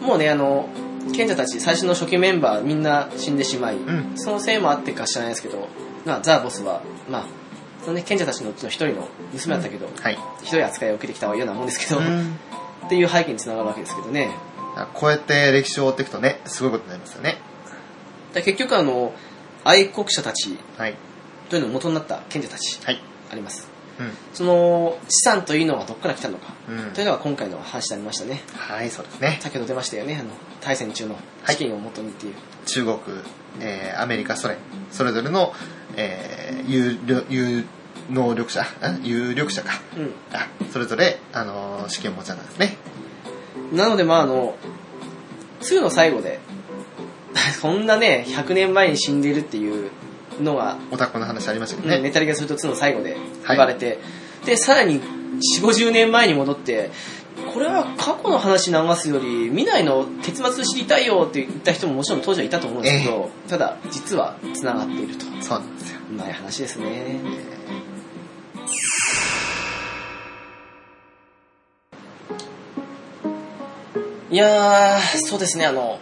[0.00, 0.06] うん。
[0.06, 0.68] もうね、あの、
[1.12, 4.12] 賢者たち、最初の初期メンバーみんな死んでしまい、うん。
[4.16, 5.68] そのせいもあってか知らないですけど、
[6.06, 7.26] まあ、ザ・ボスは、まあ、
[7.82, 10.18] そのね、賢者たちのうちの一人の娘だったけど、はい。
[10.42, 12.38] ひどい扱いを受けてきたようなもんですけど、うん。
[12.86, 14.30] っていう背景につながるわけですけどね。
[14.94, 17.38] こうやって歴史を追っていくとね、すごいことになりますよね。
[18.34, 19.12] で結局あの、
[19.64, 20.96] 愛国者たちはい。
[21.48, 23.02] というのの元になった賢者たち、はい。
[23.30, 23.68] あります。
[23.98, 24.10] うん。
[24.34, 28.42] その資産というのはどこから来たのか、うんというのが今回の話になりましたね。
[28.54, 29.38] はい、そうですね。
[29.40, 30.30] 先ほど出ましたよね、あの、
[30.60, 31.16] 大戦中の
[31.48, 32.34] 資金を元にっていう。
[32.66, 32.98] 中国、
[33.60, 34.58] えーアメリカ、ソ連、
[34.90, 35.54] それぞれの、
[35.96, 37.64] えー有力有
[38.10, 39.80] 能力者、あ有力者か。
[39.96, 40.02] う
[40.32, 42.76] あ、それぞれ、あのー資金を持ちなんですね。
[43.72, 43.76] ん。
[43.76, 44.56] なのでまああの、
[45.60, 46.40] 2の最後で、
[47.60, 49.90] そんなね、100年前に死んでいるっていう
[50.40, 52.02] のが、オタクの話ありましたけどね、ね。
[52.02, 53.16] メタルギアソリッド2の最後で
[53.48, 53.98] 言われて、
[54.44, 56.90] で、さらに4、50年前に戻って、
[57.52, 65.24] これは過去の話流すより、未来の結末知りたいよって言った人ももちろん当時はいたと思うんですけど、ただ、実は繋がっていると。
[65.42, 66.00] そうなんですよ。
[66.10, 67.20] うまい話ですね。
[74.30, 75.98] いやー、そうですね、あの、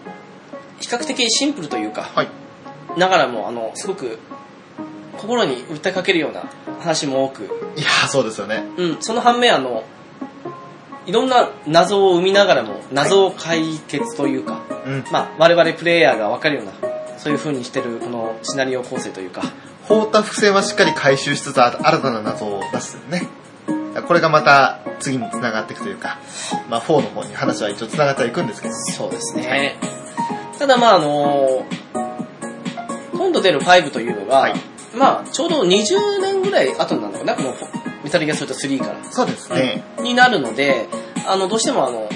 [0.80, 2.28] 比較的シンプルというか、はい。
[2.96, 4.18] ながらも、あの、すごく、
[5.18, 6.44] 心に訴えかけるような
[6.80, 7.44] 話も多く、
[7.76, 8.64] いやー、そうですよね。
[8.76, 9.84] うん、その反面、あの、
[11.06, 15.04] いろんな謎を生みながらも、謎を解決というか、うん。
[15.12, 16.72] まあ、我々プレイヤーがわかるような、
[17.18, 19.42] そういう風にしてる、このシナリオ構成というか、
[19.82, 23.28] 放った伏線はしっかり回収しつつ、あ新たな謎を出すね。
[24.08, 26.18] これがまた次に繋がっていくというか、
[26.68, 28.74] まあ4の方に話は一応繋がってはいくんですけど。
[28.74, 29.76] そうですね。
[30.58, 31.64] ただまああの
[33.12, 34.54] 今度出る5というのが、はい
[34.96, 37.54] まあちょうど20年ぐらい後になるのかな、この
[38.04, 39.10] メタルギアソリッド3から。
[39.10, 39.82] そうですね。
[40.00, 40.86] になるので、
[41.26, 42.08] あの、どうしてもあの、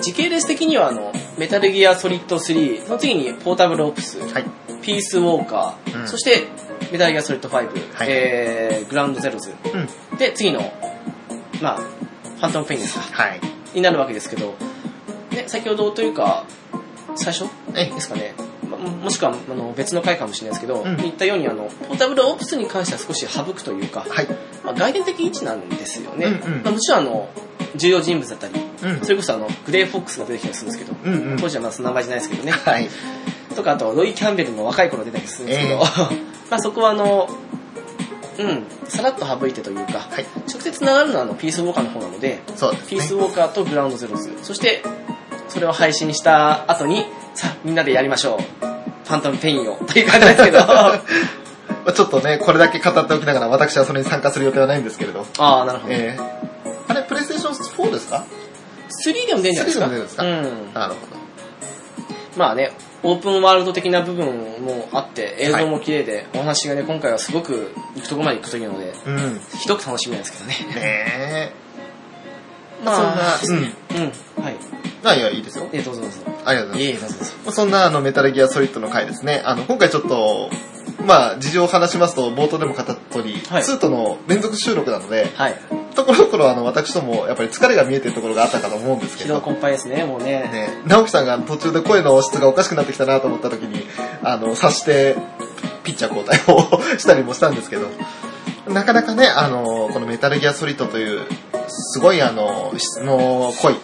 [0.00, 4.44] 時系列的にはあの、メタルギアソリッド3、その次にポータブルオプス、はい。
[4.82, 6.46] ピースウォーカー、うんそして
[6.92, 7.68] メタルギアソリッド5、はい
[8.08, 9.52] えー、グラウンドゼロズ、
[10.10, 10.18] うん。
[10.18, 10.72] で、次の、
[11.60, 13.40] まあ、ファントムペインですか、はい。
[13.74, 14.54] になるわけですけど、
[15.32, 16.44] ね、先ほどというか、
[17.16, 17.46] 最初？
[17.74, 18.34] えですかね、
[18.68, 24.28] まももしくはあの別の回かもしれないですけど、うん言ったようにあの、ポータブルオプスに関しては少し省くというか、はい。
[24.64, 26.26] まあ、外伝的位置なんですよね。
[26.26, 27.28] うんうんまあ、もちろんあの、
[27.76, 31.38] 重要人物だったり、うんそれこそあの、グレーフォックスが出てきたりするんですけど、うんうん。
[31.38, 32.52] 当時はまだその名前じゃないですけどね。
[32.52, 32.88] はい。
[33.54, 35.78] とか、あと、ロイ・キャンベルの若い頃出たりするんですけど、え
[36.50, 37.28] まあそこはあの、
[38.36, 40.26] うん、さらっと省いてというか、はい。
[40.48, 42.42] 直接繋がるのはあの、ピースウォーカーの方なので、ね。
[42.88, 44.82] ピースウォーカーとグラウンドゼロズ、そして、
[45.48, 48.38] それを配信した後に、さあ、みんなでやりましょう。
[49.06, 50.60] ファントムペインを、という感じですけど、
[51.92, 55.26] ちょっとね、これだけ語っておきながら、私はそれに参加する予定はないんですけれど。
[55.38, 55.94] あ、なるほど。
[55.94, 56.24] えー、
[56.88, 58.24] あれ、プレイステーション4ですか
[59.06, 60.22] ？3でも出るんじゃないですか？3でも出るんですか？
[60.24, 60.74] うん。
[60.74, 61.00] なるほ
[62.36, 62.72] まあね、
[63.04, 64.26] オープンワールド的な部分
[64.62, 69.10] もあって、映像も綺麗で、お話がね、今回はすごく行くとこまで行くというので、ど。
[69.12, 69.40] うん。
[69.58, 70.54] ひどく楽しみなんですけどね。
[70.74, 71.52] ねえ。
[72.84, 73.62] まあ、そんな、
[74.38, 74.44] うん。
[74.44, 74.53] はい。
[75.04, 75.10] うん。
[75.10, 75.68] あ、いや、いいですよ。
[75.72, 76.18] え、どうぞどうぞ。
[76.44, 77.32] ありがとうございいえいえ、どうぞどうぞ。
[77.46, 77.56] ます。
[77.56, 79.42] そんな、あの、メタルギアソリッドの回ですね。
[79.44, 80.50] あの、今回ちょっと、
[81.06, 85.54] まあ、事情を話しますと、冒頭でも語った通り、はい2との連続収録なので、はい。
[85.94, 90.50] ところどころ、あの、私とも、やっぱり疲れが見えてるところがあったかと思うんですけ疲労ど、困憊ですね、もうね。
[90.52, 93.86] ね、直樹さんが途中で声の質がおかしくなってきたなと思った時に、
[94.22, 95.16] あの、察して、
[95.84, 97.86] ピッチャー交代を したりもしたんですけど、
[98.68, 101.26] なかなかね、あの、このメタルギアソリッドという、
[101.68, 103.76] すごいあの、質の濃い、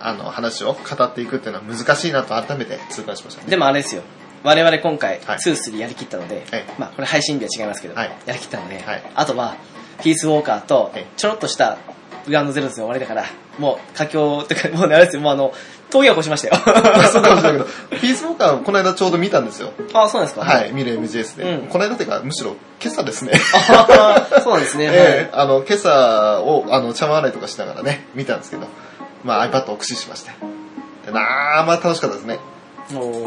[0.00, 3.50] あの、話を語っていくっていうのは難しいなと改めて痛感しましたね。
[3.50, 4.02] でもあれですよ。
[4.42, 9.56] 我々今回、はい2、3やりきったので、はいまあこれ配信日は違いますけど、はいやりきったので、はいあとは、
[10.02, 11.76] ピースウォーカーとはい、ちょろっとした
[12.26, 13.24] グラウンドゼロズの終わりだから、
[13.58, 15.52] もう佳境とか、もうねあれですよ、もうあの、
[15.90, 16.54] 峠は越しましたよ。
[17.12, 17.64] そうかもしれないけど、
[18.00, 19.72] ピースウォーカーこの間ちょうど見たんですよ。
[19.92, 20.40] あ、そうなんですか？
[20.46, 21.42] はい、見る MGS で。
[21.42, 23.32] うんこの間っていうか、むしろ今朝ですね。
[23.54, 24.84] あそうですね。
[24.90, 28.66] ええあの、今朝を、あの、茶碗洗いとかしながらね、見たんですけど、
[29.24, 30.30] まあ iPad を駆使しまして。
[31.06, 32.38] でなあ、まあ楽しかったですね。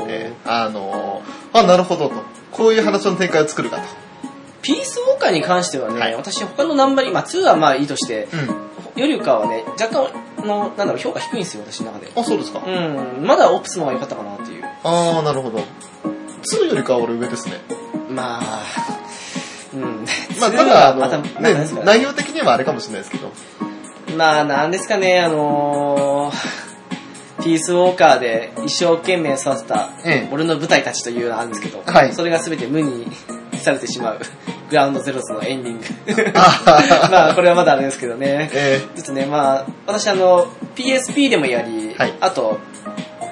[0.07, 2.15] ええあのーあ、なるほどと。
[2.51, 3.83] こういう話の展開を作るかと。
[4.61, 9.01] ピースウォーカーに関してはね、はい私他のナンバリまあ2はまあいいとして、うん。
[9.01, 12.11] よりかはね、若干の、なんだろう、評価低いんですよ、私の中で。
[12.15, 12.61] あ、そうですか。
[12.65, 14.63] うん、まだオプスの方が良かったかなっていう。
[14.83, 15.59] ああ、なるほど。
[15.59, 17.55] 2よりかは俺上ですね。
[18.09, 18.63] まあ、
[19.73, 20.05] うん。
[20.39, 23.31] まあ、2ただ、あの、ね内容的にはあれかもしれないですけど。
[24.17, 30.29] まあ、なんですかね、あのー、ピースウォーカーで一生懸命育てたええ。
[30.31, 32.13] 俺の部隊たちというのがあるんですけど、はい。
[32.13, 33.07] それが全て無に
[33.57, 34.19] されてしまう
[34.69, 36.31] グラウンドゼロスのエンディング。
[36.35, 38.49] あ まあ、これはまだあれですけどね。
[38.53, 42.13] えですね、まあ、私あの、PSP でもやり、はい。
[42.19, 42.59] あと、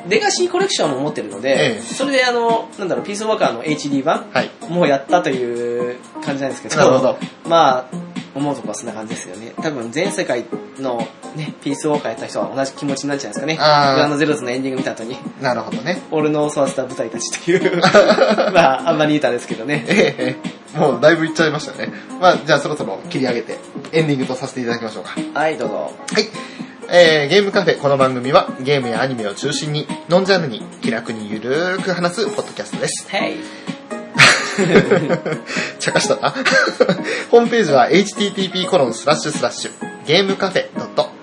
[0.07, 1.81] レガシーコレクションも持ってるので、ええ。
[1.81, 4.49] それであの、なんだろう、ピースウォーカーの HD 版はい。
[4.67, 7.17] もうやったという感じなんですけど、なるほど。
[7.47, 9.53] まあ、思うとこはそんな感じですよね。
[9.61, 10.45] 多分全世界
[10.79, 13.57] のね、ピースウォーカーやった人は同じ気持ちになるんじゃないですかね。
[13.59, 16.01] あーグランドゼロスのエンディング見た後に、なるほどね。
[16.11, 17.81] 俺の育てた舞台たちという、
[18.53, 19.85] まあ、あんまり言うたらですけどね。
[19.87, 21.91] ええええもうだいぶいっちゃいましたね。
[22.21, 23.57] まあ、じゃあそろそろ切り上げて、
[23.91, 25.11] エンディングとさせていただきましょうか。
[25.37, 25.91] はい、どうぞ。
[26.13, 26.27] はい。
[26.89, 33.07] えー、ゲームカフェ、この番組はゲームやアニメを中心に、ノンジャンルに気楽にゆるーく話すポッドキャストです。
[33.09, 33.70] Hey!
[35.79, 36.33] 茶化したな。
[37.31, 39.71] ホームページは http コロンスラッシュスラッシュ
[40.05, 40.67] ゲームカフェ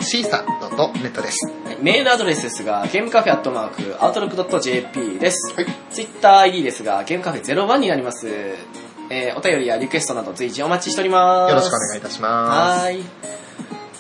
[0.01, 1.53] .cisa.net です。
[1.81, 5.53] メールアドレスですが、ゲームカフェアットマーク、アウトロック .jp です。
[5.55, 5.67] はい。
[5.91, 8.29] ツイッター ID ですが、ゲームカフェ01になります。
[9.11, 11.51] えー、お便りやリクエストなど随時お待ちしております。
[11.51, 12.85] よろしくお願いいたします。
[12.85, 13.05] はーい。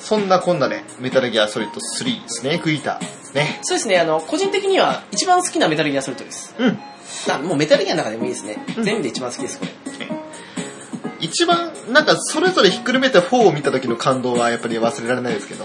[0.00, 3.17] そんなこんなで、メタルギアソリッド3、スネークイーター。
[3.34, 3.58] ね。
[3.62, 6.54] そうですね、あの、個人的には一番好きなメタルギアソリッドです。
[6.58, 6.78] うん。
[7.26, 8.64] なもうメタルギアの中でもいいですね。
[8.76, 9.72] うん全部で一番好きです、これ。
[11.20, 15.64] 一番、なんか、それぞれひっくるめて4を見た時の感動はやっぱり忘れられないですけど。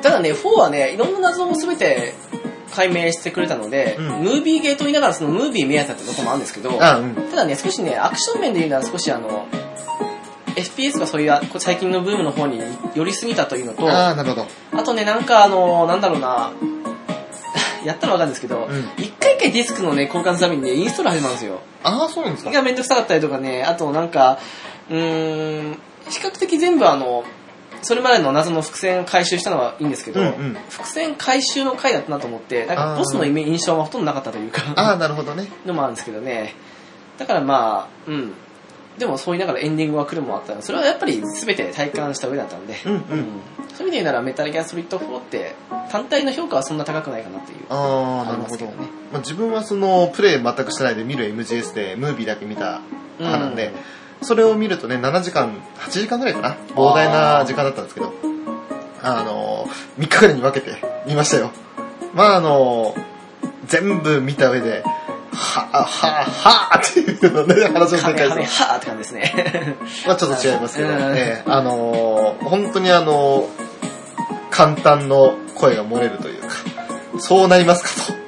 [0.00, 2.14] ただね、4はね、いろんな謎を全て
[2.72, 7.14] 解明してくれたので、うんムービーゲート言いながらそのムービー目当てってとこもあるんですけど、あ、うん。
[7.14, 9.46] ただね、少しね、アクション面で言うのは少しあの、
[10.54, 12.60] FPS がそういうこ最近のブームの方に
[12.94, 14.46] 寄りすぎたというのと、ああ、なるほど。
[14.72, 16.52] あとね、なんかあの、なんだろうな、
[17.84, 21.60] やったらわかるんですけど、うん一回一回ディスクのね、交換するためにね、インストール始まるんですよ。
[21.82, 22.50] ああ、そうなんですか。
[22.50, 24.38] がめんどくさかったりとかね、あとなんか、
[24.90, 25.78] うーん、
[26.08, 27.24] 比較的全部あの、
[27.82, 35.48] それまでの謎の伏線回収したのはいいんですけど、うんうん伏線回収の回だったなと思って、なんかボスの印象はほとんどなかったというか、ああ、なるほどね。
[35.66, 36.54] のもあるんですけどね。
[37.18, 38.32] だからまあ、うん。
[38.98, 43.02] でもそう言いながらエンディングは来るもあったので、それはやっぱり全て体感した上だったんで、うんうん
[43.72, 45.54] そういう意味で言うならメタルギアソリッド4って
[45.90, 47.58] 単体の評価はそんな高くないかなっていう。
[47.70, 48.42] ああ、あなるほど。
[48.42, 48.76] りますけどね
[49.12, 52.82] まあ、自分はその、プレイ全くしてないで見る MGS で、ムービーだけ見た
[53.18, 53.72] 派なんで、
[54.20, 56.56] それを見るとね、7時間、8時間ぐらいかな。
[56.74, 58.12] 膨大な時間だったんですけど、
[59.02, 59.66] あの、
[59.98, 61.50] 3日ぐらいに分けて見ましたよ。
[62.14, 62.94] まああの、
[63.66, 64.84] 全部見た上で、
[65.34, 68.44] はあ、はあ、はあっていうのね、話をカメハメ展開する。
[68.44, 69.76] ハーって感じですね。
[70.06, 73.48] まあちょっと違いますけど、うんええあのー本当にあの
[74.50, 76.48] 簡単の声が漏れるというか、
[77.18, 78.22] そうなりますかと。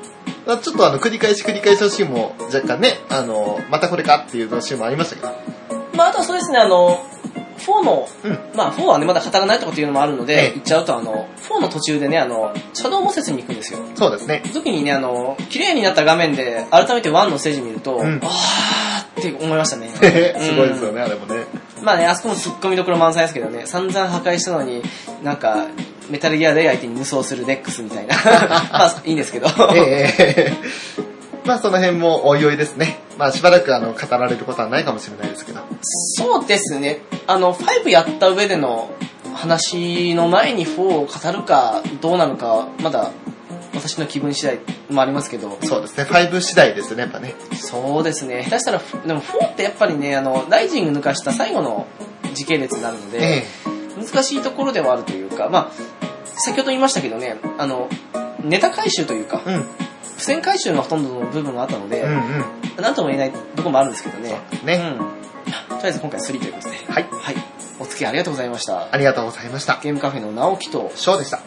[0.63, 5.29] ちょっとあの、繰り返し繰り返しのシーンも若干ね、あのまたこれかっていうシーンもありましたけど、
[5.95, 7.05] まああとそうですね、あの、
[7.59, 13.81] 4の、うんまあ4はね、まだ語らないとかっていうのもあるので、ええ言っちゃうとあの、4の途中でね、あの、シャドウモセスに行くんですよ。
[13.95, 14.43] そうですね。
[14.53, 19.89] 時にね、あの、綺麗になった画面で、改めて1のステージ見ると、うんあーって思いましたね。
[19.95, 21.45] すごいですよね、あれもね。
[21.83, 24.83] まあね、あそこも突っ込みどころ満載ですけどね、散々破壊したのに、
[25.23, 25.67] なんか、
[26.11, 28.15] メタルギアで相手に無双するデックスみたいな。
[28.73, 29.49] まあ、いいんですけど。
[29.75, 30.53] ええ
[31.45, 32.99] まあその辺もおいおいですね。
[33.19, 35.61] まあしばらくあの、語られることはないかもしれないですけど。
[35.83, 37.01] そうですね。
[37.27, 38.91] あの、5やった上での
[39.35, 43.11] 話の前に4を語るかどうなのか、まだ
[43.75, 44.59] 私の気分次第
[44.91, 47.35] もありますけど、そうですね、5次第ですね、やっぱね。
[47.55, 48.43] そうですね。
[48.45, 51.87] 下手したら、でも4ってやっぱりね、あの、ライジング抜かした最後の
[52.35, 53.45] 時系列になるので、え
[53.97, 55.73] 難しいところではあるというか、まあ、
[56.25, 57.89] 先ほど言いましたけどね、あの、
[58.43, 59.67] ネタ回収というか、えうん。
[60.17, 62.11] 付箋回収のほとんどの部分があったので、うん
[62.77, 62.83] うん。
[62.83, 64.41] なんとも言えないところもあるんですけどね。
[64.65, 64.97] ね。
[64.99, 65.25] うん。
[65.69, 66.77] とりあえず今回3ということで。
[66.89, 67.09] はい。
[67.11, 67.35] はい。
[67.81, 68.89] お付き合いありがとうございました。
[68.93, 69.81] ありがとうございました。
[69.83, 71.41] ゲームカフェの直樹と、ショーでした。